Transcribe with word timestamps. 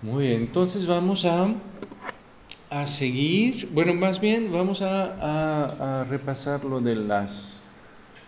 Muy 0.00 0.28
bien, 0.28 0.42
entonces 0.42 0.86
vamos 0.86 1.24
a, 1.24 1.48
a 2.70 2.86
seguir, 2.86 3.68
bueno, 3.72 3.94
más 3.94 4.20
bien 4.20 4.52
vamos 4.52 4.80
a, 4.80 6.00
a, 6.00 6.04
repasar 6.04 6.64
lo 6.64 6.80
de 6.80 6.94
las, 6.94 7.62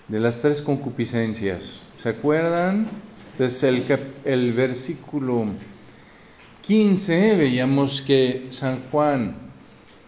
de 0.09 0.19
las 0.19 0.43
tres 0.43 0.63
concupiscencias. 0.63 1.83
¿Se 1.97 2.09
acuerdan? 2.09 2.85
Entonces 3.33 3.63
el, 3.63 3.85
el 4.25 4.53
versículo 4.53 5.47
15 6.63 7.37
veíamos 7.37 8.01
que 8.01 8.49
San 8.51 8.83
Juan 8.91 9.37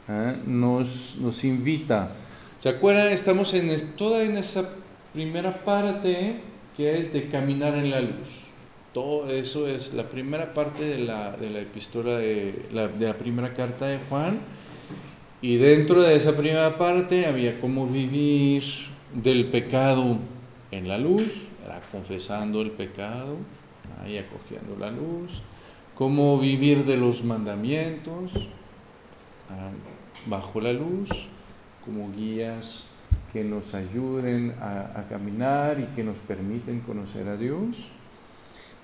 ¿eh? 0.09 0.37
nos, 0.45 1.17
nos 1.21 1.45
invita. 1.45 2.11
¿Se 2.59 2.71
acuerdan? 2.71 3.09
Estamos 3.13 3.55
en 3.55 3.75
toda 3.97 4.25
en 4.25 4.37
esa 4.37 4.69
primera 5.13 5.53
parte 5.53 6.41
que 6.77 6.99
es 6.99 7.13
de 7.13 7.29
caminar 7.29 7.75
en 7.75 7.93
la 7.93 8.01
luz. 8.01 8.42
Todo 8.93 9.31
eso 9.31 9.67
es 9.69 9.95
la 9.95 10.03
primera 10.03 10.53
parte 10.53 10.85
de 10.85 10.99
la, 10.99 11.35
epístola 11.41 12.19
de 12.19 12.67
la, 12.73 13.17
primera 13.17 13.55
carta 13.55 13.87
de 13.87 13.99
Juan. 13.99 14.39
Y 15.41 15.57
dentro 15.57 16.03
de 16.03 16.15
esa 16.15 16.37
primera 16.37 16.77
parte 16.77 17.25
había 17.27 17.59
cómo 17.59 17.87
vivir 17.87 18.63
del 19.15 19.47
pecado 19.47 20.19
en 20.71 20.89
la 20.89 20.99
luz, 20.99 21.47
confesando 21.91 22.61
el 22.61 22.71
pecado, 22.71 23.37
ahí 24.03 24.19
acogiendo 24.19 24.77
la 24.79 24.91
luz, 24.91 25.43
cómo 25.95 26.39
vivir 26.39 26.85
de 26.85 26.99
los 26.99 27.25
mandamientos 27.25 28.33
ah, 29.51 29.71
bajo 30.27 30.61
la 30.61 30.73
luz, 30.75 31.29
como 31.85 32.13
guías 32.13 32.89
que 33.33 33.43
nos 33.43 33.73
ayuden 33.73 34.55
a 34.61 35.05
caminar 35.09 35.81
y 35.81 35.85
que 35.95 36.05
nos 36.05 36.19
permiten 36.19 36.81
conocer 36.81 37.29
a 37.29 37.39
Dios. 37.39 37.91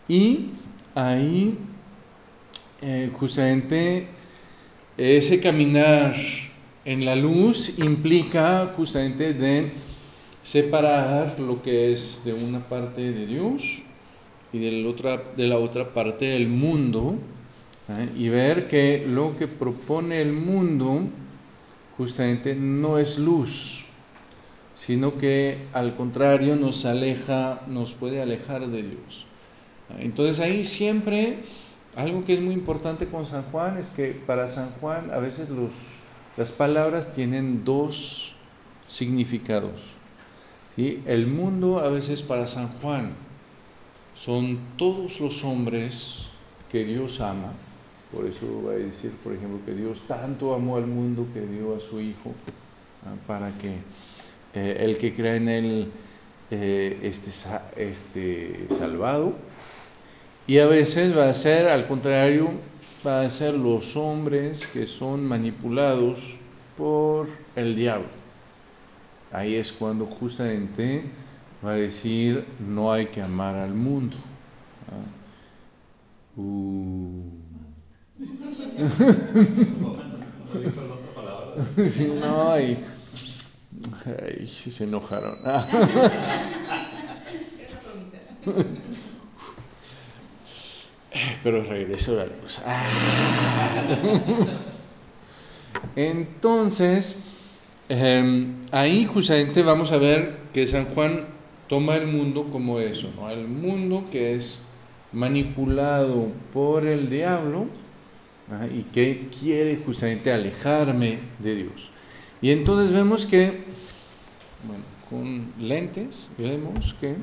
Y 0.09 0.47
ahí 0.95 1.59
eh, 2.81 3.11
justamente 3.13 4.07
ese 4.97 5.41
caminar 5.41 6.15
en 6.85 7.05
la 7.05 7.15
luz 7.15 7.79
implica 7.79 8.73
justamente 8.77 9.35
de 9.35 9.71
separar 10.43 11.39
lo 11.39 11.63
que 11.63 11.93
es 11.93 12.23
de 12.25 12.33
una 12.33 12.61
parte 12.61 13.13
de 13.13 13.27
Dios 13.27 13.83
y 14.53 14.59
de 14.59 14.73
la 14.73 14.89
otra, 14.89 15.23
de 15.37 15.47
la 15.47 15.59
otra 15.59 15.93
parte 15.93 16.25
del 16.25 16.49
mundo 16.49 17.17
¿eh? 17.91 18.09
y 18.17 18.31
ver 18.31 18.67
que 18.67 19.05
lo 19.07 19.37
que 19.37 19.47
propone 19.47 20.23
el 20.23 20.33
mundo 20.33 21.03
justamente 21.97 22.55
no 22.55 22.99
es 22.99 23.19
luz, 23.19 23.85
sino 24.73 25.19
que 25.19 25.59
al 25.75 25.95
contrario 25.95 26.57
nos 26.57 26.87
aleja, 26.87 27.61
nos 27.67 27.93
puede 27.95 28.23
alejar 28.23 28.67
de 28.67 28.83
Dios. 28.83 29.28
Entonces 29.97 30.41
ahí 30.41 30.65
siempre, 30.65 31.39
algo 31.97 32.25
que 32.25 32.35
es 32.35 32.41
muy 32.41 32.55
importante 32.55 33.07
con 33.07 33.25
San 33.25 33.43
Juan 33.45 33.79
es 33.79 33.89
que 33.89 34.11
para 34.13 34.49
San 34.49 34.71
Juan 34.81 35.11
a 35.11 35.19
veces 35.19 35.49
las 36.37 36.53
palabras 36.53 37.11
tienen 37.11 37.65
dos 37.65 38.35
significados. 38.87 39.81
El 40.77 41.27
mundo 41.27 41.81
a 41.81 41.89
veces 41.89 42.23
para 42.23 42.47
San 42.47 42.69
Juan 42.69 43.11
son 44.15 44.59
todos 44.77 45.19
los 45.21 45.43
hombres 45.43 46.29
que 46.71 46.85
Dios 46.85 47.21
ama. 47.21 47.53
Por 48.13 48.27
eso 48.27 48.63
va 48.65 48.73
a 48.73 48.77
decir, 48.77 49.11
por 49.25 49.35
ejemplo, 49.35 49.61
que 49.67 49.75
Dios 49.75 50.03
tanto 50.07 50.55
amó 50.55 50.77
al 50.77 50.87
mundo 50.87 51.27
que 51.35 51.41
dio 51.41 51.77
a 51.77 51.81
su 51.81 52.01
Hijo 52.01 52.33
para 53.27 53.51
que 53.59 53.75
eh, 54.55 54.77
el 54.81 54.99
que 54.99 55.13
crea 55.13 55.35
en 55.35 55.49
Él 55.49 55.91
eh, 56.51 56.99
esté, 57.03 57.31
esté 57.77 58.67
salvado 58.71 59.35
y 60.49 60.59
a 60.59 60.67
veces 60.67 61.17
va 61.17 61.29
a 61.29 61.33
ser, 61.35 61.69
al 61.69 61.87
contrario, 61.87 62.51
va 63.07 63.21
a 63.21 63.29
ser 63.29 63.55
los 63.55 63.97
hombres 63.97 64.67
que 64.67 64.87
son 64.87 65.27
manipulados 65.27 66.39
por 66.75 67.29
el 67.55 67.77
diablo. 67.77 68.09
Ahí 69.31 69.57
es 69.57 69.73
cuando 69.73 70.07
justamente 70.07 71.05
va 71.63 71.73
a 71.73 71.75
decir, 71.75 72.47
no 72.67 72.91
hay 72.91 73.09
que 73.09 73.21
amar 73.21 73.57
al 73.57 73.75
mundo. 73.75 74.17
¿Ah? 74.91 75.03
Uh. 76.41 77.25
no, 82.21 82.51
ay, 82.51 82.83
se 84.47 84.85
enojaron. 84.85 85.41
pero 91.43 91.63
regresó 91.63 92.17
la 92.17 92.25
luz. 92.25 92.61
Entonces, 95.97 97.17
em, 97.89 98.57
ahí 98.73 99.07
justamente 99.07 99.63
vamos 99.63 99.93
a 99.93 99.99
ver 99.99 100.37
que 100.53 100.67
San 100.67 100.87
Juan 100.87 101.25
toma 101.69 101.97
el 101.97 102.07
mundo 102.07 102.49
como 102.51 102.81
eso, 102.81 103.11
¿no? 103.17 103.31
el 103.31 103.47
mundo 103.47 104.05
que 104.11 104.35
es 104.35 104.61
manipulado 105.13 106.29
por 106.53 106.87
el 106.87 107.09
diablo 107.09 107.67
y 108.75 108.83
que 108.85 109.29
quiere 109.41 109.77
justamente 109.77 110.33
alejarme 110.33 111.19
de 111.39 111.55
Dios. 111.55 111.91
Y 112.41 112.51
entonces 112.51 112.95
vemos 112.95 113.27
que, 113.27 113.61
bueno, 114.65 114.85
con 115.11 115.53
lentes 115.61 116.29
vemos 116.39 116.95
que 117.01 117.17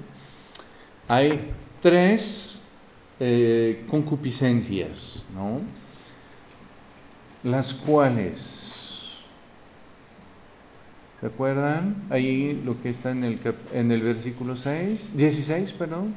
hay 1.07 1.51
tres 1.81 2.54
eh, 3.19 3.85
concupiscencias, 3.87 5.25
¿no? 5.33 5.61
Las 7.43 7.73
cuales, 7.73 9.23
¿se 11.19 11.27
acuerdan? 11.27 11.95
Ahí 12.09 12.61
lo 12.65 12.79
que 12.81 12.89
está 12.89 13.11
en 13.11 13.23
el, 13.23 13.39
en 13.71 13.91
el 13.91 14.01
versículo 14.01 14.55
6, 14.55 15.11
16, 15.15 15.73
perdón. 15.73 16.13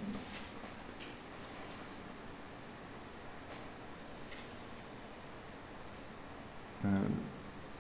Ah, 6.83 7.01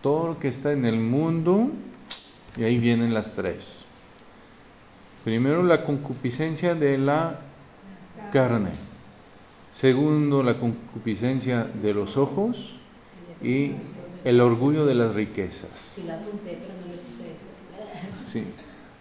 todo 0.02 0.28
lo 0.28 0.38
que 0.38 0.48
está 0.48 0.72
en 0.72 0.84
el 0.84 1.00
mundo, 1.00 1.70
y 2.56 2.62
ahí 2.64 2.78
vienen 2.78 3.12
las 3.14 3.32
tres. 3.32 3.86
Primero 5.24 5.62
la 5.62 5.82
concupiscencia 5.82 6.74
de 6.74 6.98
la 6.98 7.40
carne. 8.32 8.70
Segundo, 9.78 10.42
la 10.42 10.58
concupiscencia 10.58 11.62
de 11.62 11.94
los 11.94 12.16
ojos 12.16 12.78
y 13.40 13.74
el 14.24 14.40
orgullo 14.40 14.84
de 14.86 14.96
las 14.96 15.14
riquezas. 15.14 16.00
Sí, 18.26 18.42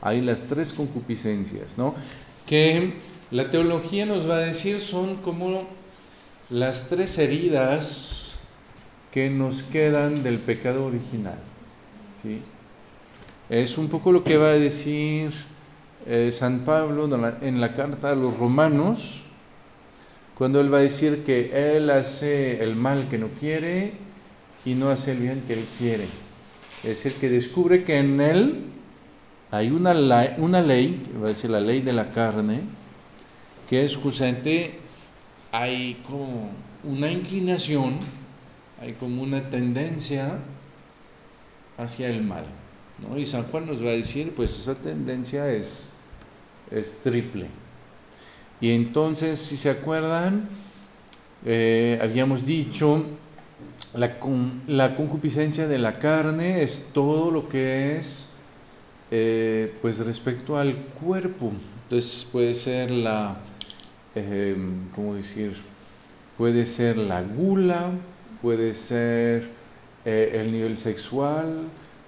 hay 0.02 0.22
las 0.22 0.44
tres 0.44 0.74
concupiscencias, 0.74 1.80
¿no? 1.80 1.96
Que 2.46 2.94
la 3.32 3.50
teología 3.50 4.06
nos 4.06 4.30
va 4.30 4.36
a 4.36 4.42
decir 4.42 4.80
son 4.80 5.16
como 5.16 5.68
las 6.52 6.90
tres 6.90 7.18
heridas 7.18 8.42
que 9.12 9.32
nos 9.32 9.64
quedan 9.64 10.22
del 10.22 10.38
pecado 10.38 10.86
original. 10.86 11.40
¿sí? 12.22 12.40
Es 13.50 13.80
un 13.80 13.90
poco 13.90 14.12
lo 14.12 14.24
que 14.24 14.38
va 14.38 14.50
a 14.50 14.60
decir 14.60 15.32
eh, 16.06 16.32
San 16.32 16.60
Pablo 16.60 17.10
en 17.42 17.60
la 17.60 17.74
carta 17.74 18.12
a 18.12 18.16
los 18.16 18.38
romanos, 18.38 19.24
cuando 20.38 20.62
Él 20.62 20.72
va 20.72 20.78
a 20.78 20.82
decir 20.82 21.24
que 21.24 21.76
Él 21.76 21.90
hace 21.90 22.64
el 22.64 22.76
mal 22.76 23.08
que 23.10 23.18
no 23.18 23.30
quiere 23.40 23.94
y 24.66 24.76
no 24.76 24.90
hace 24.90 25.14
el 25.14 25.18
bien 25.18 25.44
que 25.48 25.54
Él 25.54 25.66
quiere. 25.80 26.04
Es 26.84 27.04
decir, 27.04 27.14
que 27.14 27.30
descubre 27.30 27.84
que 27.84 27.98
en 27.98 28.22
Él 28.22 28.66
hay 29.50 29.72
una, 29.72 29.94
una 30.38 30.62
ley, 30.62 31.02
que 31.04 31.18
va 31.18 31.26
a 31.26 31.30
decir 31.30 31.50
la 31.50 31.60
ley 31.60 31.82
de 31.82 31.92
la 31.92 32.12
carne, 32.12 32.60
que 33.68 33.84
es 33.84 33.98
justamente, 33.98 34.78
hay 35.52 36.04
como 36.08 36.52
una 36.84 37.12
inclinación, 37.12 37.98
hay 38.80 38.94
como 38.94 39.24
una 39.24 39.50
tendencia 39.50 40.38
hacia 41.78 42.10
el 42.10 42.22
mal. 42.22 42.46
¿no? 43.00 43.18
Y 43.18 43.26
San 43.26 43.44
Juan 43.46 43.66
nos 43.66 43.84
va 43.84 43.90
a 43.90 43.94
decir, 43.94 44.34
pues 44.36 44.60
esa 44.60 44.76
tendencia 44.76 45.52
es 45.52 45.94
triple. 47.02 47.48
Y 48.60 48.72
entonces, 48.72 49.40
si 49.40 49.56
se 49.56 49.70
acuerdan, 49.70 50.48
eh, 51.46 52.00
habíamos 52.02 52.46
dicho, 52.46 53.06
la, 53.94 54.18
la, 54.68 54.96
concupiscencia 54.96 55.68
de 55.68 55.78
la 55.78 55.94
carne 55.94 56.64
es 56.64 56.90
todo 56.94 57.30
lo 57.32 57.48
que 57.48 57.98
es, 57.98 58.30
eh, 59.12 59.74
pues 59.82 60.00
respecto 60.00 60.58
al 60.58 60.76
cuerpo. 60.76 61.54
Entonces 61.84 62.28
puede 62.32 62.54
ser 62.56 62.90
la, 62.90 63.38
eh, 64.16 64.58
¿cómo 64.96 65.14
decir? 65.14 65.56
Puede 66.38 66.66
ser 66.66 66.98
la 66.98 67.22
gula, 67.22 67.92
puede 68.42 68.74
ser 68.74 69.50
el 70.06 70.54
nivel 70.54 70.78
sexual, 70.78 71.64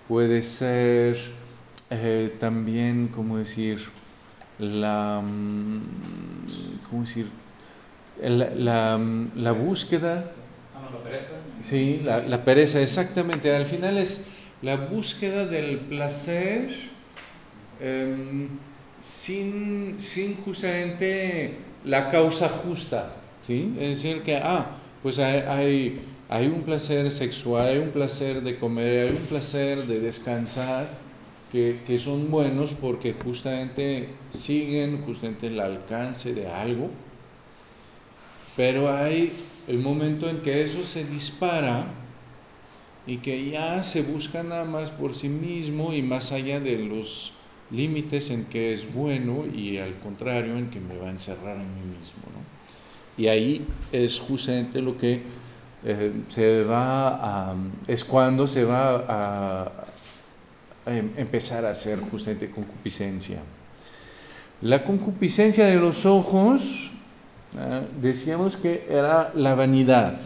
puede 0.07 0.42
ser 0.42 1.18
también, 2.40 3.10
¿cómo 3.10 3.38
decir? 3.38 3.80
La, 4.59 5.21
mm, 5.21 5.81
¿cómo 6.89 7.01
decir? 7.01 7.27
La, 8.21 8.97
la, 9.35 9.51
búsqueda 9.53 10.31
la 10.91 11.03
pereza. 11.03 11.33
Sí, 11.61 12.01
la, 12.03 12.44
pereza, 12.44 12.81
exactamente. 12.81 13.56
Al 13.56 13.65
final 13.65 13.97
es 13.97 14.25
la 14.61 14.75
búsqueda 14.75 15.45
del 15.45 15.79
placer 15.79 16.69
em, 17.79 18.50
sin, 19.00 20.00
sin 20.00 20.35
justamente 20.38 21.55
la 21.85 22.09
causa 22.09 22.50
justa. 22.50 23.12
¿sí? 23.41 23.75
Es 23.79 24.03
decir, 24.03 24.21
que, 24.23 24.38
ah, 24.38 24.67
pues 25.01 25.19
hay, 25.19 26.01
hay, 26.29 26.47
un 26.47 26.63
placer 26.63 27.09
sexual, 27.12 27.67
hay 27.67 27.77
un 27.77 27.91
placer 27.91 28.41
de 28.41 28.57
comer, 28.57 29.07
hay 29.07 29.15
un 29.15 29.25
placer 29.27 29.85
de 29.85 30.00
descansar, 30.00 30.88
que, 31.51 31.98
son 31.98 32.30
buenos 32.30 32.74
porque 32.74 33.13
justamente 33.13 34.10
siguen 34.30 35.01
justamente 35.01 35.48
el 35.48 35.60
alcance 35.60 36.34
de 36.34 36.48
algo, 36.48 36.90
pero 38.56 38.94
hay 38.94 39.34
el 39.68 39.80
momento 39.80 40.30
en 40.30 40.40
que 40.40 40.62
eso 40.62 40.84
se 40.84 41.04
dispara 41.06 41.86
y 43.07 43.18
que 43.18 43.50
ya 43.50 43.81
se 43.81 44.04
busca 44.04 44.44
nada 44.44 44.66
más 44.66 44.92
por 44.92 45.16
sí 45.16 45.30
mismo 45.30 45.94
y 45.94 46.01
más 46.01 46.31
allá 46.31 46.60
de 46.60 46.78
los 46.78 47.34
límites 47.72 48.30
en 48.30 48.46
que 48.46 48.74
es 48.74 48.94
bueno 48.94 49.46
y 49.46 49.78
al 49.78 49.96
contrario 49.96 50.57
en 50.57 50.69
que 50.69 50.80
me 50.80 50.98
va 50.98 51.07
a 51.07 51.12
encerrar 51.12 51.57
en 51.57 51.75
mí 51.75 51.98
mismo. 51.98 52.24
¿no? 52.34 52.44
Y 53.18 53.28
ahí 53.28 53.66
es 53.92 54.19
justamente 54.19 54.81
lo 54.81 54.98
que 54.98 55.24
eh, 55.84 56.24
se 56.28 56.63
va 56.63 57.51
a, 57.51 57.56
es 57.88 58.04
cuando 58.04 58.48
se 58.48 58.66
va 58.66 59.06
a, 59.07 59.86
empezar 60.97 61.65
a 61.65 61.71
hacer 61.71 62.00
justamente 62.00 62.50
concupiscencia. 62.50 63.39
La 64.62 64.83
concupiscencia 64.83 65.65
de 65.65 65.75
los 65.75 66.06
ojos, 66.06 66.91
¿ah? 67.57 67.81
decíamos 68.01 68.57
que 68.57 68.86
era 68.89 69.31
la 69.36 69.56
vanidad. 69.56 70.19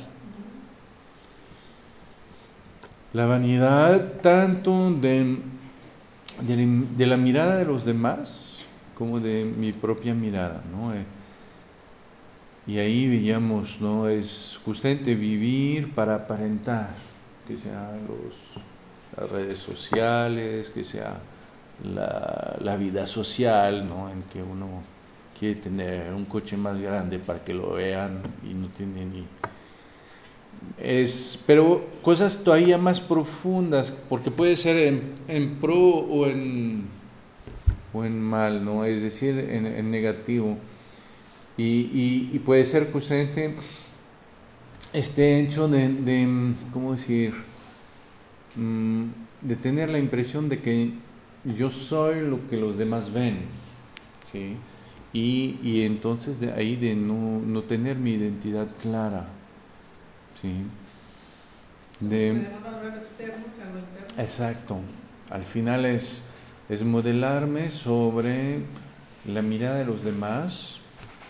La 3.13 3.27
vanidad 3.27 4.21
tanto 4.21 4.91
de, 4.91 5.37
de, 6.41 7.05
la 7.05 7.17
mirada 7.17 7.57
de 7.57 7.65
los 7.65 7.85
demás 7.85 8.63
como 8.95 9.19
de 9.19 9.45
mi 9.45 9.71
propia 9.71 10.15
mirada. 10.15 10.63
¿no? 10.71 10.93
Eh, 10.93 11.05
y 12.65 12.79
ahí 12.79 13.07
veíamos, 13.07 13.81
¿no? 13.81 14.07
Es 14.07 14.59
justamente 14.63 15.15
vivir 15.15 15.93
para 15.93 16.15
aparentar, 16.15 16.89
que 17.47 17.57
sean 17.57 17.99
los, 18.07 18.63
las 19.17 19.29
redes 19.29 19.59
sociales, 19.59 20.69
que 20.69 20.83
sea 20.83 21.19
la, 21.83 22.57
la, 22.61 22.77
vida 22.77 23.07
social, 23.07 23.87
¿no? 23.87 24.09
En 24.09 24.23
que 24.23 24.41
uno 24.41 24.81
quiere 25.37 25.55
tener 25.55 26.13
un 26.13 26.25
coche 26.25 26.57
más 26.57 26.79
grande 26.79 27.19
para 27.19 27.43
que 27.43 27.53
lo 27.53 27.73
vean 27.73 28.21
y 28.49 28.53
no 28.53 28.67
tiene 28.67 29.05
ni... 29.05 29.27
Es, 30.77 31.43
pero 31.45 31.85
cosas 32.01 32.43
todavía 32.43 32.77
más 32.77 32.99
profundas, 32.99 33.91
porque 33.91 34.31
puede 34.31 34.55
ser 34.55 34.77
en, 34.77 35.15
en 35.27 35.59
pro 35.59 35.77
o 35.77 36.27
en, 36.27 36.85
o 37.93 38.03
en 38.05 38.21
mal, 38.21 38.63
¿no? 38.63 38.85
Es 38.85 39.01
decir, 39.01 39.37
en, 39.39 39.65
en 39.65 39.91
negativo. 39.91 40.57
Y, 41.57 42.39
puede 42.39 42.65
ser 42.65 42.91
justamente 42.91 43.53
este 44.91 45.39
hecho 45.39 45.67
de, 45.67 46.53
¿cómo 46.71 46.91
decir? 46.91 47.33
Mm, 48.55 49.09
de 49.41 49.55
tener 49.55 49.89
la 49.89 49.97
impresión 49.97 50.47
de 50.47 50.61
que 50.61 50.93
yo 51.43 51.69
soy 51.69 52.21
lo 52.21 52.47
que 52.47 52.55
los 52.55 52.77
demás 52.77 53.11
ven, 53.11 53.39
¿sí? 54.31 54.57
Y, 55.11 55.81
entonces 55.83 56.39
de 56.39 56.51
ahí 56.53 56.75
de 56.75 56.95
no, 56.95 57.61
tener 57.63 57.97
mi 57.97 58.13
identidad 58.13 58.67
clara, 58.81 59.27
¿sí? 60.33 60.65
De, 61.99 62.45
exacto, 64.17 64.79
al 65.29 65.43
final 65.43 65.85
es, 65.85 66.29
es 66.69 66.83
modelarme 66.83 67.69
sobre 67.69 68.61
la 69.25 69.41
mirada 69.41 69.77
de 69.77 69.85
los 69.85 70.03
demás, 70.03 70.79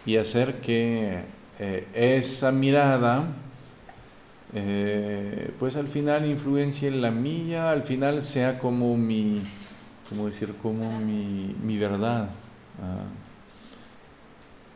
y 0.05 0.17
hacer 0.17 0.59
que 0.59 1.23
eh, 1.59 1.87
esa 1.93 2.51
mirada 2.51 3.27
eh, 4.55 5.53
pues 5.59 5.75
al 5.75 5.87
final 5.87 6.25
influencie 6.25 6.87
en 6.87 7.01
la 7.01 7.11
mía, 7.11 7.71
al 7.71 7.83
final 7.83 8.21
sea 8.21 8.59
como 8.59 8.95
mi, 8.97 9.41
como 10.09 10.27
decir, 10.27 10.53
como 10.61 10.99
mi, 10.99 11.55
mi 11.63 11.77
verdad. 11.77 12.29
¿ah? 12.81 13.05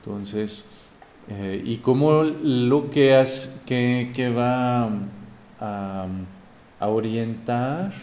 Entonces, 0.02 0.66
eh, 1.28 1.62
y 1.64 1.78
como 1.78 2.24
lo 2.24 2.90
que, 2.90 3.20
es, 3.20 3.62
que, 3.66 4.12
que 4.16 4.30
va 4.30 4.90
a, 5.60 6.08
a 6.80 6.88
orientar, 6.88 7.94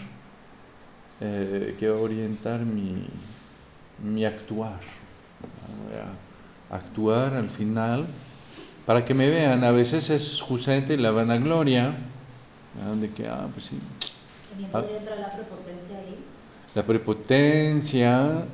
que 1.19 1.88
va 1.88 1.97
a 1.97 2.00
orientar 2.00 2.61
mi, 2.67 3.06
mi 4.03 4.27
actuar 4.27 4.81
actuar 6.70 7.35
al 7.35 7.49
final 7.49 8.06
para 8.87 9.05
que 9.05 9.15
me 9.15 9.31
vean. 9.31 9.65
A 9.65 9.71
veces 9.71 10.11
es 10.11 10.41
justamente 10.41 10.97
la 10.97 11.11
vanagloria, 11.11 11.95
de 13.01 13.11
que, 13.11 13.29
ah, 13.29 13.49
pues 13.53 13.67
sí. 13.67 13.79
Ah. 14.73 14.83
la 15.19 15.33
prepotencia 15.33 15.99
ahí? 15.99 16.17
La 16.75 16.83
prepotencia, 16.85 18.47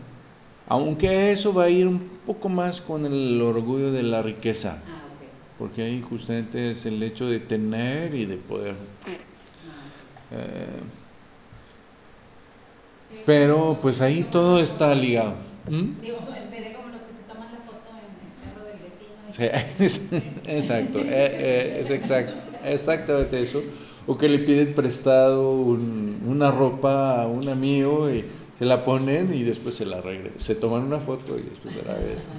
aunque 0.69 1.32
eso 1.32 1.53
va 1.53 1.65
a 1.65 1.71
ir 1.71 1.87
un 1.87 2.00
poco 2.27 2.49
más 2.49 2.81
con 2.81 3.06
el 3.06 3.41
orgullo 3.41 3.93
de 3.93 4.03
la 4.03 4.23
riqueza. 4.23 4.79
Ah, 4.87 5.00
porque 5.59 5.82
ahí 5.82 6.00
justamente 6.00 6.71
es 6.71 6.87
el 6.87 7.03
hecho 7.03 7.26
de 7.26 7.41
tener 7.41 8.15
y 8.15 8.26
de 8.26 8.37
poder. 8.37 8.75
Ah. 9.06 9.11
Eh, 10.33 10.81
pero 13.26 13.79
pues 13.81 14.00
ahí 14.00 14.25
todo 14.25 14.61
está 14.61 14.94
ligado. 14.94 15.35
¿Mm? 15.69 15.93
exacto, 20.46 20.98
eh, 20.98 21.04
eh, 21.08 21.76
es 21.81 21.90
exacto, 21.90 22.42
exactamente 22.64 23.40
eso. 23.40 23.62
O 24.06 24.19
que 24.19 24.28
le 24.28 24.40
piden 24.40 24.75
prestado 24.75 25.52
una 25.52 26.50
ropa 26.50 27.22
a 27.22 27.26
un 27.26 27.48
amigo 27.48 28.10
y 28.10 28.25
se 28.58 28.64
la 28.64 28.84
ponen 28.84 29.32
y 29.32 29.42
después 29.42 29.75
se 29.75 29.87
la 29.87 30.00
regresan. 30.00 30.40
Se 30.40 30.54
toman 30.54 30.82
una 30.82 31.00
foto 31.00 31.38
y 31.38 31.42
después 31.42 31.75
se 31.75 31.82
la 31.84 31.94
regresan. 31.94 32.32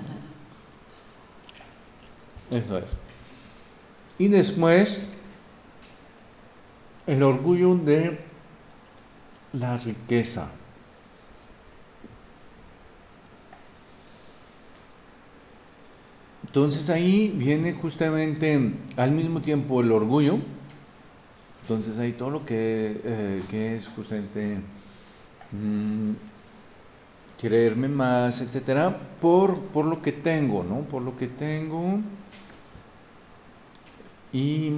Eso 2.52 2.78
es. 2.78 2.92
Y 4.18 4.28
después, 4.28 5.08
el 7.08 7.24
orgullo 7.24 7.76
de 7.76 8.20
la 9.54 9.78
riqueza. 9.78 10.52
Entonces 16.52 16.90
ahí 16.90 17.34
viene 17.34 17.72
justamente 17.72 18.74
al 18.98 19.12
mismo 19.12 19.40
tiempo 19.40 19.80
el 19.80 19.90
orgullo, 19.90 20.38
entonces 21.62 21.98
ahí 21.98 22.12
todo 22.12 22.30
lo 22.30 22.46
que, 22.46 23.00
eh, 23.06 23.74
es 23.78 23.88
justamente 23.88 24.58
mm, 25.54 26.12
creerme 27.40 27.88
más, 27.88 28.42
etcétera, 28.42 29.00
por, 29.22 29.62
por 29.68 29.86
lo 29.86 30.02
que 30.02 30.12
tengo, 30.12 30.66
¿no? 30.66 30.82
Por 30.82 31.04
lo 31.04 31.16
que 31.16 31.28
tengo. 31.28 32.02
Y, 34.34 34.74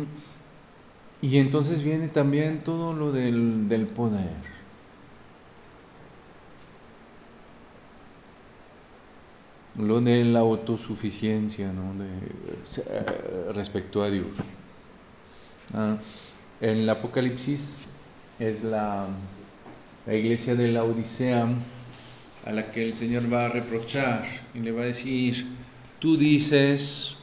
y 1.24 1.38
entonces 1.38 1.84
viene 1.84 2.08
también 2.08 2.60
todo 2.63 2.94
lo 2.94 3.12
del, 3.12 3.68
del 3.68 3.88
poder. 3.88 4.53
Lo 9.75 10.01
de 10.01 10.24
la 10.24 10.39
autosuficiencia 10.39 11.72
¿no? 11.74 11.96
eh, 12.03 13.51
respecto 13.53 14.03
a 14.03 14.10
Dios. 14.10 14.27
Ah, 15.74 15.98
en 16.62 16.77
el 16.77 16.89
Apocalipsis 16.89 17.89
es 18.39 18.63
la, 18.63 19.08
la, 20.06 20.13
iglesia 20.13 20.56
de 20.56 20.72
la 20.72 20.84
Odisea 20.84 21.48
a 22.46 22.51
la 22.51 22.70
que 22.70 22.84
el 22.84 22.96
Señor 22.96 23.32
va 23.32 23.46
a 23.46 23.50
reprochar 23.50 24.24
y 24.53 24.60
le 24.60 24.72
va 24.72 24.84
a 24.84 24.86
decir, 24.86 25.48
tú 26.00 26.18
dices, 26.18 27.18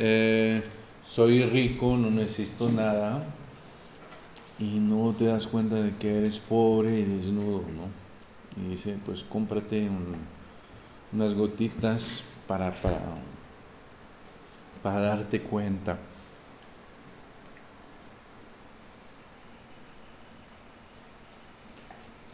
eh, 0.00 0.62
soy 1.04 1.44
rico, 1.44 1.96
no 1.96 2.10
necesito 2.10 2.70
nada, 2.70 3.24
y 4.58 4.78
no 4.78 5.12
te 5.12 5.26
das 5.26 5.46
cuenta 5.46 5.76
de 5.76 5.92
que 5.96 6.18
eres 6.18 6.38
pobre 6.38 7.00
y 7.00 7.02
desnudo, 7.04 7.64
¿no? 7.76 8.62
Y 8.62 8.70
dice, 8.70 8.96
pues 9.04 9.24
cómprate 9.24 9.88
un 9.88 10.16
unas 11.12 11.34
gotitas 11.34 12.24
para, 12.46 12.70
para, 12.70 13.00
para 14.82 15.00
darte 15.00 15.40
cuenta. 15.40 15.98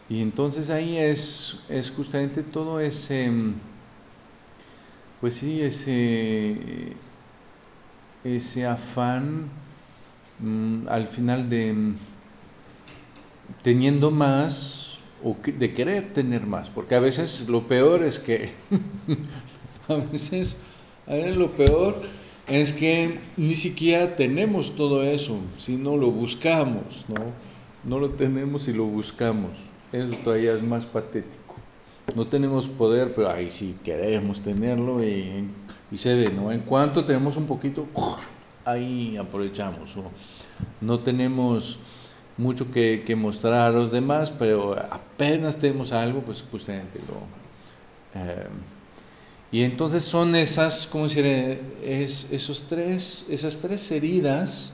Y 0.09 0.21
entonces 0.21 0.69
ahí 0.69 0.97
es, 0.97 1.59
es 1.69 1.89
justamente 1.91 2.43
todo 2.43 2.81
ese, 2.81 3.31
pues 5.21 5.35
sí, 5.35 5.61
ese, 5.61 6.97
ese 8.25 8.65
afán 8.65 9.45
mm, 10.39 10.89
al 10.89 11.07
final 11.07 11.49
de 11.49 11.93
teniendo 13.61 14.11
más 14.11 14.80
o 15.23 15.35
de 15.45 15.73
querer 15.73 16.13
tener 16.13 16.45
más, 16.47 16.69
porque 16.69 16.95
a 16.95 16.99
veces 16.99 17.47
lo 17.49 17.67
peor 17.67 18.03
es 18.03 18.19
que 18.19 18.49
a 19.87 19.95
veces, 19.95 20.55
a 21.07 21.13
veces 21.13 21.37
lo 21.37 21.51
peor 21.51 21.95
es 22.47 22.73
que 22.73 23.19
ni 23.37 23.55
siquiera 23.55 24.15
tenemos 24.15 24.75
todo 24.75 25.03
eso, 25.03 25.37
sino 25.57 25.97
lo 25.97 26.11
buscamos, 26.11 27.05
¿no? 27.07 27.15
No 27.83 27.99
lo 27.99 28.11
tenemos 28.11 28.67
y 28.67 28.73
lo 28.73 28.85
buscamos. 28.85 29.51
Eso 29.91 30.13
todavía 30.23 30.53
es 30.53 30.63
más 30.63 30.85
patético. 30.85 31.55
No 32.15 32.27
tenemos 32.27 32.67
poder, 32.67 33.11
pero 33.15 33.29
ahí 33.29 33.49
sí 33.51 33.75
queremos 33.83 34.41
tenerlo 34.41 35.03
y, 35.03 35.45
y 35.91 35.97
se 35.97 36.15
ve, 36.15 36.29
¿no? 36.29 36.51
En 36.51 36.61
cuanto 36.61 37.05
tenemos 37.05 37.37
un 37.37 37.45
poquito, 37.45 37.87
ahí 38.65 39.17
aprovechamos. 39.17 39.97
o 39.97 40.11
no 40.81 40.99
tenemos 40.99 41.79
mucho 42.37 42.71
que, 42.71 43.15
mostrar 43.15 43.53
a 43.53 43.69
los 43.69 43.91
demás, 43.91 44.31
pero 44.31 44.75
apenas 44.77 45.57
tenemos 45.57 45.91
algo, 45.91 46.21
pues 46.21 46.43
justamente 46.49 46.99
lo... 47.07 48.19
eh, 48.21 48.47
y 49.51 49.63
entonces 49.63 50.03
son 50.03 50.35
esas, 50.35 50.87
¿cómo 50.87 51.09
decir? 51.09 51.25
Es, 51.83 52.31
esos 52.31 52.67
tres, 52.67 53.27
esas 53.29 53.57
tres 53.59 53.91
heridas 53.91 54.73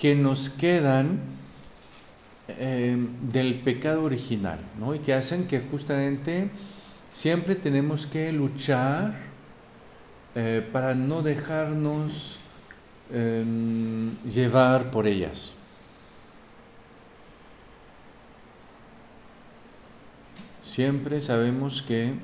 que 0.00 0.14
nos 0.14 0.48
quedan 0.48 1.18
eh, 2.46 2.96
del 3.22 3.54
pecado 3.60 4.04
original, 4.04 4.60
¿no? 4.78 4.94
Y 4.94 5.00
que 5.00 5.12
hacen 5.12 5.48
que 5.48 5.60
justamente 5.60 6.50
siempre 7.10 7.56
tenemos 7.56 8.06
que 8.06 8.32
luchar 8.32 9.14
eh, 10.34 10.64
para 10.72 10.94
no 10.94 11.22
dejarnos 11.22 12.38
eh, 13.10 13.44
llevar 14.24 14.90
por 14.90 15.06
ellas. 15.06 15.53
Siempre 20.74 21.20
sabemos 21.20 21.82
que 21.82 22.14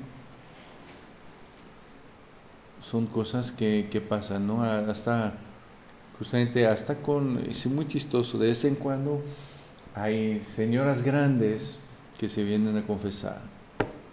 son 2.81 3.07
cosas 3.07 3.53
que, 3.53 3.87
que 3.89 4.01
pasan, 4.01 4.45
¿no? 4.45 4.61
Hasta, 4.61 5.35
justamente 6.19 6.67
hasta 6.67 6.95
con, 6.95 7.45
es 7.49 7.65
muy 7.67 7.87
chistoso, 7.87 8.37
de 8.37 8.47
vez 8.47 8.65
en 8.65 8.75
cuando 8.75 9.23
hay 9.93 10.41
señoras 10.41 11.01
grandes 11.01 11.77
que 12.19 12.27
se 12.27 12.43
vienen 12.43 12.75
a 12.75 12.85
confesar 12.85 13.39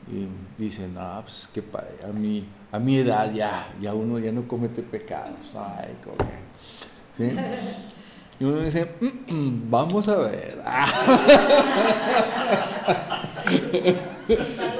y 0.07 0.29
dicen, 0.57 0.95
ah, 0.99 1.21
pues 1.25 1.49
padre, 1.73 1.97
a 2.09 2.13
mi, 2.13 2.49
a 2.71 2.79
mi 2.79 2.99
edad 2.99 3.35
ya, 3.35 3.75
ya 3.81 3.93
uno 3.93 4.21
ya 4.21 4.31
no 4.31 4.47
comete 4.47 4.85
pecados, 4.85 5.51
ay, 5.57 5.97
que, 6.01 6.13
¿sí? 7.13 7.37
Y 8.39 8.45
uno 8.45 8.61
dice, 8.61 8.89
"Mm, 9.01 9.35
mm, 9.35 9.69
vamos 9.69 10.07
a 10.07 10.15
ver. 10.15 10.63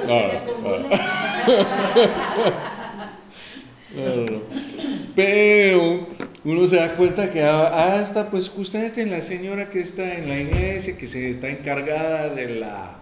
No. 0.07 0.21
Pero 5.15 6.07
uno 6.43 6.67
se 6.67 6.75
da 6.75 6.95
cuenta 6.95 7.31
que 7.31 7.43
ah, 7.43 7.99
hasta 7.99 8.29
pues 8.29 8.49
justamente 8.49 9.01
en 9.01 9.11
la 9.11 9.21
señora 9.21 9.69
que 9.69 9.81
está 9.81 10.17
en 10.17 10.29
la 10.29 10.39
iglesia, 10.39 10.97
que 10.97 11.07
se 11.07 11.29
está 11.29 11.49
encargada 11.49 12.33
de 12.33 12.55
la, 12.55 12.97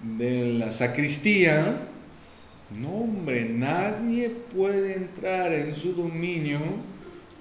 de 0.00 0.54
la 0.54 0.70
sacristía, 0.70 1.78
no 2.78 2.88
hombre, 2.88 3.44
nadie 3.44 4.30
puede 4.30 4.94
entrar 4.94 5.52
en 5.52 5.74
su 5.74 5.92
dominio 5.92 6.60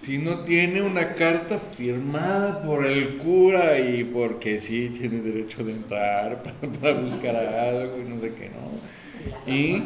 si 0.03 0.17
no 0.17 0.39
tiene 0.39 0.81
una 0.81 1.13
carta 1.15 1.57
firmada 1.57 2.62
por 2.63 2.86
el 2.86 3.17
cura 3.19 3.79
y 3.79 4.03
porque 4.03 4.60
sí 4.60 4.89
tiene 4.89 5.22
derecho 5.22 5.63
de 5.63 5.72
entrar 5.72 6.43
para, 6.62 6.74
para 6.74 6.93
buscar 7.00 7.36
algo 7.36 8.00
y 8.00 8.03
no 8.10 8.19
sé 8.19 8.33
qué, 8.33 8.50
¿no? 8.50 9.51
Y, 9.51 9.83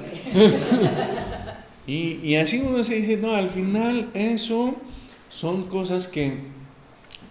y, 1.91 2.19
y 2.23 2.35
así 2.35 2.63
uno 2.65 2.83
se 2.83 2.95
dice, 2.95 3.17
no, 3.17 3.33
al 3.35 3.49
final 3.49 4.09
eso 4.15 4.75
son 5.29 5.67
cosas 5.67 6.07
que, 6.07 6.33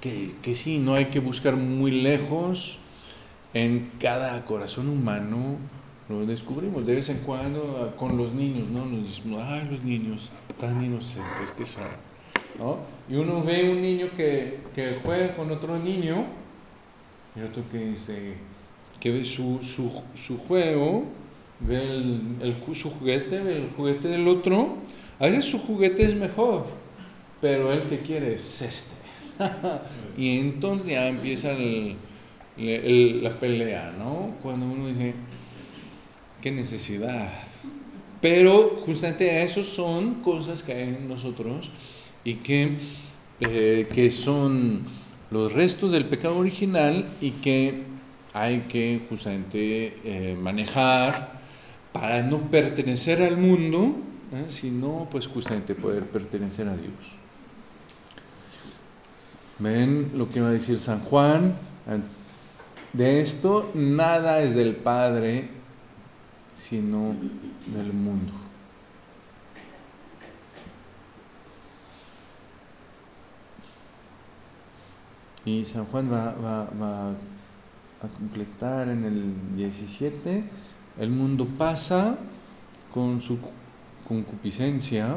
que, 0.01 0.31
que 0.43 0.55
sí, 0.55 0.79
no 0.79 0.95
hay 0.95 1.07
que 1.07 1.19
buscar 1.21 1.57
muy 1.57 1.91
lejos. 1.91 2.79
En 3.55 3.91
cada 3.99 4.45
corazón 4.45 4.89
humano 4.91 5.57
lo 6.09 6.27
descubrimos 6.27 6.87
de 6.87 6.95
vez 6.95 7.09
en 7.09 7.19
cuando 7.19 7.81
ah, 7.83 7.97
con 7.97 8.17
los 8.17 8.33
niños, 8.33 8.69
¿no? 8.69 8.85
Nos 8.85 9.09
decimos, 9.09 9.43
ay, 9.45 9.67
los 9.71 9.83
niños 9.83 10.31
tan 10.61 10.85
inocentes 10.85 11.51
que 11.57 11.65
son, 11.65 11.85
¿no? 12.59 12.79
Y 13.09 13.15
uno 13.17 13.43
ve 13.43 13.71
un 13.71 13.83
niño 13.83 14.09
que, 14.17 14.59
que 14.75 14.97
juega 15.05 15.35
con 15.37 15.51
otro 15.51 15.79
niño 15.79 16.25
y 17.37 17.43
otro 17.43 17.63
que 17.71 17.79
dice, 17.79 18.35
que 19.01 19.11
ve 19.11 19.25
su, 19.25 19.61
su, 19.63 19.93
su 20.15 20.39
juego, 20.39 21.05
ve 21.61 21.83
el, 21.83 22.21
el 22.41 22.75
su 22.75 22.91
juguete, 22.91 23.41
ve 23.41 23.57
el 23.59 23.71
juguete 23.77 24.09
del 24.09 24.27
otro. 24.27 24.77
A 25.19 25.27
veces 25.27 25.45
su 25.45 25.59
juguete 25.59 26.05
es 26.05 26.15
mejor, 26.15 26.67
pero 27.41 27.73
él 27.73 27.83
que 27.89 28.01
quiere 28.01 28.35
es 28.35 28.63
este. 28.63 28.97
y 30.17 30.39
entonces 30.39 30.89
ya 30.93 31.09
empieza 31.09 31.53
el- 31.53 31.97
el- 32.57 33.23
la 33.23 33.31
pelea, 33.39 33.95
¿no? 33.99 34.35
Cuando 34.43 34.67
uno 34.67 34.89
dice, 34.89 35.15
qué 36.43 36.51
necesidad. 36.51 37.33
Pero 38.21 38.81
justamente 38.87 39.43
eso 39.43 39.63
son 39.63 40.23
cosas 40.23 40.63
que 40.63 40.73
hay 40.73 40.83
en 40.89 41.09
nosotros 41.09 41.71
y 42.27 42.35
que, 42.35 42.77
eh, 43.39 43.89
que 43.95 44.11
son 44.11 44.83
los 45.31 45.53
restos 45.53 45.93
del 45.93 46.07
pecado 46.07 46.37
original 46.39 47.07
y 47.21 47.31
que 47.31 47.85
hay 48.35 48.63
que 48.63 49.01
justamente 49.09 49.97
eh, 50.05 50.35
manejar 50.35 51.41
para 51.93 52.25
no 52.25 52.51
pertenecer 52.51 53.23
al 53.23 53.37
mundo, 53.37 53.95
¿eh? 54.35 54.47
sino 54.49 55.07
pues 55.09 55.29
justamente 55.29 55.77
poder 55.77 56.03
pertenecer 56.05 56.67
a 56.69 56.77
Dios. 56.77 56.93
Ven 59.61 60.11
lo 60.17 60.29
que 60.29 60.41
va 60.41 60.49
a 60.49 60.53
decir 60.53 60.81
San 60.81 61.01
Juan. 61.01 61.55
De 62.93 63.21
esto 63.21 63.71
nada 63.73 64.43
es 64.43 64.53
del 64.53 64.75
Padre, 64.75 65.49
sino 66.53 67.15
del 67.73 67.93
mundo. 67.93 68.46
Y 75.47 75.65
San 75.65 75.87
Juan 75.87 76.13
va, 76.13 76.35
va, 76.35 77.11
a 77.13 78.09
completar 78.19 78.89
en 78.89 79.05
el 79.05 79.57
17, 79.57 80.45
el 80.99 81.11
mundo 81.11 81.47
pasa 81.57 82.19
con 82.93 83.23
su 83.23 83.39
concupiscencia, 84.05 85.17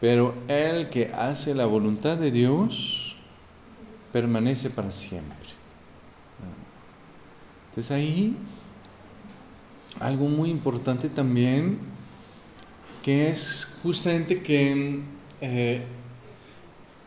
pero 0.00 0.34
el 0.46 0.90
que 0.90 1.10
hace 1.12 1.54
la 1.54 1.64
voluntad 1.64 2.18
de 2.18 2.30
Dios 2.30 3.16
permanece 4.12 4.68
para 4.68 4.90
siempre. 4.90 5.48
Entonces 7.70 7.90
ahí 7.90 8.36
algo 10.00 10.28
muy 10.28 10.50
importante 10.50 11.08
también, 11.08 11.78
que 13.02 13.30
es 13.30 13.78
justamente 13.82 14.42
que 14.42 15.02
eh, 15.40 15.84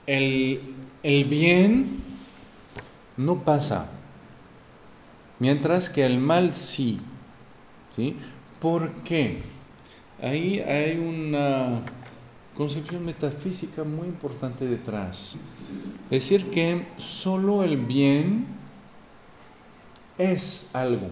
el, 0.07 0.61
el 1.03 1.25
bien 1.25 2.01
no 3.17 3.43
pasa, 3.43 3.89
mientras 5.39 5.89
que 5.89 6.05
el 6.05 6.17
mal 6.17 6.53
sí. 6.53 6.99
¿sí? 7.95 8.15
¿Por 8.59 8.89
qué? 9.03 9.39
Ahí 10.21 10.59
hay 10.59 10.97
una 10.97 11.81
concepción 12.55 13.05
metafísica 13.05 13.83
muy 13.83 14.07
importante 14.07 14.65
detrás. 14.65 15.35
Es 16.09 16.23
decir, 16.23 16.49
que 16.49 16.87
solo 16.97 17.63
el 17.63 17.77
bien 17.77 18.47
es 20.17 20.75
algo. 20.75 21.09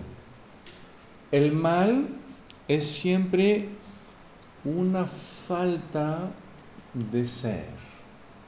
El 1.32 1.52
mal 1.52 2.08
es 2.68 2.86
siempre 2.86 3.68
una 4.64 5.06
falta 5.06 6.32
de 6.94 7.26
ser. 7.26 7.66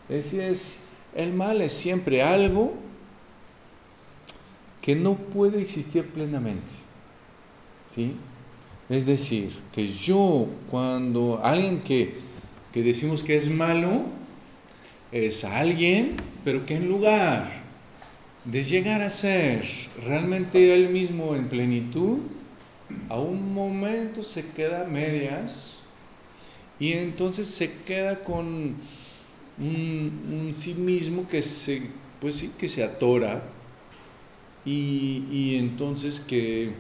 Es 0.09 0.33
es, 0.33 0.81
el 1.15 1.33
mal 1.33 1.61
es 1.61 1.73
siempre 1.73 2.21
algo 2.21 2.73
que 4.81 4.95
no 4.95 5.15
puede 5.15 5.61
existir 5.61 6.05
plenamente. 6.05 6.71
¿Sí? 7.93 8.13
Es 8.89 9.05
decir, 9.05 9.51
que 9.73 9.87
yo 9.87 10.47
cuando 10.71 11.41
alguien 11.43 11.81
que, 11.81 12.15
que 12.71 12.83
decimos 12.83 13.23
que 13.23 13.35
es 13.35 13.49
malo, 13.49 14.03
es 15.11 15.43
alguien, 15.43 16.15
pero 16.45 16.65
que 16.65 16.75
en 16.75 16.87
lugar 16.87 17.49
de 18.45 18.63
llegar 18.63 19.01
a 19.01 19.09
ser 19.09 19.65
realmente 20.05 20.73
él 20.73 20.89
mismo 20.89 21.35
en 21.35 21.49
plenitud, 21.49 22.19
a 23.09 23.19
un 23.19 23.53
momento 23.53 24.23
se 24.23 24.45
queda 24.51 24.83
a 24.83 24.87
medias 24.87 25.79
y 26.79 26.93
entonces 26.93 27.47
se 27.47 27.71
queda 27.85 28.23
con 28.23 28.75
un, 29.59 30.51
sí 30.53 30.73
mismo 30.75 31.27
que 31.27 31.41
se 31.41 31.81
pues 32.19 32.35
sí, 32.35 32.53
que 32.57 32.67
se 32.67 32.83
atora 32.83 33.43
y, 34.65 35.23
y 35.31 35.55
entonces 35.57 36.19
que, 36.19 36.73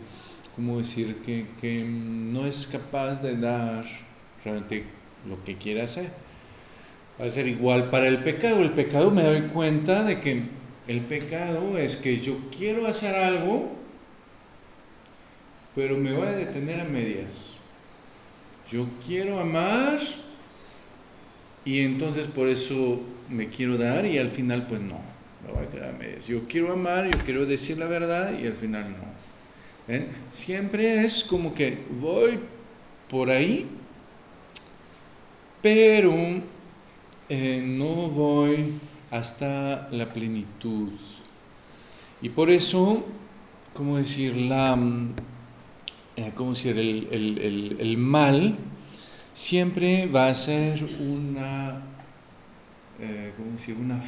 ¿cómo 0.55 0.79
decir? 0.79 1.15
Que, 1.25 1.45
que 1.61 1.83
no 1.83 2.45
es 2.45 2.67
capaz 2.67 3.21
de 3.21 3.37
dar 3.37 3.85
realmente 4.43 4.83
lo 5.27 5.43
que 5.43 5.55
quiere 5.55 5.83
hacer. 5.83 6.09
Va 7.19 7.25
a 7.25 7.29
ser 7.29 7.47
igual 7.47 7.89
para 7.89 8.07
el 8.07 8.19
pecado. 8.23 8.61
El 8.61 8.71
pecado 8.71 9.11
me 9.11 9.23
doy 9.23 9.41
cuenta 9.41 10.03
de 10.03 10.19
que 10.19 10.41
el 10.87 11.01
pecado 11.01 11.77
es 11.77 11.95
que 11.95 12.19
yo 12.19 12.37
quiero 12.55 12.87
hacer 12.87 13.15
algo, 13.15 13.71
pero 15.75 15.97
me 15.97 16.13
voy 16.13 16.27
a 16.27 16.31
detener 16.31 16.81
a 16.81 16.85
medias. 16.85 17.29
Yo 18.69 18.85
quiero 19.05 19.39
amar 19.39 19.99
y 21.67 21.81
entonces 21.81 22.27
por 22.27 22.47
eso 22.47 23.01
me 23.27 23.49
quiero 23.49 23.77
dar 23.77 24.05
y 24.05 24.17
al 24.17 24.29
final 24.29 24.67
pues 24.67 24.79
no, 24.79 25.01
me 25.45 25.51
voy 25.51 25.65
a 25.65 25.69
quedar 25.69 25.89
a 25.95 25.97
medias. 25.97 26.25
Yo 26.25 26.47
quiero 26.47 26.71
amar, 26.71 27.09
yo 27.09 27.21
quiero 27.25 27.45
decir 27.45 27.77
la 27.77 27.87
verdad 27.87 28.39
y 28.39 28.47
al 28.47 28.53
final 28.53 28.95
no. 28.97 29.97
Siempre 30.29 31.03
es 31.03 31.25
como 31.25 31.53
que 31.53 31.85
voy 31.99 32.39
por 33.09 33.29
ahí, 33.29 33.67
pero 35.61 36.15
eh, 37.27 37.61
no 37.65 38.09
voy 38.11 38.79
hasta 39.11 39.89
la 39.91 40.13
plenitud. 40.13 40.93
Y 42.21 42.29
por 42.29 42.49
eso, 42.49 43.05
¿cómo 43.73 43.97
decir? 43.97 44.37
La, 44.37 44.79
eh, 46.15 46.31
¿cómo 46.33 46.51
decir? 46.51 46.77
El, 46.77 47.09
el, 47.11 47.77
el, 47.81 47.97
mal 47.97 48.55
siempre 49.37 50.07
va 50.07 50.29
a 50.29 50.33
ser 50.33 50.83
una, 50.99 51.79
eh. 52.99 53.31
Una 53.79 54.01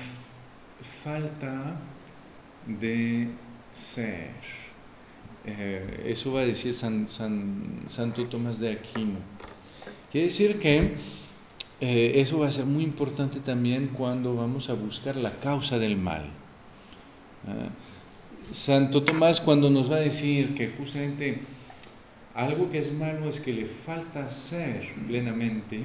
falta 0.81 1.79
de 2.65 3.29
ser. 3.71 4.31
Eh, 5.45 6.05
eso 6.07 6.33
va 6.33 6.41
a 6.41 6.45
decir 6.45 6.73
San, 6.73 7.07
San, 7.07 7.83
Santo 7.87 8.25
Tomás 8.25 8.59
de 8.59 8.71
Aquino. 8.71 9.19
Quiere 10.11 10.25
decir 10.25 10.59
que 10.59 10.95
eh, 11.81 12.13
eso 12.15 12.39
va 12.39 12.47
a 12.47 12.51
ser 12.51 12.65
muy 12.65 12.83
importante 12.83 13.39
también 13.39 13.87
cuando 13.87 14.35
vamos 14.35 14.69
a 14.69 14.73
buscar 14.73 15.15
la 15.15 15.31
causa 15.31 15.77
del 15.77 15.95
mal. 15.95 16.25
¿Ah? 17.47 17.69
Santo 18.51 19.03
Tomás 19.03 19.41
cuando 19.41 19.69
nos 19.69 19.91
va 19.91 19.97
a 19.97 20.01
decir 20.01 20.55
que 20.55 20.69
justamente 20.69 21.43
algo 22.35 22.69
que 22.69 22.77
es 22.77 22.93
malo 22.93 23.27
es 23.27 23.39
que 23.39 23.53
le 23.53 23.65
falta 23.65 24.29
ser 24.29 24.93
plenamente, 25.07 25.83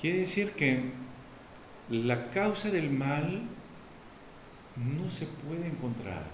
quiere 0.00 0.18
decir 0.18 0.52
que 0.52 0.82
la 1.88 2.30
causa 2.30 2.70
del 2.70 2.90
mal 2.90 3.42
no 4.76 5.10
se 5.10 5.26
puede 5.26 5.66
encontrar. 5.66 6.24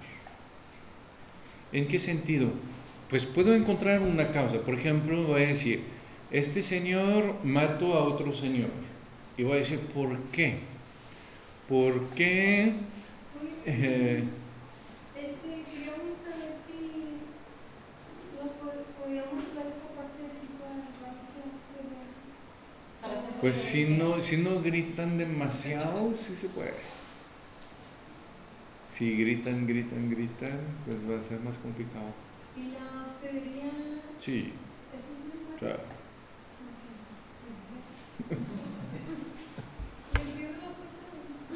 ¿En 1.73 1.87
qué 1.87 1.99
sentido? 1.99 2.50
Pues 3.11 3.26
puedo 3.26 3.55
encontrar 3.55 4.00
una 4.00 4.33
causa. 4.33 4.61
Por 4.61 4.75
ejemplo, 4.75 5.23
voy 5.25 5.43
a 5.43 5.49
decir, 5.49 5.83
este 6.31 6.62
señor 6.62 7.35
mató 7.45 7.95
a 7.95 8.05
otro 8.05 8.33
señor. 8.35 8.71
Y 9.37 9.43
voy 9.43 9.55
a 9.55 9.57
decir, 9.57 9.78
¿por 9.95 10.19
qué? 10.31 10.59
¿Por 11.69 12.09
qué? 12.11 12.73
Eh, 13.67 14.25
pues 23.38 23.57
si 23.59 23.97
no, 23.97 24.21
si 24.21 24.37
no 24.37 24.61
gritan 24.61 25.17
demasiado, 25.19 26.15
sí 26.15 26.35
se 26.37 26.50
puede. 26.50 26.83
Si 28.93 29.07
gritan, 29.19 29.61
gritan, 29.69 30.09
gritan, 30.15 30.59
pues 30.85 31.09
va 31.09 31.18
a 31.18 31.21
ser 31.21 31.38
más 31.40 31.59
complicado. 31.59 32.16
¿Y 32.57 32.71
la 32.71 32.83
pediría? 33.33 33.73
Sí, 34.16 34.61
claro. 35.57 35.85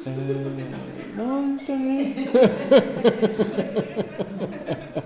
Eh, 0.05 1.09
no, 1.13 1.55
está 1.55 1.75
bien. 1.77 2.29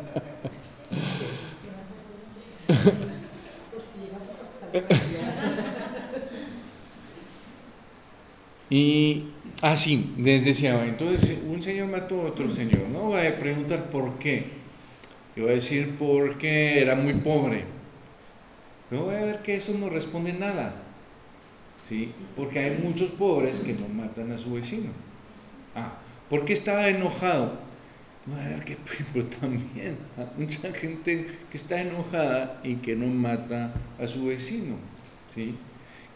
y 8.78 9.24
así, 9.64 10.14
ah, 10.14 10.22
les 10.22 10.46
decía, 10.46 10.86
entonces 10.86 11.42
un 11.48 11.64
señor 11.64 11.88
mató 11.88 12.22
a 12.22 12.26
otro 12.26 12.52
señor, 12.52 12.88
no 12.94 13.06
voy 13.06 13.26
a 13.26 13.40
preguntar 13.40 13.90
por 13.90 14.20
qué, 14.20 14.46
yo 15.36 15.44
voy 15.44 15.54
a 15.54 15.56
decir 15.56 15.96
porque 15.98 16.80
era 16.80 16.94
muy 16.94 17.14
pobre, 17.14 17.64
pero 18.88 19.06
voy 19.06 19.16
a 19.16 19.24
ver 19.24 19.42
que 19.42 19.56
eso 19.56 19.74
no 19.74 19.90
responde 19.90 20.32
nada, 20.34 20.76
¿sí? 21.90 22.12
Porque 22.36 22.60
hay 22.60 22.78
muchos 22.84 23.10
pobres 23.12 23.62
que 23.62 23.74
no 23.74 23.88
matan 23.88 24.32
a 24.32 24.38
su 24.38 24.54
vecino. 24.54 24.92
Ah, 25.74 25.98
¿por 26.30 26.46
qué 26.46 26.54
estaba 26.54 26.88
enojado? 26.88 27.58
Voy 28.28 28.40
a 28.40 28.50
ver 28.50 28.64
que 28.64 28.78
pero 29.12 29.26
también 29.42 29.98
hay 30.18 30.28
mucha 30.38 30.72
gente 30.72 31.26
que 31.50 31.58
está 31.58 31.82
enojada 31.82 32.62
y 32.64 32.76
que 32.76 32.96
no 32.96 33.08
mata 33.08 33.74
a 34.00 34.06
su 34.06 34.28
vecino, 34.28 34.76
¿sí? 35.34 35.56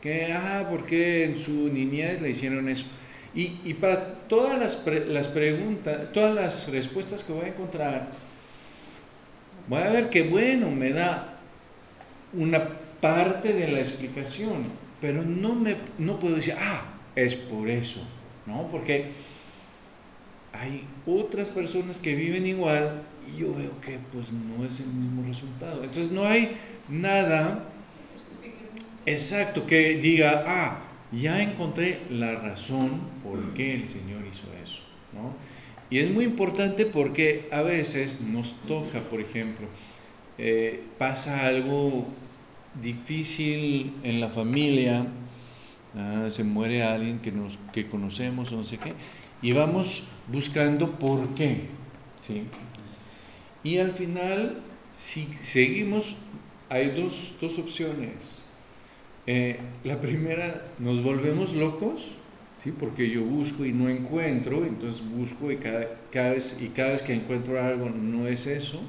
Que, 0.01 0.33
ah, 0.33 0.67
porque 0.69 1.25
en 1.25 1.35
su 1.35 1.69
niñez 1.71 2.21
le 2.21 2.31
hicieron 2.31 2.67
eso. 2.69 2.85
Y, 3.33 3.59
y 3.63 3.75
para 3.75 4.13
todas 4.27 4.59
las, 4.59 4.85
las 5.07 5.27
preguntas, 5.27 6.11
todas 6.11 6.33
las 6.33 6.71
respuestas 6.71 7.23
que 7.23 7.33
voy 7.33 7.45
a 7.45 7.49
encontrar, 7.49 8.09
voy 9.67 9.81
a 9.81 9.89
ver 9.89 10.09
que, 10.09 10.23
bueno, 10.23 10.69
me 10.71 10.89
da 10.89 11.39
una 12.33 12.67
parte 12.99 13.53
de 13.53 13.67
la 13.71 13.79
explicación, 13.79 14.63
pero 14.99 15.23
no, 15.23 15.55
me, 15.55 15.75
no 15.97 16.19
puedo 16.19 16.35
decir, 16.35 16.55
ah, 16.59 16.83
es 17.15 17.35
por 17.35 17.69
eso, 17.69 18.01
¿no? 18.45 18.67
Porque 18.69 19.11
hay 20.53 20.83
otras 21.05 21.49
personas 21.49 21.99
que 21.99 22.15
viven 22.15 22.45
igual 22.45 23.01
y 23.27 23.39
yo 23.39 23.53
veo 23.55 23.71
que 23.81 23.97
pues 24.11 24.27
no 24.31 24.65
es 24.65 24.79
el 24.79 24.87
mismo 24.87 25.27
resultado. 25.27 25.83
Entonces 25.83 26.11
no 26.11 26.25
hay 26.25 26.55
nada 26.89 27.63
exacto 29.05 29.65
que 29.65 29.97
diga, 29.97 30.43
ah, 30.47 30.79
ya 31.11 31.41
encontré 31.41 31.99
la 32.09 32.35
razón 32.35 33.01
por 33.23 33.53
qué 33.53 33.75
el 33.75 33.89
Señor 33.89 34.21
hizo 34.25 34.47
eso, 34.63 34.81
¿no? 35.13 35.33
Y 35.89 35.99
es 35.99 36.09
muy 36.09 36.23
importante 36.23 36.85
porque 36.85 37.49
a 37.51 37.61
veces 37.61 38.21
nos 38.21 38.53
toca, 38.67 39.01
por 39.01 39.19
ejemplo, 39.19 39.67
eh, 40.37 40.83
pasa 40.97 41.45
algo 41.47 42.07
difícil 42.81 43.93
en 44.03 44.21
la 44.21 44.29
familia, 44.29 45.05
ah, 45.95 46.27
se 46.29 46.45
muere 46.45 46.83
alguien 46.83 47.19
que, 47.19 47.31
nos, 47.31 47.59
que 47.73 47.87
conocemos 47.87 48.51
o 48.53 48.57
no 48.57 48.63
sé 48.63 48.77
qué, 48.77 48.93
y 49.41 49.51
vamos 49.51 50.07
buscando 50.27 50.91
por 50.91 51.35
qué. 51.35 51.67
¿sí? 52.25 52.43
Y 53.63 53.77
al 53.77 53.91
final, 53.91 54.61
si 54.91 55.25
seguimos, 55.39 56.15
hay 56.69 56.91
dos, 56.91 57.37
dos 57.41 57.59
opciones. 57.59 58.40
Eh, 59.27 59.59
la 59.83 59.99
primera, 59.99 60.65
nos 60.79 61.03
volvemos 61.03 61.53
locos, 61.53 62.13
¿sí? 62.55 62.71
porque 62.71 63.09
yo 63.09 63.23
busco 63.23 63.65
y 63.65 63.71
no 63.71 63.89
encuentro, 63.89 64.65
entonces 64.65 65.01
busco 65.07 65.51
y 65.51 65.57
cada, 65.57 65.87
cada, 66.11 66.31
vez, 66.31 66.57
y 66.59 66.67
cada 66.69 66.91
vez 66.91 67.03
que 67.03 67.13
encuentro 67.13 67.61
algo 67.61 67.89
no 67.89 68.27
es 68.27 68.47
eso. 68.47 68.81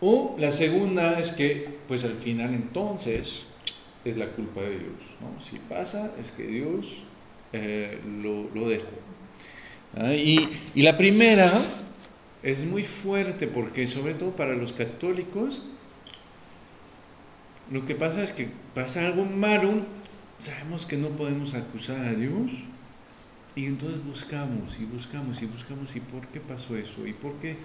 O 0.00 0.36
la 0.38 0.50
segunda 0.50 1.18
es 1.18 1.32
que, 1.32 1.68
pues 1.88 2.04
al 2.04 2.14
final 2.14 2.54
entonces, 2.54 3.44
es 4.04 4.16
la 4.16 4.26
culpa 4.30 4.60
de 4.60 4.70
Dios. 4.70 5.00
¿no? 5.20 5.40
Si 5.40 5.58
pasa, 5.58 6.12
es 6.20 6.30
que 6.30 6.44
Dios 6.44 7.02
eh, 7.52 7.98
lo, 8.22 8.48
lo 8.54 8.68
dejó. 8.68 8.90
¿Ah? 9.96 10.14
Y, 10.14 10.48
y, 10.74 10.82
la 10.82 10.96
primera 10.96 11.50
es 12.42 12.64
muy 12.64 12.84
fuerte 12.84 13.48
porque 13.48 13.86
sobre 13.86 14.14
todo 14.14 14.36
para 14.36 14.54
los 14.54 14.72
católicos, 14.72 15.62
lo 17.70 17.84
que 17.84 17.94
pasa 17.94 18.22
es 18.22 18.32
que 18.32 18.48
pasa 18.74 19.06
algo 19.06 19.24
malo, 19.24 19.72
sabemos 20.38 20.86
que 20.86 20.96
no 20.96 21.08
podemos 21.08 21.54
acusar 21.54 22.04
a 22.04 22.14
Dios 22.14 22.50
y 23.54 23.66
entonces 23.66 24.02
buscamos 24.04 24.78
y 24.80 24.84
buscamos 24.84 25.42
y 25.42 25.46
buscamos 25.46 25.96
y 25.96 26.00
por 26.00 26.26
qué 26.28 26.40
pasó 26.40 26.76
eso 26.76 27.06
y 27.06 27.12
por 27.12 27.34
qué, 27.34 27.56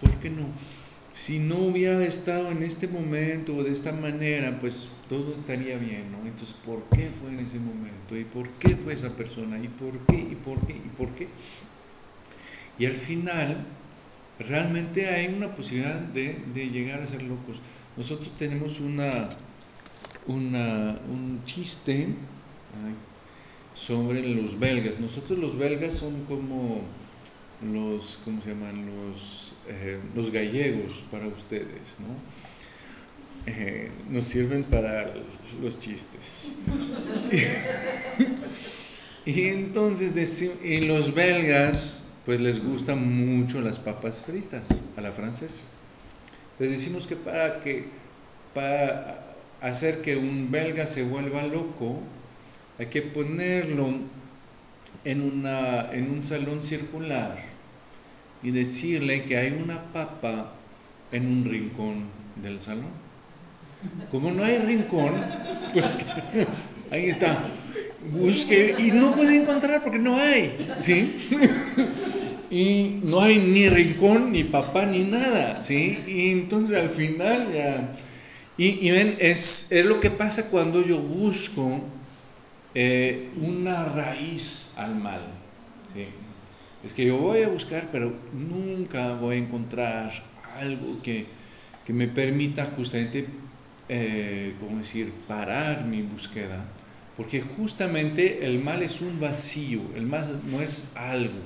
por 0.00 0.10
qué 0.18 0.30
no. 0.30 0.46
Si 1.12 1.38
no 1.38 1.58
hubiera 1.58 2.04
estado 2.04 2.50
en 2.50 2.62
este 2.62 2.88
momento 2.88 3.56
o 3.56 3.62
de 3.62 3.70
esta 3.70 3.92
manera, 3.92 4.58
pues 4.60 4.88
todo 5.08 5.34
estaría 5.34 5.78
bien, 5.78 6.12
¿no? 6.12 6.18
Entonces, 6.26 6.54
¿por 6.64 6.82
qué 6.94 7.08
fue 7.08 7.30
en 7.30 7.40
ese 7.40 7.58
momento? 7.58 8.16
¿Y 8.16 8.24
por 8.24 8.48
qué 8.58 8.76
fue 8.76 8.92
esa 8.92 9.10
persona? 9.10 9.58
¿Y 9.58 9.68
por 9.68 9.98
qué? 10.06 10.16
¿Y 10.16 10.34
por 10.34 10.66
qué? 10.66 10.74
¿Y 10.74 10.90
por 10.96 11.08
qué? 11.14 11.28
Y 12.78 12.84
al 12.84 12.92
final, 12.92 13.64
realmente 14.38 15.08
hay 15.08 15.28
una 15.34 15.54
posibilidad 15.54 15.98
de, 15.98 16.38
de 16.52 16.68
llegar 16.68 17.00
a 17.00 17.06
ser 17.06 17.22
locos. 17.22 17.60
Nosotros 17.96 18.32
tenemos 18.38 18.80
una, 18.80 19.28
una 20.26 21.00
un 21.10 21.42
chiste 21.46 22.08
sobre 23.72 24.22
los 24.22 24.58
belgas. 24.58 25.00
Nosotros 25.00 25.38
los 25.38 25.58
belgas 25.58 25.94
son 25.94 26.24
como 26.24 26.82
los, 27.72 28.18
¿cómo 28.24 28.42
se 28.42 28.50
llaman? 28.50 28.84
Los, 28.86 29.54
eh, 29.68 29.98
los 30.14 30.30
gallegos 30.30 31.04
para 31.10 31.26
ustedes, 31.26 31.96
¿no? 32.00 33.52
Eh, 33.52 33.90
nos 34.10 34.24
sirven 34.24 34.64
para 34.64 35.14
los 35.62 35.78
chistes. 35.78 36.56
y 39.24 39.42
entonces 39.48 40.14
decimos, 40.14 40.56
y 40.64 40.80
los 40.80 41.14
belgas, 41.14 42.04
pues 42.24 42.40
les 42.40 42.62
gustan 42.62 43.38
mucho 43.38 43.60
las 43.60 43.78
papas 43.78 44.20
fritas 44.20 44.68
a 44.96 45.00
la 45.00 45.12
francesa. 45.12 45.64
Entonces 46.58 46.78
decimos 46.78 47.06
que 47.06 47.16
para 47.16 47.60
que 47.60 47.84
para 48.54 49.22
hacer 49.60 50.00
que 50.00 50.16
un 50.16 50.50
belga 50.50 50.86
se 50.86 51.02
vuelva 51.02 51.42
loco, 51.42 52.00
hay 52.78 52.86
que 52.86 53.02
ponerlo 53.02 53.90
en, 55.04 55.20
una, 55.20 55.92
en 55.92 56.10
un 56.10 56.22
salón 56.22 56.62
circular 56.62 57.36
y 58.42 58.52
decirle 58.52 59.24
que 59.24 59.36
hay 59.36 59.52
una 59.52 59.82
papa 59.92 60.52
en 61.12 61.26
un 61.26 61.44
rincón 61.44 62.04
del 62.42 62.60
salón. 62.60 63.06
Como 64.10 64.30
no 64.30 64.42
hay 64.42 64.56
rincón, 64.56 65.12
pues 65.74 65.94
ahí 66.90 67.10
está. 67.10 67.42
Busque 68.10 68.74
y 68.78 68.92
no 68.92 69.14
puede 69.14 69.36
encontrar 69.36 69.82
porque 69.82 69.98
no 69.98 70.16
hay, 70.16 70.56
¿sí? 70.80 71.14
Y 72.50 73.00
no 73.02 73.22
hay 73.22 73.38
ni 73.38 73.68
rincón, 73.68 74.32
ni 74.32 74.44
papá, 74.44 74.86
ni 74.86 75.04
nada, 75.04 75.62
¿sí? 75.62 76.02
Y 76.06 76.30
entonces 76.30 76.76
al 76.76 76.90
final 76.90 77.52
ya... 77.52 77.92
Y, 78.58 78.90
ven, 78.90 79.16
es, 79.20 79.70
es, 79.70 79.84
lo 79.84 80.00
que 80.00 80.10
pasa 80.10 80.48
cuando 80.48 80.80
yo 80.80 80.98
busco 80.98 81.82
eh, 82.74 83.28
una 83.38 83.84
raíz 83.84 84.72
al 84.78 84.94
mal. 84.94 85.20
¿sí? 85.92 86.06
Es 86.82 86.94
que 86.94 87.04
yo 87.04 87.18
voy 87.18 87.42
a 87.42 87.48
buscar, 87.48 87.88
pero 87.92 88.14
nunca 88.32 89.12
voy 89.12 89.36
a 89.36 89.38
encontrar 89.40 90.10
algo 90.58 91.02
que, 91.02 91.26
que 91.84 91.92
me 91.92 92.08
permita 92.08 92.72
justamente 92.74 93.26
eh, 93.88 94.54
¿cómo 94.58 94.78
decir?, 94.78 95.12
parar 95.28 95.84
mi 95.84 96.02
búsqueda, 96.02 96.64
porque 97.16 97.40
justamente 97.40 98.44
el 98.44 98.58
mal 98.58 98.82
es 98.82 99.00
un 99.00 99.20
vacío, 99.20 99.80
el 99.94 100.06
mal 100.06 100.40
no 100.50 100.60
es 100.60 100.92
algo. 100.96 101.38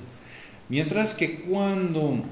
Mientras 0.71 1.13
que 1.15 1.41
cuando 1.41 2.23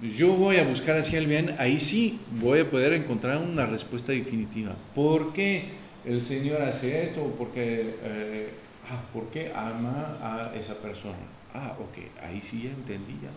yo 0.00 0.32
voy 0.32 0.56
a 0.56 0.64
buscar 0.64 0.96
hacia 0.96 1.18
el 1.18 1.26
bien, 1.26 1.54
ahí 1.58 1.76
sí 1.76 2.24
voy 2.30 2.60
a 2.60 2.70
poder 2.70 2.94
encontrar 2.94 3.42
una 3.42 3.66
respuesta 3.66 4.12
definitiva. 4.12 4.74
¿Por 4.94 5.34
qué 5.34 5.68
el 6.06 6.22
Señor 6.22 6.62
hace 6.62 7.04
esto? 7.04 7.36
Eh, 7.56 8.54
ah, 8.88 9.04
¿Por 9.12 9.30
qué 9.30 9.52
ama 9.54 10.16
a 10.22 10.56
esa 10.56 10.80
persona? 10.80 11.18
Ah, 11.52 11.76
ok, 11.78 11.98
ahí 12.22 12.40
sí 12.40 12.62
ya 12.62 12.70
entendí, 12.70 13.18
ya. 13.20 13.32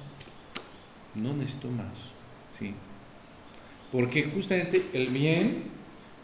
No 1.13 1.33
necesito 1.33 1.69
más, 1.69 2.13
¿sí? 2.53 2.73
Porque 3.91 4.23
justamente 4.23 4.81
el 4.93 5.07
bien 5.07 5.63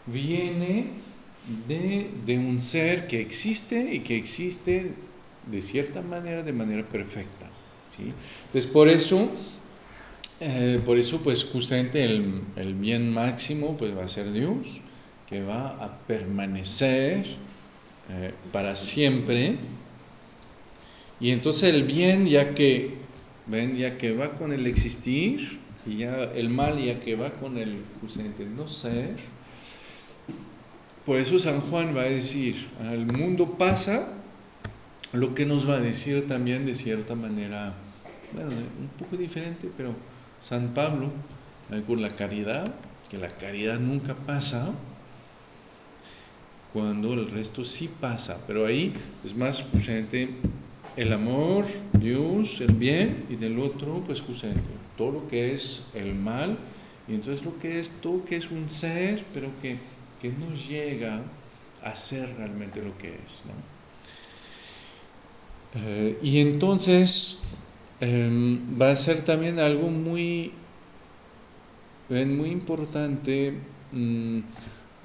viene 0.06 1.02
de, 1.44 2.38
un 2.38 2.58
ser 2.58 3.06
que 3.06 3.20
existe 3.20 3.92
y 3.92 4.00
que 4.00 4.16
existe 4.16 4.94
de 5.44 5.60
cierta 5.60 6.00
manera, 6.00 6.42
de 6.42 6.54
manera 6.54 6.88
perfecta. 6.88 7.47
Entonces, 7.98 8.66
por 8.70 8.88
eso, 8.88 9.30
eh, 10.40 10.80
por 10.84 10.98
eso, 10.98 11.20
pues 11.22 11.44
justamente 11.44 12.04
el, 12.04 12.40
el, 12.56 12.74
bien 12.74 13.12
máximo 13.12 13.76
pues, 13.76 13.96
va 13.96 14.04
a 14.04 14.08
ser 14.08 14.32
Dios, 14.32 14.80
que 15.28 15.42
va 15.42 15.68
a 15.84 15.98
permanecer 16.06 17.24
eh, 18.10 18.32
para 18.52 18.76
siempre. 18.76 19.56
Y 21.20 21.30
entonces 21.30 21.74
el 21.74 21.82
bien, 21.82 22.26
ya 22.26 22.54
que, 22.54 22.94
ven, 23.46 23.76
ya 23.76 23.98
que 23.98 24.12
va 24.12 24.32
con 24.32 24.52
el 24.52 24.66
existir, 24.66 25.58
y 25.86 25.96
ya 25.98 26.22
el 26.22 26.50
mal, 26.50 26.82
ya 26.82 27.00
que 27.00 27.16
va 27.16 27.30
con 27.30 27.58
el 27.58 27.82
justamente 28.00 28.44
no 28.44 28.68
ser, 28.68 29.16
por 31.08 31.16
eso 31.16 31.38
San 31.38 31.62
Juan 31.62 31.96
va 31.96 32.02
a 32.02 32.10
decir, 32.10 32.68
al 32.80 33.06
mundo 33.06 33.56
pasa 33.56 34.06
lo 35.12 35.34
que 35.34 35.46
nos 35.46 35.66
va 35.66 35.76
a 35.76 35.80
decir 35.80 36.26
también 36.26 36.66
de 36.66 36.74
cierta 36.74 37.14
manera, 37.14 37.74
bueno, 38.32 38.50
un 38.50 38.88
poco 38.98 39.16
diferente, 39.16 39.70
pero 39.76 39.94
San 40.40 40.74
Pablo, 40.74 41.10
con 41.86 42.02
la 42.02 42.10
caridad, 42.10 42.74
que 43.08 43.18
la 43.18 43.28
caridad 43.28 43.78
nunca 43.80 44.14
pasa, 44.14 44.74
cuando 46.72 47.14
el 47.14 47.30
resto 47.30 47.64
sí 47.64 47.88
pasa, 48.00 48.44
pero 48.46 48.66
ahí 48.66 48.94
es 49.24 49.34
más 49.34 49.62
justamente 49.62 50.36
el 50.96 51.12
amor, 51.12 51.64
Dios, 51.98 52.60
el 52.60 52.74
bien, 52.74 53.26
y 53.30 53.36
del 53.36 53.58
otro, 53.58 54.02
pues 54.04 54.20
justamente 54.20 54.68
todo 54.96 55.12
lo 55.12 55.28
que 55.28 55.54
es 55.54 55.86
el 55.94 56.14
mal, 56.14 56.58
y 57.06 57.14
entonces 57.14 57.44
lo 57.44 57.58
que 57.58 57.78
es 57.78 58.00
todo 58.00 58.24
que 58.24 58.36
es 58.36 58.50
un 58.50 58.68
ser, 58.68 59.24
pero 59.32 59.48
que 59.62 59.78
que 60.20 60.30
no 60.30 60.52
llega 60.52 61.22
a 61.82 61.94
ser 61.94 62.36
realmente 62.36 62.82
lo 62.82 62.96
que 62.98 63.14
es. 63.14 63.42
Eh, 65.74 66.18
y 66.22 66.40
entonces 66.40 67.42
em, 68.00 68.80
va 68.80 68.90
a 68.90 68.96
ser 68.96 69.24
también 69.24 69.58
algo 69.58 69.88
muy, 69.88 70.52
muy 72.08 72.50
importante 72.50 73.54
mm, 73.92 74.40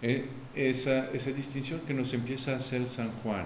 eh, 0.02 0.26
esa, 0.56 1.10
esa 1.12 1.32
distinción 1.32 1.82
que 1.88 1.94
nos 1.94 2.14
empieza 2.14 2.54
a 2.54 2.58
hacer 2.58 2.86
San 2.86 3.12
Juan. 3.24 3.46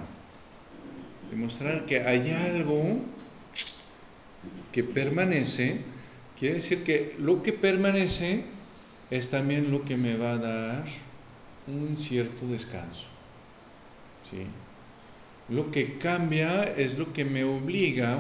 Demostrar 1.32 1.86
que 1.86 2.02
hay 2.02 2.32
algo 2.32 3.00
que 4.72 4.84
permanece, 4.84 5.82
quiere 6.38 6.56
decir 6.56 6.84
que 6.84 7.16
lo 7.18 7.44
que 7.44 7.54
permanece 7.54 8.44
es 9.10 9.30
también 9.30 9.72
lo 9.72 9.84
que 9.86 9.98
me 9.98 10.18
va 10.18 10.34
a 10.34 10.38
dar 10.38 10.86
un 11.68 11.98
cierto 11.98 12.48
descanso. 12.48 13.06
¿sí? 14.30 14.46
Lo 15.50 15.72
que 15.72 15.98
cambia 15.98 16.64
es 16.64 16.98
lo 16.98 17.14
que 17.14 17.26
me 17.26 17.44
obliga 17.44 18.20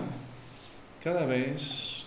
cada 1.03 1.25
vez 1.25 2.05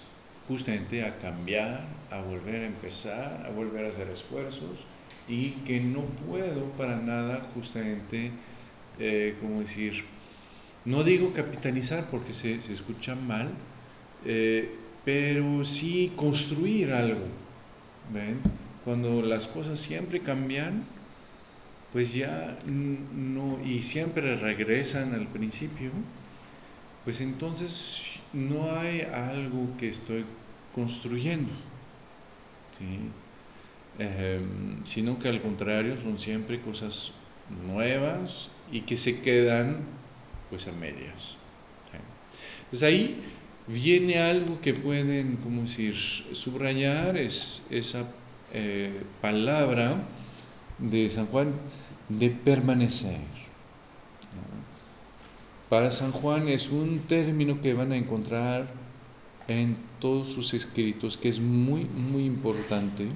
justamente 0.48 1.04
a 1.04 1.16
cambiar, 1.18 1.84
a 2.10 2.20
volver 2.22 2.62
a 2.62 2.66
empezar, 2.66 3.46
a 3.46 3.50
volver 3.50 3.86
a 3.86 3.88
hacer 3.90 4.08
esfuerzos 4.08 4.84
y 5.28 5.50
que 5.64 5.80
no 5.80 6.02
puedo 6.02 6.64
para 6.72 6.96
nada 6.96 7.46
justamente, 7.54 8.32
eh, 8.98 9.36
como 9.40 9.60
decir, 9.60 10.04
no 10.84 11.04
digo 11.04 11.32
capitalizar 11.32 12.04
porque 12.10 12.32
se, 12.32 12.54
escucha 12.54 13.14
mal, 13.14 13.48
eh, 14.24 14.74
pero 15.04 15.64
sí 15.64 16.12
construir 16.16 16.92
algo. 16.92 17.26
¿ven? 18.12 18.40
Cuando 18.84 19.22
las 19.22 19.46
cosas 19.46 19.78
siempre 19.78 20.20
cambian, 20.20 20.82
pues 21.92 22.12
ya 22.12 22.58
no, 22.66 23.60
y 23.64 23.82
siempre 23.82 24.34
regresan 24.36 25.14
al 25.14 25.26
principio, 25.26 25.90
pues 27.04 27.20
entonces 27.20 28.09
no 28.32 28.70
hay 28.70 29.02
algo 29.02 29.76
que 29.78 29.88
estoy 29.88 30.24
construyendo, 30.74 31.52
em, 33.98 34.84
sino 34.84 35.18
que 35.18 35.28
al 35.28 35.40
contrario 35.40 35.96
son 36.00 36.18
siempre 36.18 36.60
cosas 36.60 37.12
nuevas 37.66 38.50
y 38.70 38.82
que 38.82 38.96
se 38.96 39.20
quedan 39.20 39.78
pues 40.48 40.68
a 40.68 40.72
medias. 40.72 41.36
Entonces 42.64 42.82
ahí 42.82 43.20
viene 43.66 44.20
algo 44.20 44.60
que 44.60 44.74
pueden, 44.74 45.36
como 45.36 45.62
decir, 45.62 45.94
subrayar, 45.96 47.16
es 47.16 47.66
esa 47.70 48.04
eh, 48.52 49.02
palabra 49.20 49.96
de 50.78 51.08
San 51.08 51.26
Juan 51.26 51.52
de 52.08 52.30
permanecer. 52.30 53.18
Para 55.70 55.92
San 55.92 56.10
Juan 56.10 56.48
es 56.48 56.70
un 56.70 56.98
término 56.98 57.60
que 57.60 57.74
van 57.74 57.92
a 57.92 57.96
encontrar 57.96 58.66
en 59.46 59.76
todos 60.00 60.28
sus 60.28 60.52
escritos, 60.52 61.16
que 61.16 61.28
es 61.28 61.38
muy, 61.38 61.84
muy 61.84 62.24
importante. 62.24 63.06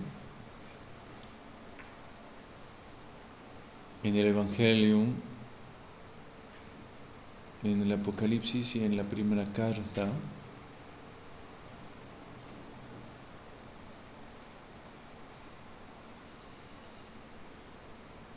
En 4.05 4.15
el 4.15 4.27
Evangelio, 4.27 5.01
en 7.65 7.83
el 7.83 7.93
Apocalipsis 7.93 8.77
y 8.77 8.85
en 8.85 8.97
la 8.97 9.03
primera 9.03 9.45
carta. 9.53 10.09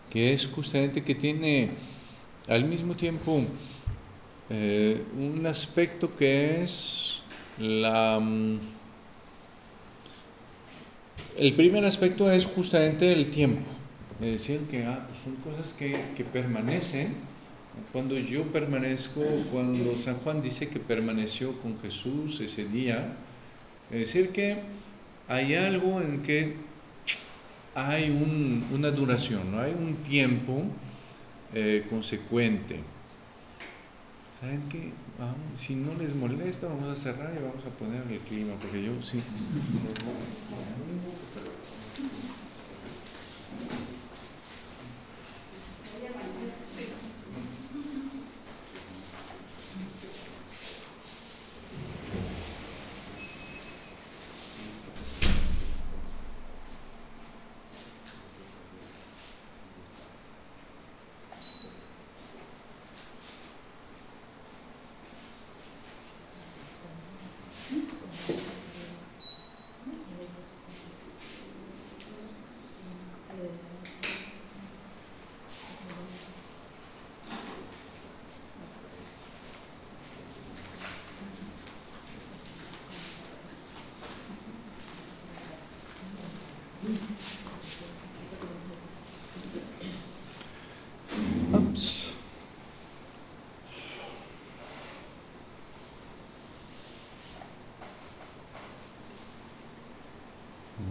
que 0.10 0.34
es 0.34 0.47
justamente 0.47 1.03
que 1.03 1.13
tiene 1.13 1.69
al 2.47 2.63
mismo 2.63 2.95
tiempo 2.95 3.43
eh, 4.49 5.10
un 5.13 5.45
aspecto 5.45 6.15
que 6.15 6.63
es 6.63 7.23
la... 7.57 8.19
Mm, 8.19 8.60
el 11.36 11.55
primer 11.55 11.86
aspecto 11.86 12.29
es 12.31 12.45
justamente 12.45 13.12
el 13.13 13.29
tiempo, 13.29 13.71
es 14.19 14.31
decir, 14.31 14.67
que 14.67 14.83
ah, 14.86 15.10
son 15.13 15.38
cosas 15.38 15.73
que, 15.73 16.13
que 16.15 16.25
permanecen, 16.25 17.10
Cuando 17.91 18.17
yo 18.19 18.51
permanezco, 18.51 19.47
cuando 19.51 19.95
San 19.97 20.17
Juan 20.21 20.41
dice 20.41 20.69
que 20.71 20.79
permaneció 20.79 21.62
con 21.62 21.79
Jesús 21.79 22.41
ese 22.41 22.65
día, 22.69 22.99
es 23.89 23.99
decir 24.07 24.33
que 24.33 24.49
hay 25.27 25.55
algo 25.55 26.01
en 26.01 26.23
que 26.23 26.39
hay 27.73 28.10
un- 28.10 28.67
una 28.71 28.91
duración, 28.91 29.51
¿no? 29.51 29.60
hay 29.60 29.73
un 29.73 30.03
tiempo 30.03 30.81
eh, 31.51 31.88
consecuente. 31.89 32.96
¿Saben 34.39 34.69
qué? 34.69 34.93
Vamos, 35.17 35.36
si 35.56 35.76
no 35.76 35.95
les 35.95 36.13
molesta, 36.13 36.67
vamos 36.67 36.89
a 36.89 36.95
cerrar 36.95 37.34
y 37.36 37.41
vamos 37.41 37.65
a 37.65 37.69
poner 37.71 38.04
el 38.12 38.19
clima, 38.19 38.54
porque 38.62 38.84
yo 38.84 39.02
sí. 39.02 39.19
Ups. 91.54 92.13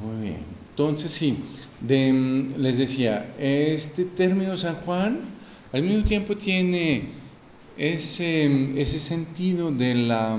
Muy 0.02 0.22
bien. 0.22 0.65
Entonces 0.76 1.10
sí, 1.10 1.38
mm, 1.80 2.58
les 2.58 2.76
decía, 2.76 3.34
este 3.38 4.04
término 4.04 4.58
San 4.58 4.74
Juan 4.74 5.20
al 5.72 5.82
mismo 5.82 6.04
tiempo 6.04 6.36
tiene 6.36 7.04
ese, 7.78 8.84
sentido 8.84 9.70
de 9.70 9.94
la, 9.94 10.38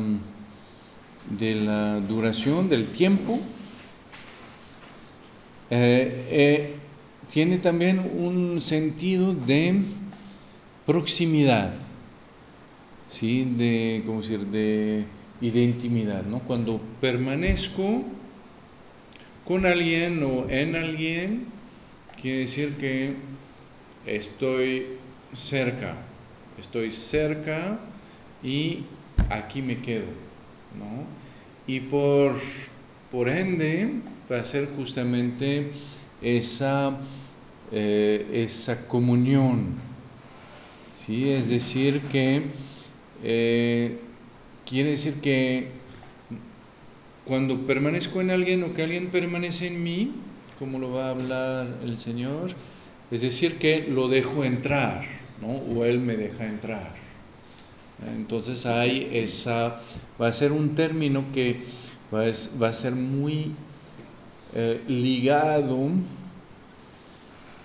de 1.39 1.55
la 1.55 1.99
duración 2.01 2.69
del 2.69 2.85
tiempo, 2.85 3.39
eh, 5.71 6.27
eh, 6.29 6.75
tiene 7.27 7.57
también 7.57 7.97
un 8.19 8.61
sentido 8.61 9.33
de 9.33 9.81
proximidad, 10.85 11.73
¿sí? 13.09 13.43
de, 13.57 14.03
¿cómo 14.05 14.21
decir? 14.21 14.45
de, 14.45 15.03
y 15.41 15.49
de 15.49 15.63
intimidad. 15.63 16.25
¿no? 16.25 16.41
Cuando 16.41 16.79
permanezco 17.01 18.03
con 19.47 19.65
alguien 19.65 20.21
o 20.23 20.49
en 20.49 20.75
alguien, 20.75 21.45
quiere 22.21 22.39
decir 22.39 22.73
que 22.73 23.13
estoy 24.05 24.87
cerca, 25.33 25.95
estoy 26.59 26.91
cerca 26.91 27.79
y 28.43 28.83
aquí 29.29 29.61
me 29.61 29.79
quedo, 29.79 30.07
¿no? 30.77 31.05
Y 31.65 31.79
por, 31.79 32.35
por 33.09 33.29
ende 33.29 33.93
va 34.29 34.41
a 34.41 34.43
ser 34.43 34.67
justamente 34.75 35.71
esa, 36.21 36.99
eh, 37.71 38.29
esa 38.33 38.85
comunión, 38.89 39.67
¿sí? 40.97 41.29
Es 41.29 41.47
decir 41.49 42.01
que 42.11 42.41
eh, 43.23 43.97
quiere 44.65 44.89
decir 44.89 45.21
que 45.21 45.71
cuando 47.27 47.65
permanezco 47.65 48.21
en 48.21 48.31
alguien 48.31 48.63
o 48.63 48.73
que 48.73 48.83
alguien 48.83 49.09
permanece 49.11 49.67
en 49.67 49.83
mí, 49.83 50.13
como 50.57 50.79
lo 50.79 50.93
va 50.93 51.07
a 51.07 51.09
hablar 51.11 51.67
el 51.83 51.97
Señor, 51.97 52.51
es 53.11 53.21
decir, 53.21 53.57
que 53.57 53.87
lo 53.87 54.07
dejo 54.07 54.43
entrar, 54.43 55.03
¿no? 55.41 55.49
O 55.49 55.85
Él 55.85 55.99
me 55.99 56.15
deja 56.15 56.45
entrar. 56.45 56.91
Entonces 58.15 58.65
hay 58.65 59.09
esa, 59.11 59.79
va 60.21 60.27
a 60.27 60.31
ser 60.31 60.51
un 60.51 60.75
término 60.75 61.25
que 61.33 61.59
va 62.13 62.25
a, 62.25 62.73
ser 62.73 62.93
muy 62.93 63.51
eh, 64.53 64.81
ligado 64.87 65.89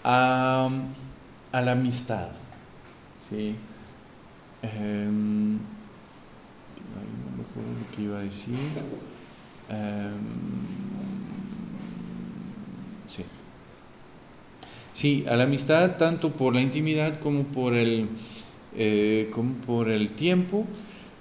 a, 0.04 0.70
a, 1.52 1.60
la 1.60 1.72
amistad, 1.72 2.30
¿sí? 3.28 3.54
Eh, 4.62 5.08
no 5.10 5.58
me 7.36 7.42
acuerdo 7.42 7.70
lo 7.78 7.96
que 7.96 8.02
iba 8.02 8.18
a 8.18 8.22
decir. 8.22 8.56
Sí. 13.08 13.24
sí, 14.92 15.24
a 15.28 15.36
la 15.36 15.44
amistad 15.44 15.96
tanto 15.96 16.32
por 16.32 16.54
la 16.54 16.60
intimidad 16.60 17.18
como 17.20 17.44
por 17.44 17.74
el, 17.74 18.08
eh, 18.76 19.30
como 19.32 19.54
por 19.54 19.90
el 19.90 20.10
tiempo, 20.10 20.66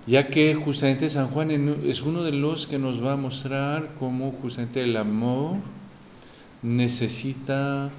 ya 0.07 0.27
que 0.27 0.55
justamente 0.55 1.09
San 1.09 1.27
Juan 1.27 1.51
es 1.51 2.01
uno 2.01 2.23
de 2.23 2.31
los 2.31 2.67
que 2.67 2.79
nos 2.79 3.03
va 3.03 3.13
a 3.13 3.17
mostrar 3.17 3.95
cómo 3.99 4.31
justamente 4.31 4.83
el 4.83 4.97
amor 4.97 5.57
necesita 6.63 7.89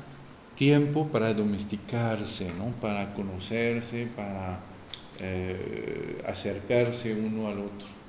tiempo 0.56 1.08
para 1.08 1.34
domesticarse, 1.34 2.52
¿no? 2.58 2.66
para 2.80 3.14
conocerse, 3.14 4.06
para 4.14 4.60
eh, 5.20 6.22
acercarse 6.26 7.14
uno 7.14 7.48
al 7.48 7.58
otro. 7.58 8.01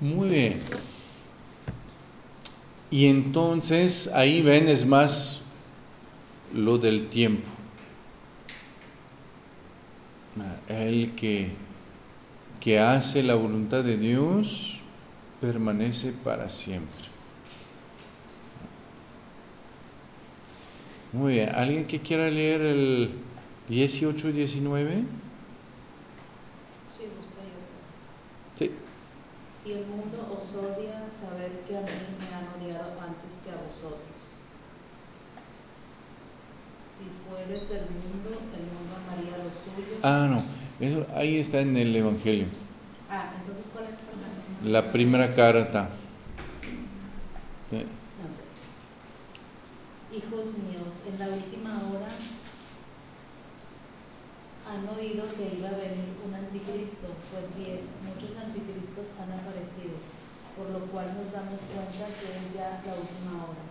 Muy 0.00 0.28
bien. 0.28 0.60
Y 2.90 3.06
entonces 3.06 4.10
ahí 4.14 4.42
ven 4.42 4.68
es 4.68 4.86
más 4.86 5.42
lo 6.54 6.78
del 6.78 7.08
tiempo. 7.08 7.48
El 10.68 11.14
que, 11.16 11.50
que 12.60 12.78
hace 12.78 13.22
la 13.22 13.34
voluntad 13.34 13.84
de 13.84 13.96
Dios 13.96 14.80
permanece 15.40 16.12
para 16.12 16.48
siempre. 16.48 17.04
Muy 21.12 21.34
bien. 21.34 21.48
¿Alguien 21.54 21.86
que 21.86 22.00
quiera 22.00 22.30
leer 22.30 22.60
el 22.62 23.10
18 23.68 24.28
y 24.28 24.32
19? 24.32 25.02
Sí, 26.88 27.04
gusto 27.18 27.36
yo. 27.40 28.66
Sí. 28.66 28.70
Si 29.62 29.72
el 29.72 29.86
mundo 29.86 30.16
os 30.38 30.54
odia, 30.54 31.04
saber 31.10 31.50
que 31.68 31.76
a 31.76 31.80
mí 31.82 31.86
me 32.18 32.34
han 32.34 32.48
odiado 32.56 32.98
antes 33.00 33.42
que 33.44 33.50
a 33.50 33.56
vosotros. 33.56 34.00
Si 36.74 37.04
fueres 37.28 37.68
del 37.68 37.82
mundo, 37.82 38.40
el 38.56 38.64
mundo 38.72 38.96
amaría 39.04 39.36
lo 39.44 39.50
suyo. 39.52 39.98
Ah, 40.02 40.28
no. 40.30 40.38
Eso 40.84 41.06
ahí 41.14 41.38
está 41.38 41.60
en 41.60 41.76
el 41.76 41.94
Evangelio. 41.94 42.46
Ah, 43.10 43.34
entonces, 43.38 43.66
¿cuál 43.72 43.84
es 43.84 43.90
Fernando? 44.00 44.70
La 44.70 44.92
primera 44.92 45.34
carta. 45.34 45.90
Eh, 47.72 47.86
Hijos 50.16 50.54
míos, 50.58 51.04
en 51.06 51.18
la 51.18 51.28
última 51.28 51.70
hora 51.70 52.08
han 54.70 54.88
oído 54.96 55.24
que 55.36 55.56
iba 55.58 55.68
a 55.68 55.72
venir 55.72 56.14
un 56.24 56.34
anticristo, 56.34 57.08
pues 57.32 57.56
bien, 57.56 57.80
han 59.20 59.32
aparecido, 59.36 60.00
por 60.56 60.70
lo 60.70 60.80
cual 60.88 61.06
nos 61.16 61.32
damos 61.32 61.60
cuenta 61.72 62.08
que 62.18 62.28
es 62.32 62.54
ya 62.54 62.80
la 62.84 62.94
última 62.96 63.44
hora. 63.44 63.64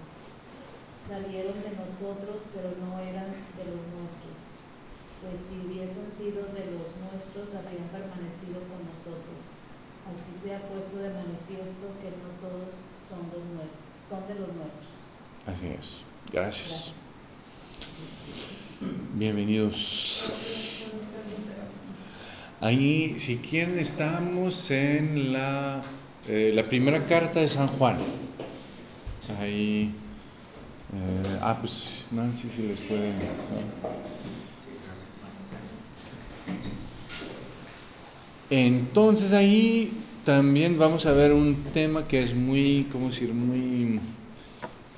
Salieron 0.99 1.57
de 1.61 1.73
nosotros, 1.79 2.53
pero 2.53 2.69
no 2.77 2.99
eran 2.99 3.31
de 3.31 3.65
los 3.65 3.81
nuestros, 3.97 4.53
pues 5.21 5.39
si 5.39 5.65
hubiesen 5.65 6.09
sido 6.09 6.43
de 6.53 6.65
los 6.77 6.95
nuestros, 7.09 7.55
habrían 7.55 7.87
permanecido 7.89 8.61
con 8.69 8.85
nosotros. 8.85 9.57
Así 10.11 10.31
se 10.37 10.55
ha 10.55 10.59
puesto 10.69 10.97
de 10.97 11.09
manifiesto 11.09 11.87
que 12.01 12.09
no 12.09 12.29
todos 12.41 12.87
son, 12.97 13.29
los 13.33 13.45
nuestros, 13.55 13.83
son 13.99 14.27
de 14.27 14.35
los 14.35 14.53
nuestros. 14.55 15.13
Así 15.45 15.67
es. 15.67 16.01
Gracias. 16.31 16.69
Gracias. 16.69 17.09
Bienvenidos. 19.15 20.57
Ahí, 22.61 23.15
si 23.19 23.37
quieren, 23.37 23.79
estamos 23.79 24.69
en 24.69 25.31
la, 25.31 25.81
eh, 26.27 26.51
la 26.53 26.67
primera 26.67 26.99
carta 27.05 27.39
de 27.39 27.47
San 27.47 27.67
Juan. 27.67 27.95
Ahí. 29.39 29.93
Eh, 30.93 31.39
ah, 31.41 31.55
pues 31.57 32.07
Nancy, 32.11 32.49
si 32.53 32.63
les 32.63 32.77
puede. 32.79 33.07
¿no? 33.07 33.89
Entonces 38.49 39.31
ahí 39.31 39.93
también 40.25 40.77
vamos 40.77 41.05
a 41.05 41.13
ver 41.13 41.31
un 41.31 41.55
tema 41.71 42.09
que 42.09 42.19
es 42.19 42.35
muy, 42.35 42.87
¿cómo 42.91 43.07
decir? 43.07 43.33
Muy, 43.33 44.01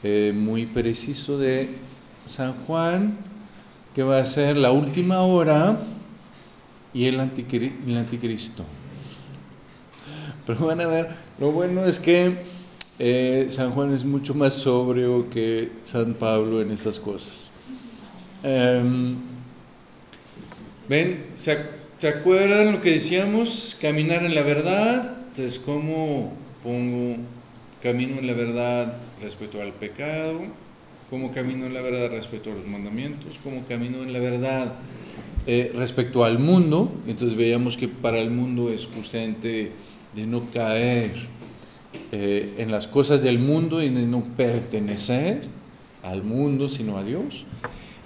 eh, 0.01 0.33
muy 0.33 0.65
preciso 0.65 1.37
de 1.37 1.69
San 2.25 2.53
Juan, 2.65 3.15
que 3.93 4.01
va 4.01 4.17
a 4.17 4.25
ser 4.25 4.57
la 4.57 4.71
última 4.71 5.21
hora 5.21 5.77
y 6.93 7.05
el, 7.05 7.19
anticri- 7.19 7.87
el 7.87 7.97
anticristo. 7.97 8.65
Pero 10.45 10.65
van 10.65 10.81
a 10.81 10.87
ver, 10.87 11.07
lo 11.37 11.51
bueno 11.51 11.85
es 11.85 11.99
que 11.99 12.35
eh, 12.99 13.47
San 13.49 13.71
Juan 13.71 13.93
es 13.93 14.03
mucho 14.05 14.33
más 14.33 14.53
sobrio 14.53 15.29
que 15.29 15.81
San 15.85 16.15
Pablo 16.15 16.61
en 16.61 16.71
estas 16.71 16.99
cosas. 16.99 17.51
Em, 18.43 19.17
Ven, 20.87 21.33
¿se, 21.35 21.51
ac- 21.53 21.69
se 21.97 22.07
acuerdan 22.07 22.71
lo 22.73 22.81
que 22.81 22.91
decíamos? 22.91 23.77
Caminar 23.81 24.23
en 24.25 24.35
la 24.35 24.41
verdad. 24.41 25.27
Entonces, 25.27 25.59
¿cómo 25.59 26.57
pongo 26.61 27.17
camino 27.79 28.19
en 28.19 28.27
la 28.27 28.33
verdad 28.33 29.13
respecto 29.19 29.61
al 29.61 29.73
pecado? 29.75 30.41
¿Cómo 31.09 31.31
camino 31.31 31.65
en 31.65 31.73
la 31.73 31.81
verdad 31.81 32.11
respecto 32.11 32.51
a 32.51 32.55
los 32.55 32.65
mandamientos? 32.67 33.39
¿Cómo 33.39 33.65
camino 33.65 34.03
en 34.03 34.13
la 34.13 34.19
verdad 34.19 34.79
eh, 35.47 35.71
respecto 35.75 36.23
al 36.23 36.39
mundo? 36.39 36.91
Entonces 37.07 37.37
veíamos 37.37 37.77
que 37.77 37.87
para 37.87 38.19
el 38.19 38.31
mundo 38.31 38.69
es 38.69 38.87
justamente 38.87 39.71
de 40.15 40.25
no 40.25 40.43
caer 40.53 41.11
eh, 42.11 42.55
en 42.57 42.71
las 42.71 42.87
cosas 42.87 43.21
del 43.23 43.39
mundo 43.39 43.81
y 43.81 43.89
de 43.89 44.05
no 44.05 44.23
pertenecer 44.35 45.41
al 46.03 46.23
mundo, 46.23 46.69
sino 46.69 46.97
a 46.97 47.03
Dios. 47.03 47.45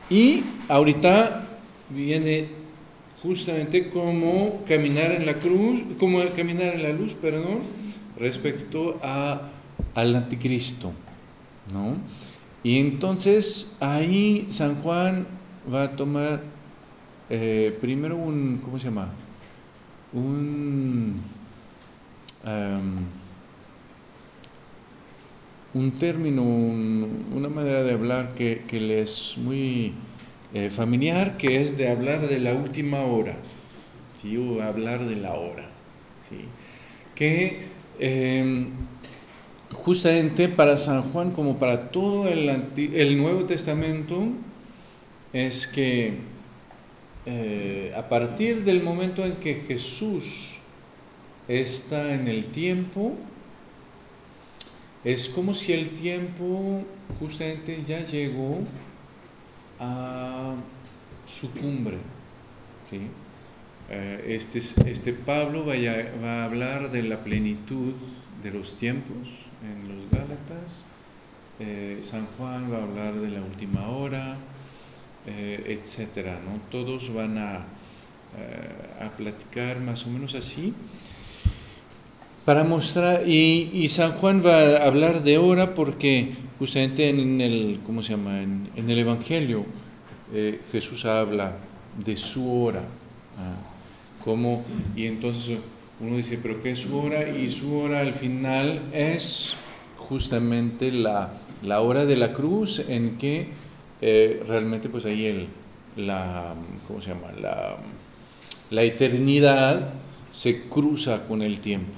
Y 0.09 0.43
ahorita 0.69 1.47
viene 1.89 2.47
justamente 3.21 3.89
cómo 3.89 4.63
caminar 4.67 5.11
en 5.11 5.25
la 5.25 5.33
cruz, 5.33 5.81
cómo 5.99 6.19
caminar 6.35 6.75
en 6.75 6.83
la 6.83 6.91
luz, 6.91 7.13
perdón, 7.15 7.59
respecto 8.17 8.99
al 9.01 10.15
anticristo, 10.15 10.91
¿no? 11.73 11.97
Y 12.63 12.79
entonces 12.79 13.75
ahí 13.79 14.47
San 14.49 14.75
Juan 14.81 15.27
va 15.71 15.83
a 15.83 15.95
tomar 15.95 16.41
eh, 17.29 17.77
primero 17.81 18.17
un, 18.17 18.59
¿cómo 18.61 18.79
se 18.79 18.85
llama? 18.85 19.15
Un, 20.11 21.21
em, 22.43 23.11
término, 25.99 26.41
un- 26.43 27.27
una 27.31 27.49
manera 27.49 27.83
de 27.83 27.91
hablar 27.93 28.33
que, 28.33 28.65
que 28.67 29.01
es 29.01 29.37
muy 29.37 30.07
eh, 30.51 30.69
familiar, 30.69 31.37
que 31.37 31.59
es 31.61 31.77
de 31.77 31.89
hablar 31.89 32.27
de 32.27 32.39
la 32.39 32.53
última 32.53 33.01
hora, 33.03 33.37
¿sí? 34.13 34.37
o 34.37 34.61
hablar 34.61 35.05
de 35.05 35.15
la 35.17 35.33
hora. 35.35 35.81
¿sí? 36.19 36.53
Que 37.15 37.83
eh, 37.99 38.73
justamente 39.71 40.49
para 40.49 40.77
San 40.77 41.03
Juan, 41.11 41.31
como 41.31 41.59
para 41.59 41.91
todo 41.91 42.27
el, 42.27 42.49
el 42.77 43.17
Nuevo 43.17 43.45
Testamento, 43.45 44.37
es 45.31 45.67
que 45.67 46.34
eh, 47.25 47.93
a 47.95 48.07
partir 48.07 48.63
del 48.63 48.83
momento 48.83 49.25
en 49.25 49.35
que 49.37 49.55
Jesús 49.55 50.57
está 51.47 52.13
en 52.13 52.27
el 52.27 52.45
tiempo, 52.45 53.15
es 55.03 55.29
como 55.29 55.53
si 55.53 55.73
el 55.73 55.89
tiempo 55.89 56.83
justamente 57.19 57.83
ya 57.85 58.05
llegó 58.05 58.59
a 59.79 60.55
su 61.25 61.51
cumbre. 61.51 61.97
Eh, 63.89 64.25
este, 64.27 64.59
este 64.89 65.13
Pablo 65.13 65.65
va 65.65 65.73
a 65.73 66.45
hablar 66.45 66.91
de 66.91 67.03
la 67.03 67.23
plenitud 67.23 67.93
de 68.41 68.51
los 68.51 68.77
tiempos 68.77 69.27
en 69.63 69.87
los 69.87 70.09
Gálatas. 70.11 70.85
Eh, 71.59 72.01
San 72.03 72.25
Juan 72.37 72.71
va 72.71 72.79
a 72.79 72.83
hablar 72.83 73.13
de 73.15 73.29
la 73.29 73.41
última 73.41 73.87
hora, 73.87 74.37
eh, 75.27 75.77
etcétera. 75.79 76.39
¿no? 76.43 76.59
Todos 76.69 77.13
van 77.13 77.37
a, 77.37 77.65
eh, 78.37 79.05
a 79.05 79.09
platicar 79.09 79.79
más 79.79 80.05
o 80.05 80.09
menos 80.09 80.35
así 80.35 80.73
para 82.45 82.63
mostrar 82.63 83.27
y, 83.27 83.87
San 83.89 84.11
Juan 84.11 84.43
va 84.45 84.77
a 84.77 84.85
hablar 84.85 85.23
de 85.23 85.39
hora 85.39 85.73
porque 85.73 86.31
justamente 86.59 87.09
en 87.09 87.41
el 87.41 87.79
cómo 87.85 88.03
se 88.03 88.11
llama 88.11 88.41
en 88.41 88.89
el 88.89 88.99
Evangelio 88.99 89.65
eh, 90.33 90.59
Jesús 90.71 91.05
habla 91.05 91.55
de 92.03 92.17
su 92.17 92.63
hora 92.63 92.81
ah, 93.37 94.23
como 94.23 94.63
y 94.95 95.05
entonces 95.05 95.59
uno 95.99 96.17
dice 96.17 96.39
pero 96.41 96.61
qué 96.63 96.71
es 96.71 96.79
su 96.79 96.97
hora 96.97 97.29
y 97.29 97.47
su 97.49 97.77
hora 97.77 97.99
al 97.99 98.11
final 98.11 98.81
es 98.91 99.55
justamente 99.97 100.91
la, 100.91 101.31
la 101.61 101.81
hora 101.81 102.05
de 102.05 102.15
la 102.15 102.33
cruz 102.33 102.79
en 102.87 103.17
que 103.17 103.49
eh, 104.01 104.43
realmente 104.47 104.89
pues 104.89 105.05
ahí 105.05 105.25
el 105.25 105.47
la 105.95 106.53
cómo 106.87 107.01
se 107.01 107.09
llama 107.09 107.31
la 107.39 107.77
la 108.69 108.83
eternidad 108.83 109.93
se 110.31 110.63
cruza 110.63 111.25
con 111.27 111.41
el 111.41 111.59
tiempo. 111.59 111.93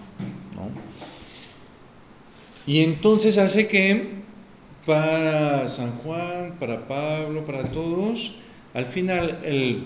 ¿no? 0.55 0.69
Y 2.71 2.83
entonces 2.83 3.38
hace 3.38 3.67
que 3.67 4.17
para 4.86 5.67
San 5.67 5.91
Juan, 5.97 6.55
para 6.60 6.88
Pablo, 6.88 7.45
para 7.45 7.63
todos, 7.71 8.36
al 8.73 8.86
final 8.86 9.39
el, 9.43 9.83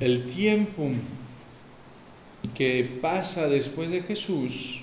el 0.00 0.26
tiempo 0.26 0.90
que 2.54 2.98
pasa 3.00 3.48
después 3.48 3.90
de 3.90 4.02
Jesús 4.02 4.82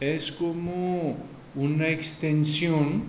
es 0.00 0.32
como 0.32 1.16
una 1.54 1.88
extensión 1.88 3.04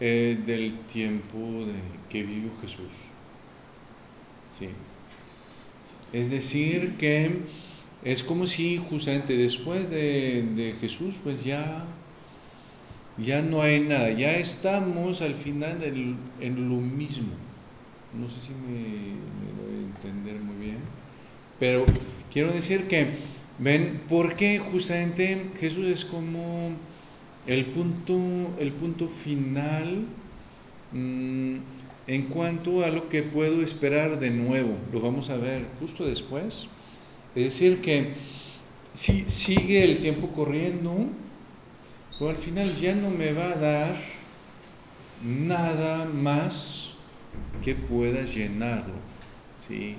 eh, 0.00 0.38
del 0.46 0.74
tiempo 0.86 1.38
de, 1.38 1.74
que 2.08 2.22
vivió 2.22 2.50
Jesús. 2.62 2.92
Sí. 4.58 4.68
Es 6.12 6.30
decir, 6.30 6.96
que 6.96 7.40
es 8.04 8.22
como 8.22 8.46
si 8.46 8.78
justamente 8.78 9.36
después 9.36 9.90
de, 9.90 10.42
de 10.56 10.72
Jesús, 10.72 11.16
pues 11.22 11.44
ya, 11.44 11.84
ya 13.18 13.42
no 13.42 13.60
hay 13.60 13.80
nada, 13.80 14.10
ya 14.10 14.32
estamos 14.32 15.20
al 15.20 15.34
final 15.34 15.82
en, 15.82 16.16
en 16.40 16.68
lo 16.68 16.76
mismo. 16.76 17.32
No 18.18 18.28
sé 18.28 18.40
si 18.40 18.52
me, 18.52 18.78
me 18.78 19.62
doy 19.62 19.84
a 19.84 19.86
entender 19.86 20.40
muy 20.40 20.56
bien, 20.56 20.78
pero 21.60 21.84
quiero 22.32 22.52
decir 22.52 22.88
que, 22.88 23.10
ven, 23.58 24.00
porque 24.08 24.58
justamente 24.58 25.50
Jesús 25.58 25.86
es 25.86 26.04
como 26.04 26.70
el 27.46 27.66
punto, 27.66 28.56
el 28.58 28.72
punto 28.72 29.08
final. 29.08 30.06
Mmm, 30.92 31.56
en 32.06 32.28
cuanto 32.28 32.84
a 32.84 32.90
lo 32.90 33.08
que 33.08 33.22
puedo 33.22 33.62
esperar 33.62 34.18
de 34.20 34.30
nuevo. 34.30 34.76
Lo 34.92 35.00
vamos 35.00 35.30
a 35.30 35.36
ver 35.36 35.64
justo 35.78 36.06
después. 36.06 36.68
Es 37.34 37.44
decir, 37.44 37.80
que 37.82 38.14
si 38.92 39.28
sigue 39.28 39.84
el 39.84 39.98
tiempo 39.98 40.32
corriendo, 40.32 41.12
pero 42.18 42.30
al 42.30 42.36
final 42.36 42.66
ya 42.76 42.94
no 42.94 43.10
me 43.10 43.32
va 43.32 43.50
a 43.52 43.56
dar 43.56 43.96
nada 45.20 46.06
más 46.06 46.94
que 47.62 47.74
pueda 47.74 48.22
llenarlo. 48.22 49.02
¿sí? 49.58 49.98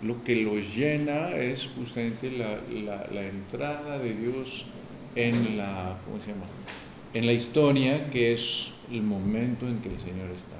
Lo 0.00 0.24
que 0.24 0.36
lo 0.36 0.58
llena 0.58 1.30
es 1.36 1.68
justamente 1.68 2.30
la, 2.30 2.60
la, 2.68 3.06
la 3.10 3.26
entrada 3.26 3.98
de 3.98 4.14
Dios 4.14 4.74
en 5.14 5.56
la, 5.56 6.02
¿cómo 6.04 6.20
se 6.20 6.32
llama? 6.32 6.50
En 7.14 7.26
la 7.26 7.32
historia, 7.32 8.06
que 8.10 8.32
es 8.32 8.72
el 8.90 9.02
momento 9.02 9.66
en 9.66 9.78
que 9.78 9.88
el 9.88 9.98
Señor 9.98 10.30
está. 10.30 10.56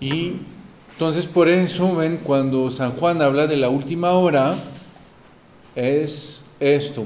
Y 0.00 0.32
entonces 0.92 1.26
por 1.26 1.48
eso, 1.48 1.96
ven, 1.96 2.18
cuando 2.18 2.70
San 2.70 2.92
Juan 2.92 3.22
habla 3.22 3.46
de 3.46 3.56
la 3.56 3.68
última 3.68 4.12
hora, 4.12 4.54
es 5.74 6.50
esto. 6.60 7.04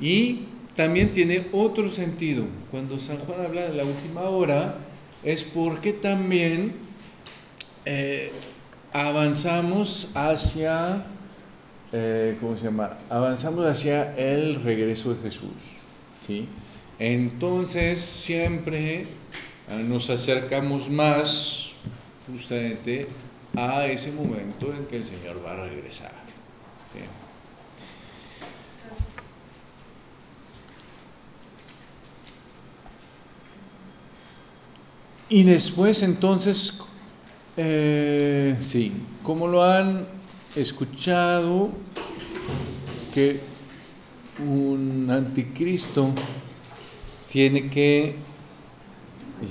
Y 0.00 0.40
también 0.76 1.10
tiene 1.10 1.46
otro 1.52 1.88
sentido. 1.90 2.44
Cuando 2.70 2.98
San 2.98 3.18
Juan 3.18 3.42
habla 3.42 3.62
de 3.62 3.74
la 3.74 3.84
última 3.84 4.22
hora, 4.22 4.76
es 5.22 5.44
porque 5.44 5.92
también 5.92 6.72
eh, 7.84 8.30
avanzamos 8.92 10.10
hacia, 10.14 11.04
eh, 11.92 12.36
¿cómo 12.40 12.56
se 12.56 12.64
llama? 12.64 12.90
Avanzamos 13.10 13.66
hacia 13.66 14.16
el 14.16 14.62
regreso 14.62 15.14
de 15.14 15.22
Jesús. 15.22 15.74
¿sí? 16.26 16.48
Entonces 16.98 18.00
siempre 18.00 19.04
nos 19.88 20.10
acercamos 20.10 20.88
más 20.90 21.72
justamente 22.26 23.08
a 23.56 23.86
ese 23.86 24.12
momento 24.12 24.72
en 24.72 24.86
que 24.86 24.96
el 24.96 25.04
Señor 25.04 25.44
va 25.44 25.52
a 25.52 25.68
regresar. 25.68 26.24
Y 35.28 35.42
después 35.42 36.02
entonces, 36.02 36.80
eh, 37.56 38.56
sí, 38.60 38.92
como 39.22 39.48
lo 39.48 39.64
han 39.64 40.06
escuchado 40.54 41.70
que 43.14 43.40
un 44.38 45.10
anticristo 45.10 46.12
tiene 47.34 47.68
que 47.68 48.14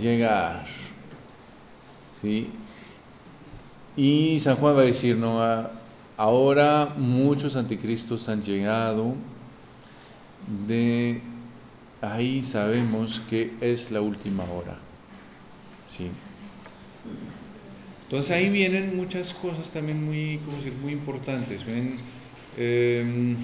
llegar. 0.01 0.65
¿sí? 2.21 2.49
Y 3.97 4.39
San 4.39 4.55
Juan 4.55 4.77
va 4.77 4.79
a 4.79 4.86
decir, 4.86 5.17
no, 5.17 5.41
ahora 6.15 6.93
muchos 6.95 7.57
anticristos 7.57 8.29
han 8.29 8.41
llegado, 8.41 9.15
de 10.65 11.21
ahí 11.99 12.41
sabemos 12.41 13.21
que 13.29 13.51
es 13.59 13.91
la 13.91 13.99
última 13.99 14.45
hora. 14.45 14.77
¿sí? 15.89 16.09
Entonces 18.03 18.31
ahí 18.31 18.47
vienen 18.47 18.95
muchas 18.95 19.34
cosas 19.34 19.71
también 19.71 20.05
muy, 20.05 20.39
¿cómo 20.45 20.55
decir? 20.55 20.73
muy 20.81 20.93
importantes. 20.93 21.65
Eh, 22.55 23.36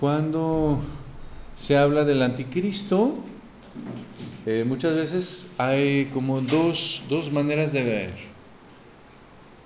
cuando 0.00 0.82
se 1.66 1.76
habla 1.76 2.04
del 2.04 2.22
anticristo, 2.22 3.16
eh, 4.46 4.64
muchas 4.64 4.94
veces 4.94 5.48
hay 5.58 6.04
como 6.14 6.40
dos, 6.40 7.06
dos, 7.08 7.32
maneras 7.32 7.72
de 7.72 7.82
ver. 7.82 8.10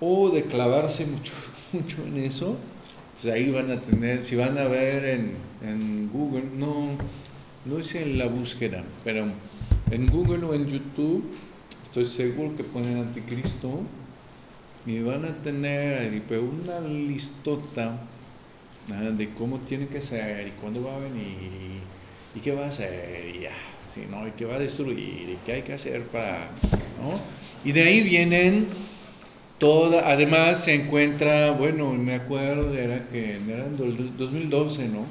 O 0.01 0.30
de 0.30 0.44
clavarse 0.44 1.05
mucho, 1.14 1.34
mucho 1.74 1.98
en 2.07 2.24
eso. 2.24 2.57
Pues 3.12 3.34
ahí 3.34 3.51
van 3.51 3.70
a 3.70 3.76
tener, 3.76 4.24
si 4.24 4.34
van 4.34 4.57
a 4.57 4.64
ver 4.64 5.05
en, 5.05 5.34
en 5.61 6.09
Google, 6.11 6.44
no, 6.57 6.86
no 7.66 7.78
hice 7.78 8.03
en 8.03 8.16
la 8.16 8.28
búsqueda, 8.28 8.82
pero 9.05 9.26
en 9.90 10.07
Google 10.07 10.46
o 10.46 10.55
en 10.55 10.68
YouTube, 10.68 11.22
estoy 11.84 12.07
seguro 12.07 12.57
que 12.57 12.64
ponen 12.64 12.96
anticristo 12.96 13.82
y 14.86 15.01
van 15.01 15.26
a 15.26 15.34
tener 15.42 16.22
una 16.30 16.80
listota 16.80 18.01
de 18.89 19.28
cómo 19.31 19.59
tiene 19.61 19.87
que 19.87 20.03
ser 20.03 20.49
y 20.49 20.51
cuándo 20.53 20.83
va 20.83 20.97
a 20.97 20.99
venir 20.99 21.81
y, 22.35 22.41
qué 22.41 22.53
va 22.53 22.64
a 22.64 22.68
hacer 22.68 23.35
y, 23.35 23.41
ya, 23.41 23.53
¿no? 24.11 24.26
y 24.26 24.33
qué 24.33 24.45
va 24.45 24.55
a 24.55 24.59
destruir 24.59 24.99
y 24.99 25.39
qué 25.45 25.53
hay 25.53 25.62
que 25.62 25.72
hacer 25.72 26.03
para... 26.05 26.51
¿no? 27.03 27.20
Y 27.64 27.72
de 27.72 27.83
ahí 27.83 28.03
vienen 28.03 28.66
toda, 29.59 30.11
además 30.11 30.64
se 30.64 30.74
encuentra, 30.74 31.53
bueno, 31.53 31.93
me 31.93 32.14
acuerdo, 32.14 32.74
era 32.74 33.07
que 33.09 33.37
era 33.47 33.66
en 33.66 33.76
2012, 34.16 34.89
¿no? 34.89 35.05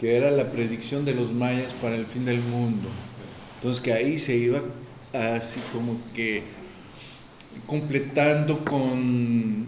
Que 0.00 0.16
era 0.16 0.30
la 0.30 0.50
predicción 0.50 1.04
de 1.04 1.14
los 1.14 1.32
mayas 1.32 1.72
para 1.74 1.94
el 1.94 2.04
fin 2.04 2.24
del 2.24 2.40
mundo. 2.40 2.88
Entonces 3.56 3.82
que 3.82 3.92
ahí 3.92 4.18
se 4.18 4.36
iba 4.36 4.60
así 5.12 5.60
como 5.72 5.96
que 6.14 6.42
completando 7.66 8.64
con 8.64 9.66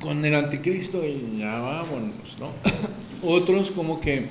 con 0.00 0.24
el 0.24 0.34
anticristo 0.34 1.04
y 1.04 1.38
ya 1.38 1.58
vámonos, 1.58 2.36
¿no? 2.38 2.52
Otros 3.28 3.70
como 3.70 4.00
que, 4.00 4.28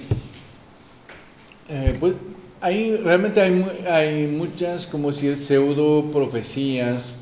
eh, 1.70 1.97
pues, 1.99 2.13
ahí 2.61 2.95
realmente 2.97 3.41
hay, 3.41 3.65
hay 3.89 4.28
muchas, 4.28 4.86
como 4.86 5.11
si 5.11 5.36
pseudo 5.36 6.11
profecías 6.11 7.15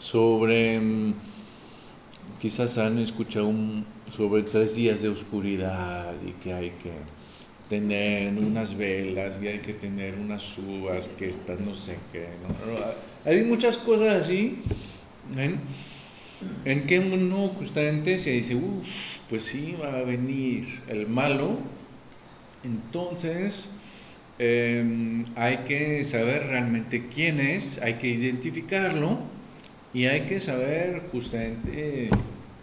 sobre, 0.00 0.78
mm, 0.78 1.14
quizás 2.40 2.78
han 2.78 2.98
escuchado 2.98 3.48
un, 3.48 3.86
sobre 4.14 4.42
tres 4.42 4.74
días 4.74 5.02
de 5.02 5.08
oscuridad 5.08 6.14
y 6.26 6.32
que 6.42 6.52
hay 6.52 6.70
que 6.70 6.92
tener 7.68 8.32
unas 8.38 8.76
velas 8.76 9.34
y 9.42 9.46
hay 9.46 9.58
que 9.58 9.74
tener 9.74 10.14
unas 10.14 10.58
uvas 10.58 11.08
que 11.18 11.28
están 11.28 11.64
no 11.66 11.74
sé 11.74 11.98
qué. 12.12 12.28
Hay 13.26 13.44
muchas 13.44 13.76
cosas 13.76 14.24
así, 14.24 14.62
¿ven? 15.34 15.60
En 16.64 16.86
que 16.86 16.98
uno 16.98 17.48
justamente 17.48 18.18
se 18.18 18.30
dice, 18.30 18.54
uff, 18.54 18.86
pues 19.28 19.44
sí, 19.44 19.76
va 19.80 19.98
a 19.98 20.04
venir 20.04 20.64
el 20.88 21.06
malo, 21.06 21.58
entonces 22.62 23.70
em, 24.38 25.24
hay 25.36 25.58
que 25.58 26.04
saber 26.04 26.46
realmente 26.46 27.08
quién 27.08 27.40
es, 27.40 27.80
hay 27.82 27.94
que 27.94 28.08
identificarlo 28.08 29.18
y 29.92 30.06
hay 30.06 30.22
que 30.22 30.40
saber 30.40 31.08
justamente 31.10 32.10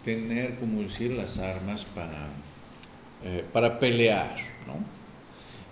tener, 0.03 0.55
como 0.59 0.83
decir, 0.83 1.11
las 1.11 1.39
armas 1.39 1.83
para, 1.83 2.29
eh, 3.23 3.43
para 3.51 3.79
pelear, 3.79 4.35
¿no? 4.67 4.75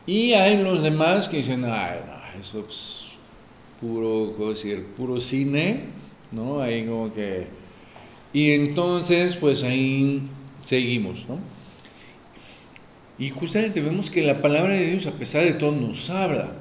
Y 0.06 0.34
hay 0.34 0.62
los 0.62 0.82
demás 0.82 1.30
que 1.30 1.38
dicen, 1.38 1.64
ay, 1.66 2.00
no, 2.06 2.40
eso 2.40 2.66
es 2.68 3.12
puro, 3.80 4.34
¿cómo 4.36 4.50
decir? 4.50 4.86
Puro 4.98 5.22
cine, 5.22 5.80
¿no? 6.32 6.60
Hay 6.60 6.86
como 6.86 7.14
que 7.14 7.63
y 8.34 8.52
entonces, 8.52 9.36
pues 9.36 9.64
ahí 9.64 10.24
seguimos, 10.64 11.28
¿no? 11.30 11.40
Y 13.20 13.30
justamente 13.30 13.82
vemos 13.82 14.10
que 14.10 14.24
la 14.24 14.42
palabra 14.42 14.74
de 14.74 14.88
Dios, 14.88 15.06
a 15.06 15.12
pesar 15.12 15.44
de 15.44 15.54
todo, 15.54 15.72
nos 15.72 16.10
habla 16.10 16.52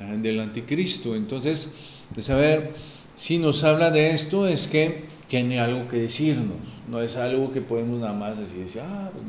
¿eh? 0.00 0.18
del 0.18 0.38
anticristo. 0.40 1.16
Entonces, 1.16 1.72
de 2.14 2.20
saber 2.20 2.74
si 3.14 3.38
nos 3.38 3.64
habla 3.64 3.90
de 3.90 4.10
esto, 4.10 4.46
es 4.46 4.68
que 4.68 5.02
tiene 5.28 5.60
algo 5.60 5.88
que 5.88 5.96
decirnos. 5.96 6.58
No 6.88 7.00
es 7.00 7.16
algo 7.16 7.52
que 7.52 7.62
podemos 7.62 8.00
nada 8.00 8.12
más 8.12 8.38
decir, 8.38 8.66
ah, 8.82 9.10
pues 9.12 9.24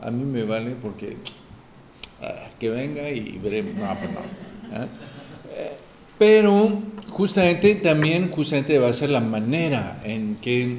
a 0.00 0.10
mí 0.12 0.24
me 0.24 0.44
vale 0.44 0.76
porque 0.80 1.16
ah, 2.22 2.50
que 2.60 2.70
venga 2.70 3.10
y 3.10 3.38
veremos. 3.42 3.74
No, 3.74 3.96
pues. 3.96 4.80
¿eh? 4.80 4.88
Pero 6.18 6.80
justamente 7.10 7.74
también 7.76 8.30
justamente 8.30 8.78
va 8.78 8.88
a 8.88 8.92
ser 8.92 9.10
la 9.10 9.20
manera 9.20 10.00
en 10.04 10.36
que 10.36 10.78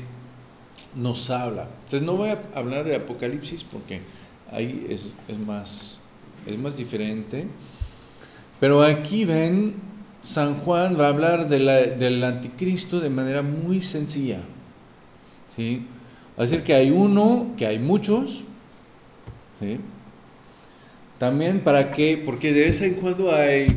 nos 0.95 1.29
habla. 1.29 1.67
Entonces 1.85 2.01
no 2.01 2.15
voy 2.15 2.29
a 2.29 2.41
hablar 2.53 2.85
de 2.85 2.95
Apocalipsis 2.95 3.63
porque 3.63 4.01
ahí 4.51 4.85
es, 4.89 5.07
más, 5.45 5.99
es 6.45 6.57
más 6.57 6.77
diferente. 6.77 7.47
Pero 8.59 8.83
aquí 8.83 9.25
ven, 9.25 9.75
San 10.21 10.55
Juan 10.55 10.99
va 10.99 11.05
a 11.05 11.09
hablar 11.09 11.47
del 11.47 12.23
anticristo 12.23 12.99
de 12.99 13.09
manera 13.09 13.41
muy 13.41 13.81
sencilla. 13.81 14.39
¿sí? 15.55 15.85
Va 16.37 16.43
a 16.43 16.47
decir 16.47 16.63
que 16.63 16.73
hay 16.73 16.91
uno, 16.91 17.53
que 17.57 17.67
hay 17.67 17.79
muchos. 17.79 18.45
También 21.17 21.61
para 21.61 21.91
qué, 21.91 22.21
porque 22.23 22.51
de 22.51 22.61
vez 22.61 22.81
en 22.81 22.95
cuando 22.95 23.33
hay 23.33 23.67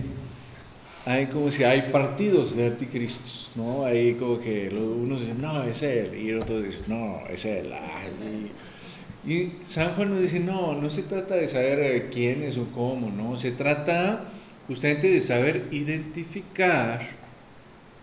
hay 1.09 1.27
como 1.29 1.51
si 1.51 1.65
hay 1.65 1.91
partidos 1.91 2.55
de 2.55 2.67
anticristos, 2.67 3.53
¿no? 3.55 3.87
Hay 3.87 4.13
como 4.15 4.39
que 4.41 4.69
unos 4.69 5.21
dicen, 5.21 5.41
no, 5.41 5.65
es 5.65 5.83
él, 5.83 6.15
y 6.21 6.35
otros 6.35 6.63
dicen, 6.63 6.83
no, 6.89 7.23
es 7.31 7.47
él. 7.47 7.73
y, 9.27 9.53
San 9.67 9.95
Juan 9.95 10.11
nos 10.11 10.21
dice, 10.21 10.39
no, 10.39 10.75
no 10.75 10.91
se 10.91 11.03
trata 11.03 11.37
de 11.37 11.49
saber 11.49 12.11
quién 12.11 12.43
es 12.43 12.59
o 12.59 12.67
cómo, 12.75 13.11
¿no? 13.11 13.39
Se 13.39 13.53
trata 13.53 14.23
justamente 14.67 15.09
de 15.09 15.21
saber 15.23 15.69
identificar 15.71 17.01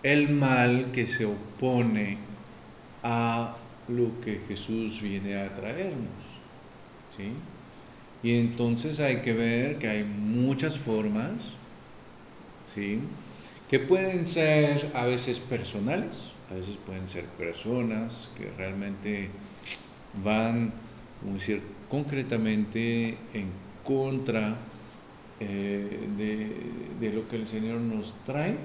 el 0.01 0.29
mal 0.29 0.87
que 0.91 1.05
se 1.05 1.25
opone 1.25 2.17
a 3.03 3.55
lo 3.87 4.19
que 4.21 4.39
Jesús 4.47 4.99
viene 5.03 5.35
a 5.35 5.53
traernos, 5.53 6.25
¿sí? 7.15 7.33
Y 8.23 8.39
entonces 8.39 8.99
hay 8.99 9.17
que 9.17 9.33
ver 9.33 9.77
que 9.77 9.89
hay 9.89 10.03
muchas 10.03 10.79
formas 10.79 11.53
¿sí? 12.67 12.99
que 13.69 13.79
pueden 13.79 14.25
ser 14.25 14.91
a 14.93 15.05
veces 15.05 15.39
personales, 15.39 16.31
a 16.51 16.55
veces 16.55 16.77
pueden 16.77 17.07
ser 17.07 17.25
personas 17.25 18.29
que 18.37 18.51
realmente 18.57 19.29
van, 20.23 20.71
como 21.19 21.33
decir, 21.33 21.61
concretamente 21.89 23.17
en 23.33 23.49
contra 23.83 24.55
eh, 25.39 26.07
de, 26.99 27.11
lo 27.11 27.27
que 27.27 27.37
el 27.37 27.47
Señor 27.47 27.79
nos 27.79 28.13
trae. 28.25 28.55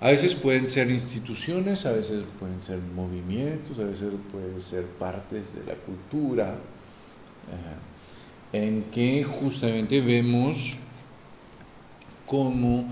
A 0.00 0.08
veces 0.08 0.34
pueden 0.34 0.66
ser 0.66 0.90
instituciones, 0.90 1.86
a 1.86 1.92
veces 1.92 2.24
pueden 2.38 2.60
ser 2.60 2.78
movimientos, 2.94 3.78
a 3.78 3.84
veces 3.84 4.12
pueden 4.32 4.60
ser 4.60 4.84
partes 4.84 5.54
de 5.54 5.64
la 5.64 5.78
cultura, 5.78 6.56
eh, 8.52 8.58
en 8.58 8.82
que 8.90 9.24
justamente 9.24 10.00
vemos 10.00 10.78
cómo 12.26 12.86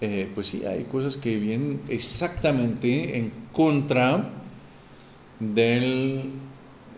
eh, 0.00 0.30
pues 0.34 0.46
sí, 0.46 0.64
hay 0.64 0.84
cosas 0.84 1.16
que 1.16 1.36
vienen 1.36 1.80
exactamente 1.88 3.18
en 3.18 3.32
contra 3.52 4.30
del, 5.38 6.30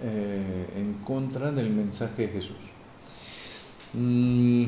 eh, 0.03 0.67
en 0.77 0.95
contra 1.05 1.51
del 1.51 1.71
mensaje 1.71 2.27
de 2.27 2.33
Jesús. 2.33 2.57
Mm, 3.95 4.67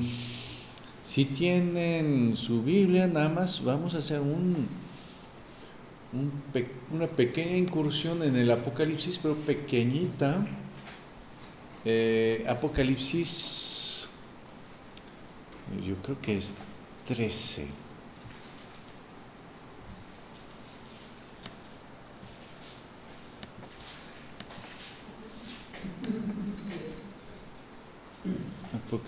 si 1.05 1.25
tienen 1.27 2.37
su 2.37 2.63
Biblia, 2.65 3.07
nada 3.07 3.29
más 3.29 3.63
vamos 3.63 3.95
a 3.95 3.99
hacer 3.99 4.21
un, 4.21 4.67
una 6.93 7.07
pequeña 7.07 7.57
incursión 7.57 8.23
en 8.23 8.37
el 8.37 8.51
Apocalipsis, 8.51 9.19
pero 9.23 9.35
pequeñita. 9.35 10.45
Eh, 11.85 12.45
Apocalipsis, 12.49 14.07
yo 15.87 15.95
creo 15.97 16.21
que 16.21 16.37
es 16.37 16.57
13. 17.07 17.69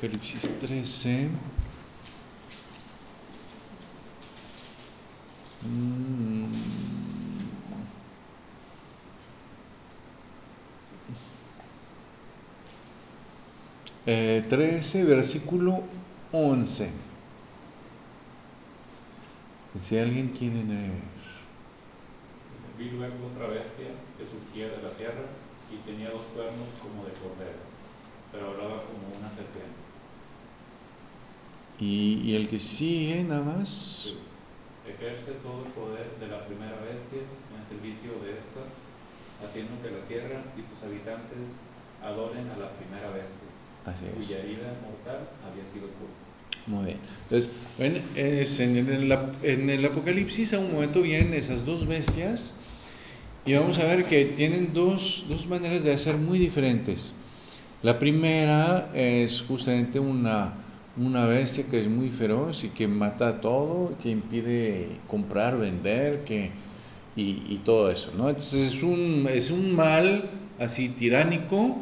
Apocalipsis 0.06 0.48
13. 0.60 1.30
Mm. 5.64 6.46
Eh, 14.06 14.46
13, 14.48 15.04
versículo 15.04 15.82
11. 16.30 16.90
Si 19.82 19.98
alguien 19.98 20.28
quiere 20.28 20.62
leer. 20.62 20.92
Vi 22.78 22.90
luego 22.90 23.26
otra 23.32 23.48
bestia 23.48 23.88
que 24.16 24.24
surgía 24.24 24.68
de 24.68 24.82
la 24.82 24.90
tierra 24.90 25.26
y 25.72 25.76
tenía 25.90 26.10
dos 26.10 26.22
cuernos 26.34 26.68
como 26.80 27.04
de 27.04 27.12
cordero, 27.14 27.58
pero 28.30 28.50
hablaba 28.50 28.84
como 28.84 29.18
una 29.18 29.28
serpiente. 29.30 29.85
Y, 31.78 32.20
y 32.24 32.34
el 32.34 32.48
que 32.48 32.58
sigue 32.58 33.22
nada 33.24 33.42
más. 33.42 34.12
Ejerce 34.88 35.32
todo 35.42 35.64
el 35.66 35.72
poder 35.72 36.06
de 36.20 36.28
la 36.28 36.46
primera 36.46 36.76
bestia 36.90 37.18
en 37.20 37.62
servicio 37.68 38.10
de 38.24 38.38
esta, 38.38 38.62
haciendo 39.44 39.72
que 39.82 39.90
la 39.90 40.04
tierra 40.06 40.42
y 40.56 40.62
sus 40.62 40.82
habitantes 40.84 41.58
adoren 42.02 42.48
a 42.50 42.56
la 42.56 42.70
primera 42.72 43.10
bestia, 43.10 43.48
Así 43.84 44.04
es. 44.06 44.14
cuya 44.26 44.38
herida 44.38 44.72
mortal 44.80 45.28
había 45.44 45.64
sido 45.64 45.88
curada. 45.98 46.26
Muy 46.68 46.84
bien. 46.86 46.98
Entonces, 47.24 47.50
ven, 47.78 48.02
es 48.16 48.58
en, 48.60 48.76
el, 48.76 49.12
en 49.42 49.70
el 49.70 49.84
Apocalipsis 49.84 50.54
a 50.54 50.58
un 50.60 50.72
momento 50.72 51.02
vienen 51.02 51.34
esas 51.34 51.64
dos 51.64 51.86
bestias 51.86 52.52
y 53.44 53.54
vamos 53.54 53.78
a 53.78 53.84
ver 53.84 54.04
que 54.04 54.24
tienen 54.24 54.72
dos, 54.72 55.26
dos 55.28 55.46
maneras 55.46 55.84
de 55.84 55.92
hacer 55.92 56.16
muy 56.16 56.38
diferentes. 56.38 57.12
La 57.82 57.98
primera 57.98 58.90
es 58.94 59.42
justamente 59.42 60.00
una, 60.00 60.54
una 60.96 61.26
bestia 61.26 61.64
que 61.70 61.80
es 61.80 61.88
muy 61.88 62.08
feroz 62.08 62.64
y 62.64 62.70
que 62.70 62.88
mata 62.88 63.40
todo, 63.40 63.96
que 64.02 64.10
impide 64.10 64.88
comprar, 65.08 65.58
vender, 65.58 66.24
que, 66.24 66.50
y, 67.16 67.60
todo 67.64 67.90
eso. 67.90 68.12
¿no? 68.16 68.28
Entonces 68.28 68.72
es 68.72 68.82
un, 68.82 69.26
es 69.30 69.50
un 69.50 69.74
mal 69.74 70.30
así 70.58 70.88
tiránico 70.88 71.76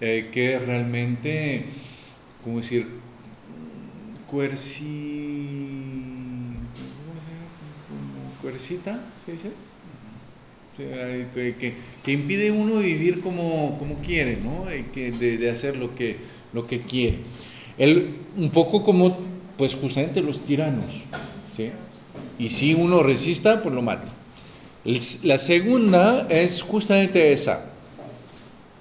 eh, 0.00 0.30
que 0.32 0.58
realmente, 0.58 1.66
¿cómo 2.44 2.58
decir? 2.58 2.86
Como 4.28 4.48
Cuercita, 8.42 9.00
¿qué 9.26 9.32
dice? 9.32 9.50
Que, 10.76 11.74
que, 12.04 12.12
impide 12.12 12.52
uno 12.52 12.78
vivir 12.78 13.20
como, 13.20 13.76
como 13.78 13.96
quiere, 13.96 14.36
¿no? 14.36 14.66
Que 14.92 15.10
de, 15.10 15.36
de 15.38 15.50
hacer 15.50 15.76
lo 15.76 15.92
que, 15.96 16.16
lo 16.52 16.68
que 16.68 16.78
quiere. 16.80 17.18
Él, 17.78 18.16
un 18.36 18.50
poco 18.50 18.84
como, 18.84 19.16
pues 19.56 19.74
justamente 19.74 20.20
los 20.20 20.40
tiranos, 20.40 21.02
¿sí? 21.56 21.70
Y 22.38 22.48
si 22.48 22.74
uno 22.74 23.02
resista, 23.02 23.62
pues 23.62 23.74
lo 23.74 23.82
mata. 23.82 24.08
La 25.24 25.38
segunda 25.38 26.26
es 26.28 26.62
justamente 26.62 27.32
esa. 27.32 27.64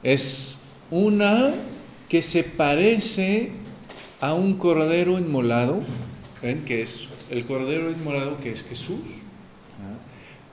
Es 0.04 0.62
una 0.90 1.52
que 2.08 2.22
se 2.22 2.44
parece 2.44 3.52
a 4.22 4.34
un 4.34 4.58
cordero 4.58 5.18
inmolado, 5.18 5.82
¿ven? 6.42 6.64
que 6.64 6.82
es 6.82 7.10
el 7.30 7.46
cordero 7.46 7.92
inmolado 7.92 8.40
que 8.42 8.52
es 8.52 8.64
Jesús. 8.64 9.00
¿ah? 9.82 9.98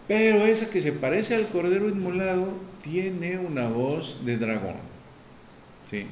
Pero 0.08 0.44
esa 0.44 0.70
que 0.70 0.80
se 0.80 0.92
parece 0.92 1.34
al 1.34 1.46
cordero 1.46 1.88
inmolado 1.88 2.48
tiene 2.82 3.38
una 3.38 3.68
voz 3.68 4.24
de 4.24 4.36
dragón. 4.36 4.76
¿sí? 5.84 6.06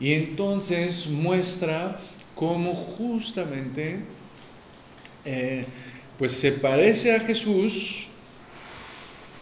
Y 0.00 0.14
entonces 0.14 1.08
muestra 1.08 1.98
cómo 2.34 2.74
justamente 2.74 4.00
eh, 5.24 5.64
pues 6.18 6.32
se 6.32 6.52
parece 6.52 7.14
a 7.14 7.20
Jesús, 7.20 8.06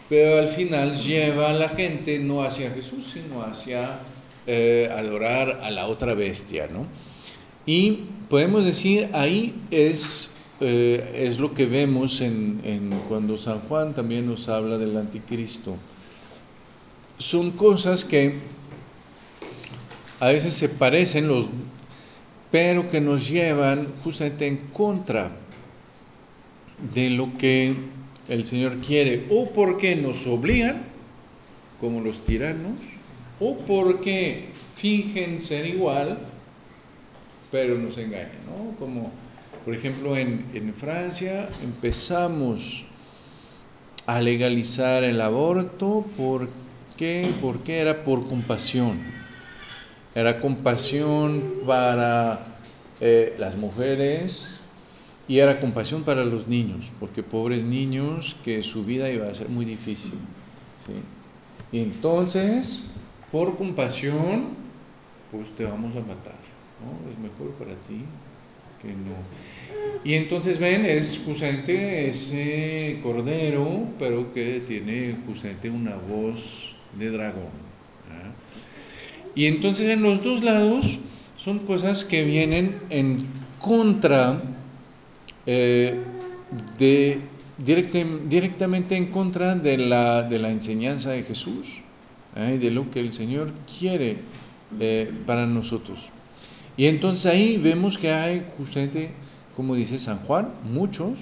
pero 0.09 0.39
al 0.39 0.47
final 0.47 0.95
lleva 0.95 1.49
a 1.49 1.53
la 1.53 1.69
gente 1.69 2.19
no 2.19 2.43
hacia 2.43 2.71
Jesús, 2.71 3.11
sino 3.13 3.41
hacia 3.43 3.99
eh, 4.47 4.89
adorar 4.91 5.61
a 5.63 5.71
la 5.71 5.87
otra 5.87 6.13
bestia, 6.13 6.67
¿no? 6.67 6.85
Y 7.65 7.99
podemos 8.29 8.65
decir, 8.65 9.09
ahí 9.13 9.53
es, 9.71 10.31
eh, 10.59 11.27
es 11.27 11.39
lo 11.39 11.53
que 11.53 11.65
vemos 11.65 12.21
en, 12.21 12.91
cuando 13.07 13.37
San 13.37 13.59
Juan 13.59 13.93
también 13.93 14.25
nos 14.25 14.49
habla 14.49 14.77
del 14.77 14.97
anticristo. 14.97 15.75
Son 17.17 17.51
cosas 17.51 18.05
que 18.05 18.39
a 20.19 20.27
veces 20.27 20.53
se 20.53 20.69
parecen, 20.69 21.27
los, 21.27 21.47
pero 22.51 22.89
que 22.89 22.99
nos 22.99 23.29
llevan 23.29 23.87
justamente 24.03 24.47
en 24.47 24.57
contra 24.57 25.31
de 26.93 27.09
lo 27.09 27.37
que 27.37 27.73
el 28.27 28.45
Señor 28.45 28.77
quiere, 28.77 29.25
o 29.29 29.49
porque 29.49 29.95
nos 29.95 30.27
obligan, 30.27 30.83
como 31.79 32.01
los 32.01 32.25
tiranos, 32.25 32.73
o 33.39 33.57
porque 33.57 34.49
fingen 34.75 35.39
ser 35.39 35.65
igual, 35.65 36.19
pero 37.51 37.77
nos 37.77 37.97
engañan, 37.97 38.31
¿no? 38.45 38.77
Como, 38.77 39.11
por 39.65 39.73
ejemplo, 39.73 40.17
en, 40.17 40.45
en 40.53 40.73
Francia 40.73 41.49
empezamos 41.63 42.85
a 44.05 44.21
legalizar 44.21 45.03
el 45.03 45.21
aborto, 45.21 46.05
¿por 46.17 46.49
qué? 46.97 47.29
Porque 47.41 47.79
era 47.79 48.03
por 48.03 48.27
compasión. 48.27 49.18
Era 50.15 50.39
compasión 50.41 51.61
para 51.65 52.43
eh, 53.01 53.35
las 53.37 53.55
mujeres 53.55 54.59
y 55.27 55.39
era 55.39 55.59
compasión 55.59 56.03
para 56.03 56.25
los 56.25 56.47
niños, 56.47 56.91
porque 56.99 57.21
pobres 57.21 57.63
niños 57.63 58.35
que 58.43 58.63
su 58.63 58.83
vida 58.83 59.11
iba 59.11 59.27
a 59.27 59.33
ser 59.33 59.49
muy 59.49 59.63
difícil. 59.63 60.17
¿sí? 60.85 60.93
Y 61.71 61.81
entonces, 61.81 62.85
por 63.31 63.55
compasión, 63.55 64.45
pues 65.31 65.51
te 65.51 65.65
vamos 65.65 65.95
a 65.95 65.99
matar. 65.99 66.39
¿no? 66.81 67.11
Es 67.11 67.19
mejor 67.19 67.51
para 67.59 67.73
ti 67.73 68.05
que 68.81 68.87
no. 68.87 69.15
Y 70.03 70.13
entonces 70.15 70.59
ven, 70.59 70.85
es 70.85 71.21
justamente 71.25 72.07
ese 72.07 72.99
cordero, 73.03 73.87
pero 73.99 74.33
que 74.33 74.61
tiene 74.61 75.15
justamente 75.27 75.69
una 75.69 75.95
voz 75.95 76.75
de 76.97 77.11
dragón. 77.11 77.51
¿ah? 78.09 78.31
Y 79.39 79.45
entonces 79.45 79.87
en 79.87 80.01
los 80.01 80.21
dos 80.21 80.43
lados 80.43 80.99
son 81.37 81.59
cosas 81.59 82.03
que 82.03 82.25
vienen 82.25 82.77
en 82.89 83.25
contra 83.61 84.41
eh, 85.45 85.97
de 86.77 87.21
directamente 87.57 88.97
en 88.97 89.05
contra 89.05 89.55
de 89.55 89.77
la, 89.77 90.27
enseñanza 90.49 91.11
de 91.11 91.23
Jesús, 91.23 91.79
¿eh? 92.35 92.57
de 92.59 92.69
lo 92.69 92.91
que 92.91 92.99
el 92.99 93.13
Señor 93.13 93.53
quiere 93.79 94.17
eh, 94.77 95.09
para 95.25 95.45
nosotros. 95.45 96.09
Y 96.75 96.87
entonces 96.87 97.25
ahí 97.27 97.55
vemos 97.55 97.97
que 97.97 98.11
hay 98.11 98.45
justamente, 98.57 99.11
como 99.55 99.73
dice 99.73 99.99
San 99.99 100.17
Juan, 100.17 100.49
muchos, 100.69 101.17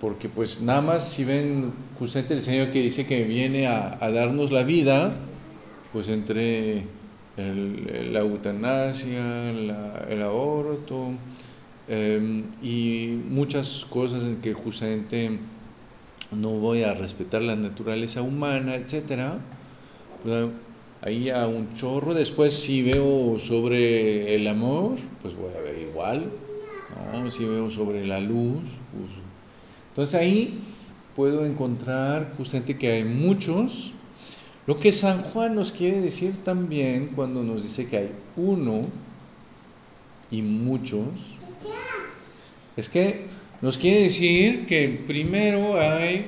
porque 0.00 0.28
pues 0.28 0.60
nada 0.60 0.80
más 0.80 1.08
si 1.08 1.24
ven 1.24 1.72
justamente 1.98 2.34
el 2.34 2.42
Señor 2.44 2.70
que 2.70 2.82
dice 2.82 3.04
que 3.04 3.24
viene 3.24 3.66
a 3.66 4.12
darnos 4.12 4.52
la 4.52 4.62
vida, 4.62 5.12
pues 5.92 6.08
entre 6.08 6.88
la 7.36 8.20
eutanasia, 8.20 9.52
la- 9.52 10.06
el 10.08 10.22
aborto 10.22 11.18
eh, 11.86 12.50
y 12.60 13.22
muchas 13.28 13.84
cosas 13.86 14.24
en 14.24 14.40
que 14.40 14.52
justamente 14.52 15.40
no 16.32 16.50
voy 16.50 16.82
a 16.82 16.94
respetar 16.94 17.42
la 17.42 17.56
naturaleza 17.56 18.22
humana, 18.22 18.74
etcétera. 18.76 19.40
Ahí 21.00 21.28
a 21.30 21.46
un 21.46 21.74
chorro. 21.74 22.14
Después 22.14 22.52
si 22.52 22.82
veo 22.82 23.38
sobre 23.38 24.34
el 24.34 24.46
amor, 24.46 24.98
pues 25.20 25.34
voy 25.34 25.54
a 25.54 25.60
ver 25.60 25.78
igual. 25.78 26.32
Si 27.30 27.46
veo 27.46 27.70
sobre 27.70 28.06
la 28.06 28.20
luz, 28.20 28.80
pues... 28.90 29.10
entonces 29.88 30.14
ahí 30.14 30.64
puedo 31.14 31.44
encontrar 31.46 32.34
justamente 32.36 32.78
que 32.78 32.92
hay 32.92 33.04
muchos. 33.04 33.87
Lo 34.68 34.76
que 34.76 34.92
San 34.92 35.22
Juan 35.22 35.54
nos 35.54 35.72
quiere 35.72 36.02
decir 36.02 36.44
también 36.44 37.12
cuando 37.16 37.42
nos 37.42 37.62
dice 37.62 37.88
que 37.88 37.96
hay 37.96 38.10
uno 38.36 38.82
y 40.30 40.42
muchos, 40.42 41.08
es 42.76 42.90
que 42.90 43.24
nos 43.62 43.78
quiere 43.78 44.02
decir 44.02 44.66
que 44.66 45.02
primero 45.06 45.80
hay, 45.80 46.26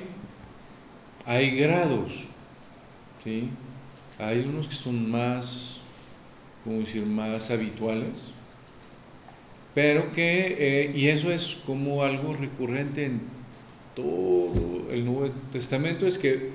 hay 1.27 1.55
grados, 1.55 2.23
¿sí? 3.23 3.47
Hay 4.17 4.39
unos 4.39 4.67
que 4.67 4.73
son 4.73 5.11
más, 5.11 5.79
¿cómo 6.63 6.79
decir?, 6.79 7.05
más 7.05 7.51
habituales, 7.51 8.09
pero 9.75 10.11
que, 10.13 10.55
eh, 10.57 10.91
y 10.95 11.09
eso 11.09 11.31
es 11.31 11.59
como 11.63 12.01
algo 12.01 12.33
recurrente 12.33 13.05
en 13.05 13.21
todo 13.95 14.91
el 14.91 15.05
Nuevo 15.05 15.29
Testamento, 15.51 16.07
es 16.07 16.17
que 16.17 16.49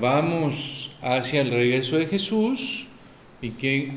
vamos 0.00 0.83
hacia 1.04 1.42
el 1.42 1.50
regreso 1.50 1.98
de 1.98 2.06
Jesús 2.06 2.86
y 3.42 3.50
que 3.50 3.92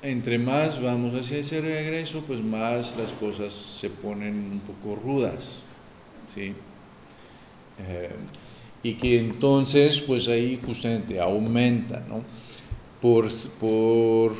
entre 0.00 0.38
más 0.38 0.80
vamos 0.80 1.14
hacia 1.14 1.38
ese 1.38 1.60
regreso, 1.60 2.24
pues 2.26 2.42
más 2.42 2.96
las 2.96 3.12
cosas 3.12 3.52
se 3.52 3.90
ponen 3.90 4.34
un 4.52 4.60
poco 4.60 4.98
rudas, 4.98 5.60
¿sí? 6.34 6.54
Eh, 7.78 8.10
y 8.82 8.94
que 8.94 9.18
entonces, 9.18 10.00
pues 10.00 10.28
ahí 10.28 10.58
justamente 10.64 11.20
aumenta, 11.20 12.02
¿no? 12.08 12.22
Por, 13.02 13.28
por, 13.60 14.34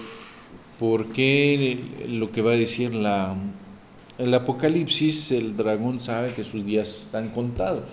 porque 0.79 1.79
lo 2.09 2.33
que 2.33 2.41
va 2.41 2.53
a 2.53 2.57
decir 2.57 2.95
la, 2.95 3.37
el 4.17 4.33
Apocalipsis, 4.33 5.33
el 5.33 5.55
dragón 5.55 6.01
sabe 6.01 6.33
que 6.33 6.45
sus 6.45 6.65
días 6.65 6.89
están 7.05 7.29
contados. 7.29 7.91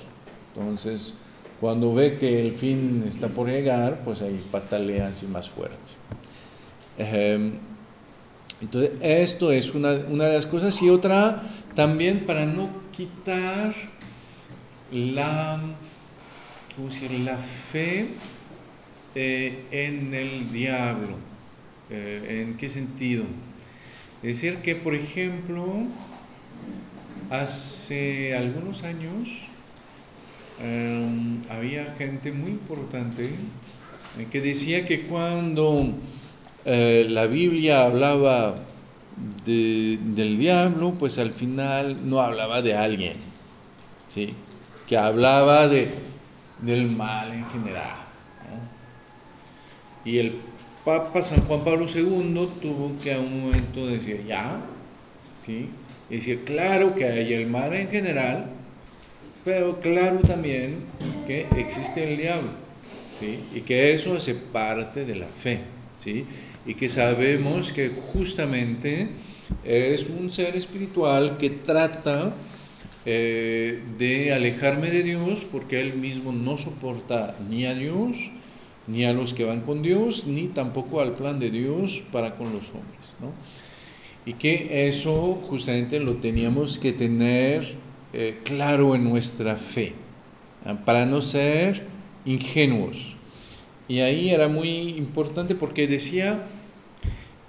Entonces, 0.55 1.15
cuando 1.59 1.93
ve 1.93 2.17
que 2.17 2.39
el 2.39 2.51
fin 2.51 3.03
está 3.07 3.27
por 3.27 3.49
llegar, 3.49 4.01
pues 4.03 4.21
ahí 4.21 4.39
patalea 4.51 5.07
así 5.07 5.25
más 5.27 5.49
fuerte. 5.49 5.91
Entonces, 8.61 8.97
esto 9.01 9.51
es 9.51 9.73
una, 9.75 9.93
una, 10.09 10.25
de 10.25 10.33
las 10.33 10.47
cosas. 10.47 10.81
Y 10.81 10.89
otra, 10.89 11.41
también 11.75 12.25
para 12.25 12.45
no 12.45 12.69
quitar 12.91 13.73
la, 14.91 15.61
¿cómo 16.75 16.89
decir? 16.89 17.11
la 17.19 17.37
fe 17.37 18.07
eh, 19.15 19.65
en 19.71 20.13
el 20.13 20.51
diablo. 20.51 21.17
Eh, 21.89 22.45
¿En 22.45 22.57
qué 22.57 22.69
sentido? 22.69 23.25
Es 24.23 24.41
decir, 24.41 24.57
que 24.57 24.75
por 24.75 24.95
ejemplo, 24.95 25.65
hace 27.29 28.35
algunos 28.35 28.83
años 28.83 29.46
eh, 30.61 31.07
había 31.49 31.93
gente 31.95 32.31
muy 32.31 32.51
importante 32.51 33.23
eh, 33.23 34.27
que 34.31 34.41
decía 34.41 34.85
que 34.85 35.03
cuando 35.03 35.93
eh, 36.65 37.05
la 37.09 37.27
Biblia 37.27 37.83
hablaba 37.83 38.55
de, 39.45 39.99
del 40.01 40.37
diablo, 40.37 40.95
pues 40.97 41.19
al 41.19 41.31
final 41.31 42.09
no 42.09 42.19
hablaba 42.19 42.61
de 42.61 42.75
alguien, 42.75 43.17
¿sí? 44.13 44.33
que 44.87 44.97
hablaba 44.97 45.67
de, 45.67 45.89
del 46.61 46.89
mal 46.89 47.33
en 47.33 47.45
general. 47.49 47.95
Y 50.05 50.19
el 50.19 50.39
Papa 50.85 51.21
San 51.21 51.41
Juan 51.41 51.65
Pablo 51.65 51.85
II 51.85 52.47
tuvo 52.61 52.97
que 53.03 53.13
a 53.13 53.19
un 53.19 53.41
momento 53.41 53.85
decir, 53.85 54.23
ya, 54.25 54.61
¿sí? 55.45 55.69
Decir, 56.09 56.45
claro 56.45 56.95
que 56.95 57.03
hay 57.03 57.33
el 57.33 57.47
mal 57.47 57.73
en 57.73 57.89
general, 57.89 58.45
pero 59.47 59.79
claro 59.79 60.19
también 60.19 60.83
que 61.25 61.47
existe 61.55 62.03
el 62.03 62.17
diablo, 62.17 62.49
¿sí? 63.17 63.39
Y 63.55 63.61
que 63.61 63.93
eso 63.93 64.17
hace 64.17 64.35
parte 64.35 65.05
de 65.05 65.15
la 65.15 65.25
fe, 65.25 65.61
¿sí? 65.99 66.25
Y 66.65 66.73
que 66.73 66.89
sabemos 66.89 67.71
que 67.71 67.87
justamente 67.87 69.07
es 69.63 70.07
un 70.09 70.29
ser 70.31 70.57
espiritual 70.57 71.37
que 71.37 71.49
trata 71.49 72.33
eh, 73.05 73.81
de 73.97 74.33
alejarme 74.33 74.89
de 74.89 75.03
Dios 75.03 75.47
porque 75.49 75.79
él 75.79 75.93
mismo 75.93 76.33
no 76.33 76.57
soporta 76.57 77.33
ni 77.49 77.65
a 77.65 77.73
Dios, 77.73 78.31
ni 78.85 79.05
a 79.05 79.13
los 79.13 79.33
que 79.33 79.45
van 79.45 79.61
con 79.61 79.81
Dios, 79.81 80.27
ni 80.27 80.47
tampoco 80.47 80.99
al 80.99 81.13
plan 81.13 81.39
de 81.39 81.51
Dios 81.51 82.03
para 82.11 82.35
con 82.35 82.51
los 82.51 82.67
hombres. 82.71 83.15
¿no? 83.21 83.31
Y 84.25 84.33
que 84.33 84.89
eso 84.89 85.35
justamente 85.47 86.01
lo 86.01 86.15
teníamos 86.15 86.79
que 86.79 86.91
tener 86.91 87.86
eh, 88.13 88.39
claro 88.43 88.95
en 88.95 89.03
nuestra 89.03 89.55
fe, 89.55 89.93
¿ah? 90.65 90.75
para 90.85 91.05
no 91.05 91.21
ser 91.21 91.83
ingenuos. 92.25 93.15
Y 93.87 93.99
ahí 93.99 94.29
era 94.29 94.47
muy 94.47 94.89
importante 94.97 95.55
porque 95.55 95.87
decía 95.87 96.43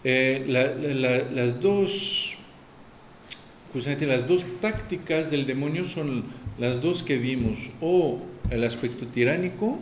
eh, 0.05 0.45
la, 0.47 0.75
la, 0.75 1.31
las 1.31 1.61
dos 1.61 2.39
justamente 3.73 4.07
las 4.07 4.27
dos 4.27 4.45
tácticas 4.61 5.31
del 5.31 5.47
demonio 5.47 5.85
son 5.85 6.25
las 6.59 6.83
dos 6.83 7.03
que 7.03 7.17
vimos, 7.17 7.71
o 7.81 8.21
el 8.51 8.65
aspecto 8.65 9.07
tiránico, 9.07 9.79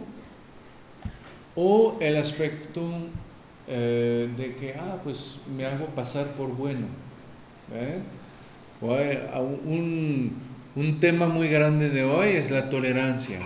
o 1.55 1.97
el 2.01 2.16
aspecto 2.16 2.83
eh, 3.68 4.29
de 4.37 4.55
que, 4.57 4.74
ah, 4.74 5.01
pues 5.03 5.41
me 5.57 5.64
hago 5.64 5.87
pasar 5.87 6.27
por 6.33 6.55
bueno. 6.55 6.87
¿eh? 7.72 8.01
Un, 8.81 10.35
un, 10.77 11.01
tema 11.01 11.27
muy 11.27 11.49
grande 11.49 11.91
de 11.91 12.05
hoy 12.05 12.31
es 12.31 12.51
la 12.51 12.70
tolerancia, 12.70 13.39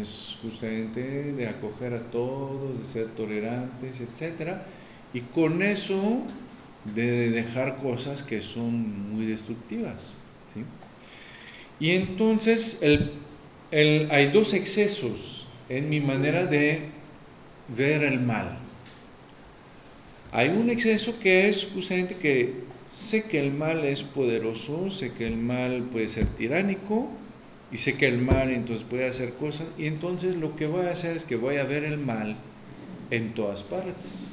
es 0.00 0.36
justamente 0.42 1.32
de 1.32 1.48
acoger 1.48 1.94
a 1.94 2.02
todos, 2.10 2.78
de 2.78 2.84
ser 2.84 3.06
tolerantes, 3.08 4.00
etc. 4.00 4.58
Y 5.14 5.20
con 5.20 5.62
eso 5.62 6.22
de 6.84 7.30
dejar 7.30 7.76
cosas 7.76 8.22
que 8.22 8.42
son 8.42 9.14
muy 9.14 9.24
destructivas. 9.26 10.14
¿sí? 10.52 10.64
Y 11.80 11.92
entonces 11.92 12.80
hay 12.82 14.30
dos 14.32 14.54
excesos 14.54 15.46
en 15.68 15.88
mi 15.88 16.00
manera 16.00 16.44
de 16.44 16.82
ver 17.76 18.02
el 18.02 18.20
mal. 18.20 18.58
Hay 20.32 20.48
un 20.48 20.68
exceso 20.70 21.18
que 21.20 21.48
es 21.48 21.68
justamente 21.72 22.16
que 22.16 22.67
sé 22.98 23.24
que 23.24 23.38
el 23.38 23.52
mal 23.52 23.84
es 23.84 24.02
poderoso, 24.02 24.90
sé 24.90 25.12
que 25.12 25.26
el 25.26 25.36
mal 25.36 25.84
puede 25.84 26.08
ser 26.08 26.26
tiránico 26.26 27.08
y 27.70 27.76
sé 27.76 27.96
que 27.96 28.08
el 28.08 28.18
mal 28.18 28.50
entonces 28.50 28.84
puede 28.84 29.06
hacer 29.06 29.34
cosas 29.34 29.68
y 29.78 29.86
entonces 29.86 30.34
lo 30.36 30.56
que 30.56 30.66
voy 30.66 30.86
a 30.86 30.90
hacer 30.90 31.16
es 31.16 31.24
que 31.24 31.36
voy 31.36 31.56
a 31.56 31.64
ver 31.64 31.84
el 31.84 31.98
mal 31.98 32.36
en 33.10 33.34
todas 33.34 33.62
partes. 33.62 34.24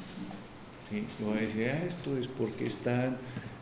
¿sí? 0.89 1.05
voy 1.19 1.37
a 1.37 1.41
decir, 1.41 1.69
ah, 1.69 1.85
esto 1.87 2.17
es 2.17 2.27
porque 2.27 2.65
está 2.65 3.15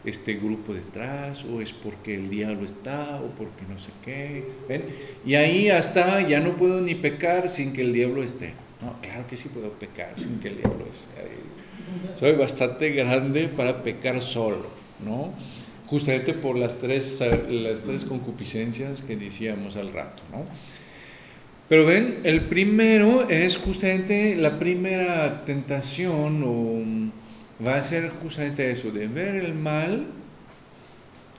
este 0.06 0.36
grupo 0.36 0.74
detrás 0.74 1.46
o 1.46 1.62
es 1.62 1.74
porque 1.74 2.16
el 2.16 2.30
diablo 2.30 2.66
está 2.66 3.22
o 3.22 3.28
porque 3.32 3.66
no 3.70 3.78
sé 3.78 3.92
qué. 4.06 4.46
¿ven? 4.70 4.86
Y 5.26 5.36
ahí 5.36 5.70
hasta 5.70 6.26
ya 6.28 6.40
no 6.40 6.56
puedo 6.56 6.82
ni 6.82 6.96
pecar 6.96 7.50
sin 7.50 7.74
que 7.74 7.82
el 7.82 7.92
diablo 7.92 8.24
esté. 8.24 8.54
No, 8.82 8.96
claro 9.02 9.28
que 9.28 9.36
sí 9.36 9.50
puedo 9.50 9.70
pecar 9.72 10.14
sin 10.18 10.40
que 10.40 10.48
el 10.48 10.58
diablo 10.58 10.86
esté. 10.86 12.20
Soy 12.20 12.34
bastante 12.34 12.92
grande 12.92 13.50
para 13.50 13.84
pecar 13.84 14.22
solo, 14.22 14.83
¿no? 15.00 15.34
Justamente 15.88 16.34
por 16.34 16.58
las 16.58 16.80
tres, 16.80 17.22
las 17.50 17.82
tres 17.82 18.06
concupiscencias 18.06 19.02
que 19.02 19.16
decíamos 19.16 19.76
al 19.76 19.94
rato, 19.94 20.22
¿no? 20.32 20.46
Pero 21.70 21.86
ven, 21.86 22.20
el 22.24 22.42
primero 22.42 23.30
es 23.30 23.58
justamente 23.58 24.36
la 24.36 24.60
primera 24.60 25.46
tentación 25.46 26.44
o 26.46 27.66
va 27.66 27.76
a 27.76 27.82
ser 27.82 28.10
justamente 28.10 28.70
eso, 28.70 28.92
de 28.92 29.08
ver 29.08 29.36
el 29.36 29.54
mal 29.54 30.08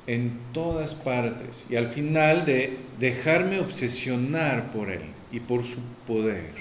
en 0.06 0.32
todas 0.52 0.94
partes 0.94 1.66
y 1.70 1.76
al 1.76 1.86
final 1.86 2.44
de 2.44 2.76
dejarme 2.98 3.60
obsesionar 3.60 4.72
por 4.72 4.90
él 4.90 5.02
y 5.30 5.40
por 5.40 5.64
su 5.64 5.80
poder. 6.06 6.52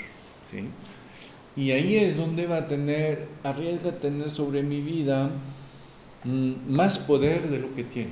Y 1.55 1.71
ahí 1.71 1.95
es 1.95 2.17
donde 2.17 2.47
va 2.47 2.57
a 2.57 2.67
tener, 2.67 3.27
arriesga 3.43 3.91
tener 3.91 4.29
sobre 4.29 4.63
mi 4.63 4.81
vida 4.81 5.29
más 6.23 6.99
poder 6.99 7.49
de 7.49 7.59
lo 7.59 7.73
que 7.75 7.83
tiene. 7.83 8.11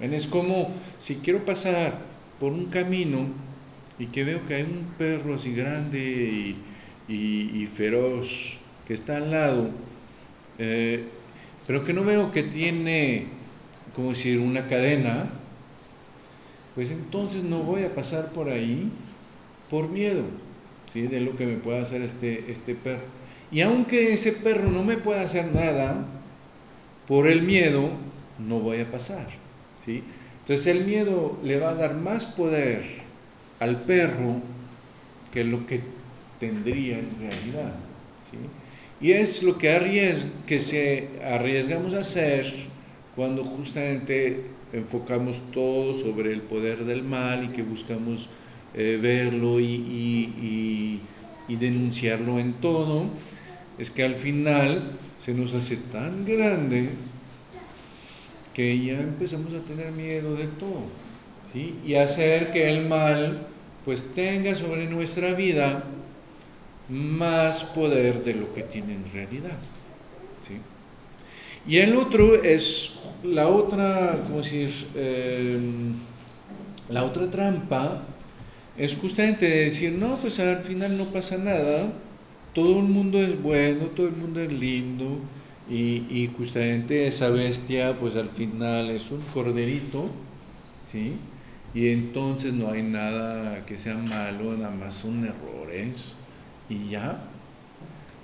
Es 0.00 0.26
como 0.26 0.70
si 0.98 1.16
quiero 1.16 1.44
pasar 1.44 1.98
por 2.38 2.52
un 2.52 2.66
camino 2.66 3.28
y 3.98 4.06
que 4.06 4.24
veo 4.24 4.46
que 4.46 4.54
hay 4.54 4.62
un 4.62 4.86
perro 4.98 5.34
así 5.34 5.54
grande 5.54 6.54
y, 7.08 7.12
y, 7.12 7.66
feroz 7.66 8.58
que 8.86 8.94
está 8.94 9.16
al 9.16 9.30
lado, 9.30 9.70
eh, 10.58 11.06
pero 11.66 11.84
que 11.84 11.92
no 11.92 12.04
veo 12.04 12.30
que 12.30 12.42
tiene, 12.42 13.26
como 13.94 14.10
decir, 14.10 14.38
una 14.38 14.68
cadena, 14.68 15.30
pues 16.74 16.90
entonces 16.90 17.42
no 17.42 17.60
voy 17.60 17.84
a 17.84 17.94
pasar 17.94 18.30
por 18.32 18.50
ahí 18.50 18.90
por 19.70 19.88
miedo 19.88 20.24
de 20.94 21.20
lo 21.20 21.36
que 21.36 21.46
me 21.46 21.56
pueda 21.56 21.82
hacer 21.82 22.02
este, 22.02 22.50
este 22.50 22.74
perro. 22.74 23.02
Y 23.50 23.60
aunque 23.60 24.12
ese 24.12 24.32
perro 24.32 24.70
no 24.70 24.82
me 24.82 24.96
pueda 24.96 25.22
hacer 25.22 25.52
nada, 25.54 26.06
por 27.06 27.26
el 27.26 27.42
miedo 27.42 27.88
no 28.38 28.60
voy 28.60 28.80
a 28.80 28.90
pasar. 28.90 29.26
¿sí? 29.84 30.02
Entonces 30.40 30.66
el 30.66 30.84
miedo 30.84 31.38
le 31.42 31.58
va 31.58 31.70
a 31.70 31.74
dar 31.74 31.94
más 31.94 32.24
poder 32.24 32.82
al 33.60 33.82
perro 33.82 34.40
que 35.32 35.44
lo 35.44 35.66
que 35.66 35.80
tendría 36.38 36.98
en 36.98 37.10
realidad. 37.18 37.74
¿sí? 38.30 38.38
Y 39.00 39.12
es 39.12 39.42
lo 39.42 39.58
que, 39.58 39.72
arriesga, 39.72 40.30
que 40.46 40.58
se 40.58 41.08
arriesgamos 41.22 41.94
a 41.94 42.00
hacer 42.00 42.52
cuando 43.14 43.44
justamente 43.44 44.42
enfocamos 44.72 45.40
todo 45.52 45.94
sobre 45.94 46.32
el 46.32 46.42
poder 46.42 46.84
del 46.84 47.02
mal 47.02 47.44
y 47.44 47.48
que 47.48 47.62
buscamos 47.62 48.28
eh, 48.74 48.98
verlo 49.00 49.60
y, 49.60 51.00
y, 51.48 51.56
denunciarlo 51.56 52.38
en 52.38 52.52
todo, 52.54 53.04
es 53.78 53.90
que 53.90 54.04
al 54.04 54.14
final 54.14 54.82
se 55.26 55.34
nos 55.34 55.54
hace 55.54 55.76
tan 55.76 56.24
grande 56.24 56.88
que 58.54 58.78
ya 58.78 59.00
empezamos 59.00 59.52
a 59.54 59.58
tener 59.58 59.90
miedo 59.90 60.36
de 60.36 60.46
todo, 60.46 60.84
¿sí? 61.52 61.74
Y 61.84 61.96
hacer 61.96 62.52
que 62.52 62.70
el 62.70 62.86
mal 62.86 63.48
pues 63.84 64.14
tenga 64.14 64.54
sobre 64.54 64.86
nuestra 64.86 65.32
vida 65.32 65.82
más 66.88 67.64
poder 67.64 68.22
de 68.22 68.34
lo 68.34 68.54
que 68.54 68.62
tiene 68.62 68.94
en 68.94 69.12
realidad, 69.12 69.58
¿sí? 70.40 70.58
Y 71.66 71.78
el 71.78 71.96
otro 71.96 72.40
es 72.40 73.00
la 73.24 73.48
otra, 73.48 74.16
¿cómo 74.28 74.36
decir? 74.36 74.70
Eh, 74.94 75.58
la 76.88 77.02
otra 77.02 77.28
trampa 77.32 78.00
es 78.78 78.94
justamente 78.94 79.44
decir, 79.44 79.90
no, 79.90 80.18
pues 80.18 80.38
al 80.38 80.62
final 80.62 80.96
no 80.96 81.06
pasa 81.06 81.36
nada, 81.36 81.92
todo 82.56 82.80
el 82.80 82.86
mundo 82.86 83.20
es 83.20 83.40
bueno, 83.42 83.84
todo 83.96 84.08
el 84.08 84.16
mundo 84.16 84.40
es 84.40 84.52
lindo, 84.52 85.20
y, 85.68 86.06
y 86.08 86.30
justamente 86.36 87.06
esa 87.06 87.28
bestia, 87.30 87.92
pues 88.00 88.16
al 88.16 88.30
final 88.30 88.90
es 88.90 89.10
un 89.10 89.20
corderito, 89.34 90.08
¿sí? 90.86 91.12
Y 91.74 91.88
entonces 91.88 92.54
no 92.54 92.70
hay 92.70 92.82
nada 92.82 93.66
que 93.66 93.76
sea 93.76 93.98
malo, 93.98 94.56
nada 94.56 94.74
más 94.74 94.94
son 94.94 95.24
errores, 95.26 96.14
y 96.68 96.88
ya. 96.88 97.18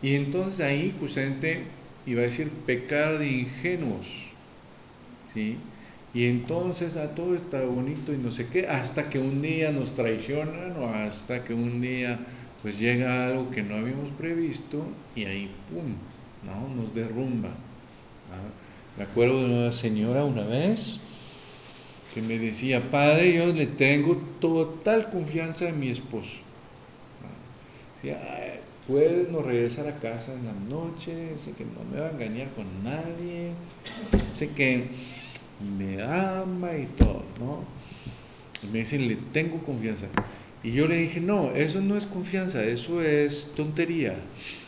Y 0.03 0.14
entonces 0.14 0.61
ahí 0.61 0.95
justamente 0.99 1.64
iba 2.07 2.20
a 2.22 2.24
decir 2.24 2.49
pecar 2.66 3.18
de 3.18 3.30
ingenuos, 3.30 4.07
¿sí? 5.33 5.59
Y 6.14 6.26
entonces 6.26 6.97
a 6.97 7.14
todo 7.14 7.35
está 7.35 7.62
bonito 7.64 8.12
y 8.12 8.18
no 8.18 8.30
sé 8.30 8.47
qué, 8.49 8.66
hasta 8.66 9.09
que 9.09 9.18
un 9.18 9.41
día 9.43 9.72
nos 9.72 9.95
traicionan 9.95 10.76
o 10.76 10.89
hasta 10.89 11.45
que 11.45 11.55
un 11.55 11.80
día 11.80 12.20
pues 12.62 12.78
llega 12.78 13.26
algo 13.26 13.50
que 13.50 13.62
no 13.62 13.74
habíamos 13.74 14.10
previsto 14.10 14.84
y 15.16 15.24
ahí 15.24 15.50
pum, 15.70 15.94
¿no? 16.46 16.74
Nos 16.74 16.94
derrumba. 16.94 17.50
Me 18.96 19.04
acuerdo 19.04 19.40
de 19.40 19.46
una 19.46 19.72
señora 19.72 20.24
una 20.24 20.44
vez 20.44 21.00
que 22.14 22.22
me 22.22 22.38
decía, 22.38 22.90
padre, 22.90 23.34
yo 23.34 23.46
le 23.46 23.66
tengo 23.66 24.16
total 24.40 25.10
confianza 25.10 25.68
en 25.68 25.80
mi 25.80 25.88
esposo. 25.88 26.40
¿no? 27.22 27.28
Decía, 27.96 28.20
"Ay, 28.22 28.60
puede 28.86 29.30
no 29.30 29.42
regresar 29.42 29.88
a 29.88 29.98
casa 29.98 30.34
en 30.34 30.44
la 30.44 30.52
noche, 30.52 31.36
sé 31.38 31.52
que 31.52 31.64
no 31.64 31.82
me 31.90 32.00
va 32.00 32.08
a 32.08 32.10
engañar 32.10 32.48
con 32.50 32.66
nadie, 32.84 33.52
sé 34.36 34.48
que 34.50 34.90
me 35.78 36.02
ama 36.02 36.76
y 36.76 36.86
todo, 36.96 37.24
¿no? 37.40 37.64
Y 38.62 38.66
me 38.72 38.80
dicen, 38.80 39.08
le 39.08 39.16
tengo 39.16 39.58
confianza. 39.64 40.06
Y 40.64 40.70
yo 40.72 40.86
le 40.86 40.96
dije, 40.96 41.20
no, 41.20 41.50
eso 41.52 41.80
no 41.80 41.96
es 41.96 42.06
confianza, 42.06 42.64
eso 42.64 43.02
es 43.02 43.50
tontería. 43.56 44.14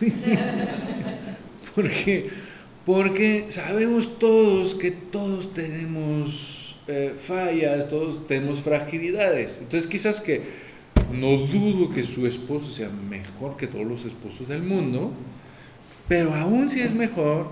porque, 1.75 2.31
porque 2.85 3.45
sabemos 3.49 4.19
todos 4.19 4.75
que 4.75 4.91
todos 4.91 5.55
tenemos 5.55 6.77
eh, 6.89 7.15
fallas, 7.17 7.89
todos 7.89 8.27
tenemos 8.27 8.61
fragilidades. 8.61 9.59
Entonces 9.59 9.87
quizás 9.87 10.21
que 10.21 10.43
no 11.13 11.37
dudo 11.37 11.91
que 11.91 12.03
su 12.03 12.27
esposo 12.27 12.73
sea 12.73 12.91
mejor 12.91 13.57
que 13.57 13.69
todos 13.69 13.87
los 13.87 14.05
esposos 14.05 14.49
del 14.49 14.63
mundo, 14.63 15.13
pero 16.09 16.35
aún 16.35 16.69
si 16.69 16.81
es 16.81 16.93
mejor, 16.93 17.49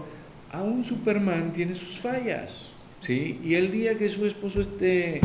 aún 0.50 0.82
Superman 0.82 1.52
tiene 1.52 1.74
sus 1.76 1.98
fallas. 1.98 2.72
¿sí? 2.98 3.40
Y 3.44 3.54
el 3.54 3.70
día 3.70 3.96
que 3.96 4.08
su 4.08 4.26
esposo 4.26 4.60
esté 4.60 5.20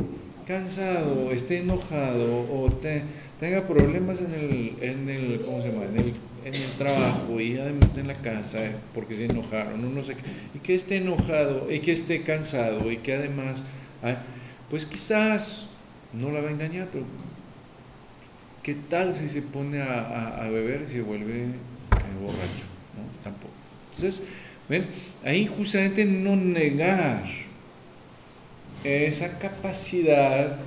cansado, 0.47 1.31
esté 1.31 1.59
enojado 1.59 2.49
o 2.49 2.71
te- 2.79 3.03
tenga 3.37 3.67
problemas 3.67 4.21
en 4.21 4.33
el, 4.33 4.77
en 4.81 5.09
el, 5.09 5.41
¿cómo 5.41 5.61
se 5.61 5.69
llama? 5.69 5.85
En 5.85 5.97
el, 5.97 6.21
en 6.43 6.61
el 6.61 6.75
trabajo 6.77 7.39
y 7.41 7.57
además 7.57 7.97
en 7.97 8.07
la 8.07 8.21
casa 8.21 8.65
eh, 8.65 8.75
porque 8.93 9.15
se 9.15 9.25
enojaron, 9.25 9.83
o 9.85 9.89
no 9.89 10.01
sé 10.03 10.15
qué, 10.17 10.23
y 10.53 10.59
que 10.61 10.73
esté 10.73 10.97
enojado 10.97 11.71
y 11.71 11.81
que 11.81 11.91
esté 11.91 12.23
cansado 12.23 12.91
y 12.91 12.97
que 12.97 13.13
además, 13.13 13.63
pues 14.69 14.85
quizás 14.85 15.77
no 16.11 16.31
la 16.31 16.41
va 16.41 16.49
a 16.49 16.51
engañar, 16.51 16.89
pero 16.91 17.07
¿qué 18.61 18.75
tal 18.75 19.13
si 19.13 19.29
se 19.29 19.41
pone 19.41 19.81
a, 19.81 19.99
a- 20.01 20.45
a 20.45 20.49
beber 20.49 20.81
y 20.83 20.85
se 20.85 21.01
vuelve 21.01 21.61
eh, 22.03 22.15
borracho? 22.19 22.67
¿no? 22.93 23.11
Tampoco. 23.21 23.55
Entonces, 23.85 24.27
ven, 24.69 24.87
ahí 25.23 25.47
justamente 25.47 26.05
no 26.05 26.35
negar 26.35 27.23
esa 28.83 29.39
capacidad 29.39 30.57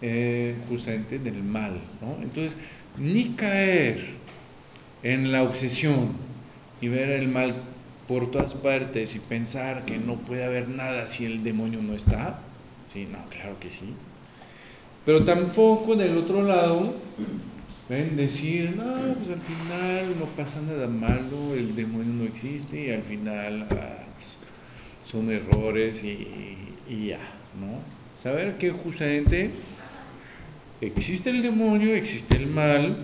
eh, 0.00 0.56
justamente 0.68 1.18
del 1.18 1.42
mal, 1.42 1.80
¿no? 2.00 2.16
Entonces, 2.22 2.58
ni 2.98 3.30
caer 3.30 3.98
en 5.02 5.32
la 5.32 5.42
obsesión 5.42 6.12
y 6.80 6.88
ver 6.88 7.10
el 7.10 7.28
mal 7.28 7.54
por 8.08 8.30
todas 8.30 8.54
partes 8.54 9.14
y 9.16 9.20
pensar 9.20 9.84
que 9.84 9.98
no 9.98 10.16
puede 10.16 10.44
haber 10.44 10.68
nada 10.68 11.06
si 11.06 11.24
el 11.24 11.42
demonio 11.44 11.80
no 11.82 11.94
está, 11.94 12.38
sí, 12.92 13.06
no, 13.10 13.18
claro 13.30 13.58
que 13.60 13.70
sí. 13.70 13.94
Pero 15.04 15.24
tampoco 15.24 15.96
del 15.96 16.16
otro 16.16 16.42
lado, 16.42 16.94
decir, 17.88 18.74
no, 18.76 19.14
pues 19.14 19.30
al 19.30 19.40
final 19.40 20.18
no 20.18 20.24
pasa 20.26 20.60
nada 20.62 20.88
malo, 20.88 21.54
el 21.54 21.74
demonio 21.74 22.12
no 22.12 22.24
existe 22.24 22.86
y 22.86 22.90
al 22.90 23.02
final 23.02 23.66
ah, 23.70 24.01
son 25.12 25.30
errores 25.30 26.02
y, 26.02 27.06
ya, 27.06 27.20
¿no? 27.60 27.78
Saber 28.16 28.56
que 28.56 28.70
justamente 28.70 29.50
existe 30.80 31.28
el 31.28 31.42
demonio, 31.42 31.94
existe 31.94 32.36
el 32.36 32.46
mal, 32.46 32.96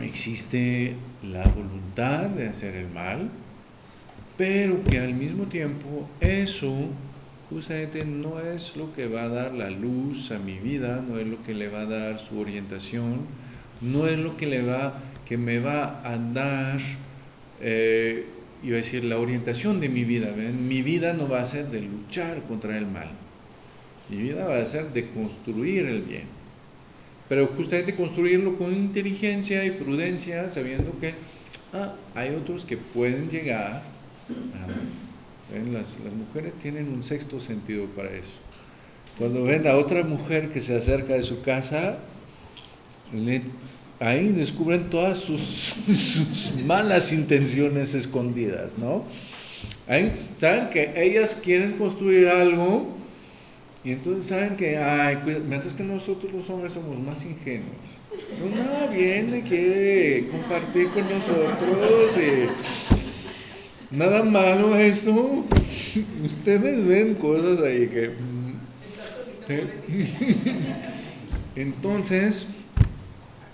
existe 0.00 0.94
la 1.22 1.44
voluntad 1.48 2.30
de 2.30 2.48
hacer 2.48 2.76
el 2.76 2.88
mal, 2.88 3.30
pero 4.38 4.82
que 4.84 4.98
al 4.98 5.12
mismo 5.12 5.44
tiempo 5.44 6.08
eso 6.20 6.74
justamente 7.50 8.04
no 8.04 8.40
es 8.40 8.76
lo 8.76 8.92
que 8.92 9.06
va 9.06 9.24
a 9.24 9.28
dar 9.28 9.52
la 9.52 9.70
luz 9.70 10.32
a 10.32 10.38
mi 10.38 10.58
vida, 10.58 11.04
no 11.06 11.18
es 11.18 11.26
lo 11.26 11.42
que 11.44 11.54
le 11.54 11.68
va 11.68 11.82
a 11.82 11.86
dar 11.86 12.18
su 12.18 12.40
orientación, 12.40 13.20
no 13.80 14.06
es 14.06 14.18
lo 14.18 14.36
que 14.36 14.46
le 14.46 14.62
va, 14.62 14.98
que 15.26 15.36
me 15.36 15.58
va 15.60 16.00
a 16.04 16.16
dar, 16.16 16.80
eh, 17.60 18.26
iba 18.62 18.74
a 18.74 18.78
decir, 18.78 19.04
la 19.04 19.18
orientación 19.18 19.80
de 19.80 19.88
mi 19.88 20.04
vida. 20.04 20.32
Mi 20.32 20.82
vida 20.82 21.12
no 21.12 21.28
va 21.28 21.40
a 21.42 21.46
ser 21.46 21.66
de 21.70 21.82
luchar 21.82 22.42
contra 22.48 22.76
el 22.76 22.86
mal, 22.86 23.10
mi 24.08 24.16
vida 24.18 24.44
va 24.46 24.58
a 24.60 24.66
ser 24.66 24.92
de 24.92 25.10
construir 25.10 25.86
el 25.86 26.02
bien. 26.02 26.24
Pero 27.28 27.48
justamente 27.48 27.94
construirlo 27.96 28.56
con 28.56 28.72
inteligencia 28.72 29.64
y 29.64 29.72
prudencia, 29.72 30.48
sabiendo 30.48 30.96
que 31.00 31.14
ah, 31.72 31.96
hay 32.14 32.30
otros 32.34 32.64
que 32.64 32.76
pueden 32.76 33.28
llegar. 33.30 33.82
ah. 34.54 34.66
Las, 35.72 35.98
las 36.00 36.12
mujeres 36.12 36.54
tienen 36.58 36.88
un 36.92 37.02
sexto 37.02 37.38
sentido 37.40 37.86
para 37.86 38.10
eso. 38.10 38.38
Cuando 39.18 39.44
ven 39.44 39.66
a 39.66 39.76
otra 39.76 40.02
mujer 40.04 40.50
que 40.50 40.60
se 40.60 40.76
acerca 40.76 41.14
de 41.14 41.22
su 41.22 41.40
casa, 41.42 41.98
le- 43.12 43.42
ahí 44.00 44.28
descubren 44.28 44.90
todas 44.90 45.18
sus, 45.20 46.52
malas 46.64 47.12
intenciones 47.12 47.94
escondidas, 47.94 48.78
¿no? 48.78 49.04
Ahí 49.86 50.12
saben 50.36 50.70
que 50.70 50.92
ellas 50.96 51.36
quieren 51.42 51.72
construir 51.72 52.28
algo 52.28 52.94
y 53.84 53.92
entonces 53.92 54.26
saben 54.26 54.56
que, 54.56 54.78
ay, 54.78 55.18
mientras 55.46 55.74
que 55.74 55.84
nosotros 55.84 56.32
los 56.32 56.50
hombres 56.50 56.72
somos 56.72 56.98
más 56.98 57.24
ingenuos. 57.24 57.70
Pues 58.40 58.52
nada, 58.54 58.88
viene, 58.88 59.42
quiere 59.42 60.26
compartir 60.28 60.88
con 60.88 61.08
nosotros. 61.08 62.18
y 62.18 63.94
nada 63.94 64.24
malo 64.24 64.76
eso. 64.76 65.44
Ustedes 66.24 66.84
ven 66.86 67.14
cosas 67.14 67.60
ahí 67.60 67.86
que... 67.86 68.10
¿sí? 69.46 69.60
Entonces, 71.54 72.55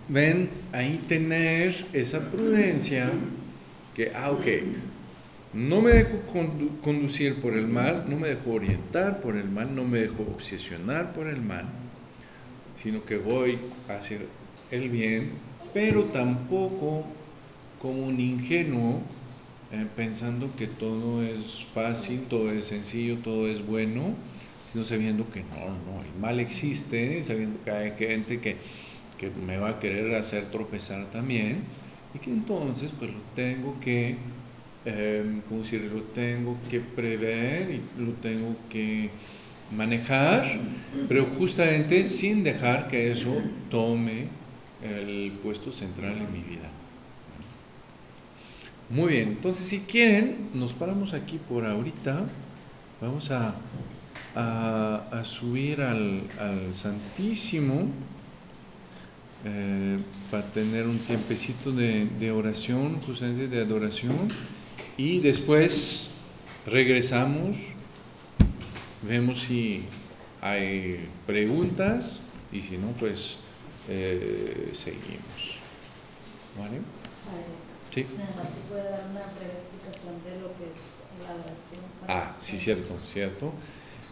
ven 0.08 0.68
ahí 0.72 0.98
tener 1.06 1.74
esa 1.92 2.30
prudencia 2.30 3.10
que, 3.94 4.12
ah, 4.14 4.30
ok, 4.32 4.46
no 5.52 5.80
me 5.82 5.92
dejo 5.92 6.26
condu- 6.26 6.80
conducir 6.80 7.40
por 7.40 7.54
el 7.56 7.68
mal, 7.68 8.06
no 8.08 8.16
me 8.18 8.28
dejo 8.28 8.52
orientar 8.52 9.20
por 9.20 9.36
el 9.36 9.50
mal, 9.50 9.74
no 9.74 9.84
me 9.84 10.00
dejo 10.00 10.22
obsesionar 10.24 11.12
por 11.12 11.28
el 11.28 11.42
mal, 11.42 11.90
sino 12.72 13.04
que 13.04 13.16
voy 13.18 13.58
hacia 13.88 14.20
el 14.70 14.88
bien, 14.90 15.42
pero 15.72 16.06
tampoco 16.06 17.16
como 17.78 18.06
un 18.06 18.20
ingenuo 18.20 19.10
eh, 19.70 19.88
pensando 19.94 20.54
que 20.56 20.66
todo 20.68 21.22
es 21.22 21.66
fácil, 21.72 22.28
todo 22.28 22.50
es 22.52 22.66
sencillo, 22.66 23.18
todo 23.20 23.48
es 23.48 23.64
bueno, 23.64 24.18
sino 24.64 24.84
sabiendo 24.84 25.30
que 25.30 25.42
no, 25.44 25.78
no, 25.78 26.02
el 26.02 26.14
mal 26.14 26.40
existe, 26.40 27.22
sabiendo 27.22 27.62
que 27.62 27.70
hay 27.70 27.92
gente 27.92 28.40
que, 28.40 28.60
que 29.22 29.30
me 29.46 29.56
va 29.56 29.70
a 29.70 29.78
querer 29.78 30.14
hacer 30.16 30.50
tropezar 30.50 31.10
también, 31.10 31.62
y 32.14 32.18
que 32.18 32.30
entonces 32.30 32.90
pues 32.98 33.12
lo 33.12 33.20
tengo 33.34 33.78
que 33.80 34.16
eh, 34.84 35.40
¿cómo 35.48 35.62
decir? 35.62 35.88
Lo 35.94 36.02
tengo 36.02 36.56
que 36.68 36.80
prever 36.80 37.70
y 37.70 38.02
lo 38.02 38.12
tengo 38.14 38.56
que 38.68 39.10
manejar, 39.76 40.44
pero 41.08 41.26
justamente 41.38 42.02
sin 42.02 42.42
dejar 42.42 42.88
que 42.88 43.12
eso 43.12 43.32
tome 43.70 44.26
el 44.82 45.32
puesto 45.42 45.70
central 45.70 46.16
en 46.18 46.32
mi 46.32 46.40
vida. 46.40 46.68
Muy 48.90 49.12
bien, 49.12 49.28
entonces 49.28 49.64
si 49.64 49.78
quieren, 49.80 50.50
nos 50.54 50.74
paramos 50.74 51.14
aquí 51.14 51.38
por 51.48 51.64
ahorita. 51.64 52.24
Vamos 53.00 53.30
a, 53.30 53.54
a, 54.34 54.96
a 55.10 55.24
subir 55.24 55.80
al, 55.80 56.22
al 56.38 56.74
Santísimo 56.74 57.86
eh, 59.44 59.98
para 60.30 60.44
tener 60.52 60.86
un 60.86 60.98
tiempecito 60.98 61.72
de, 61.72 62.06
de 62.06 62.30
oración, 62.30 63.00
justamente 63.02 63.48
de 63.48 63.60
adoración. 63.60 64.28
Y 64.96 65.20
después 65.20 66.10
regresamos, 66.66 67.56
vemos 69.02 69.40
si 69.40 69.84
hay 70.40 71.08
preguntas 71.26 72.20
y 72.52 72.60
si 72.60 72.78
no, 72.78 72.88
pues 72.92 73.38
eh, 73.88 74.70
seguimos. 74.74 75.56
¿Vale? 76.58 76.80
Sí. 77.94 78.06
Nada 78.16 78.34
más 78.36 78.50
se 78.50 78.60
puede 78.68 78.84
dar 78.84 79.06
una 79.10 79.20
breve 79.20 79.52
explicación 79.52 80.14
de 80.24 80.40
lo 80.40 80.48
que 80.56 80.70
es 80.70 81.00
la 81.22 81.34
oración. 81.34 81.80
Ah, 82.08 82.36
sí, 82.40 82.58
cierto, 82.58 82.94
cierto. 82.96 83.52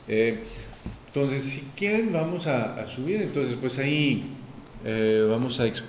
Eh, 0.09 0.43
entonces, 1.07 1.43
si 1.43 1.61
quieren, 1.77 2.13
vamos 2.13 2.47
a, 2.47 2.75
a 2.75 2.87
subir. 2.87 3.23
Entonces, 3.23 3.57
pues 3.61 3.79
ahí 3.79 4.37
eh, 4.83 5.27
vamos 5.29 5.61
a 5.61 5.67
exponer. 5.67 5.89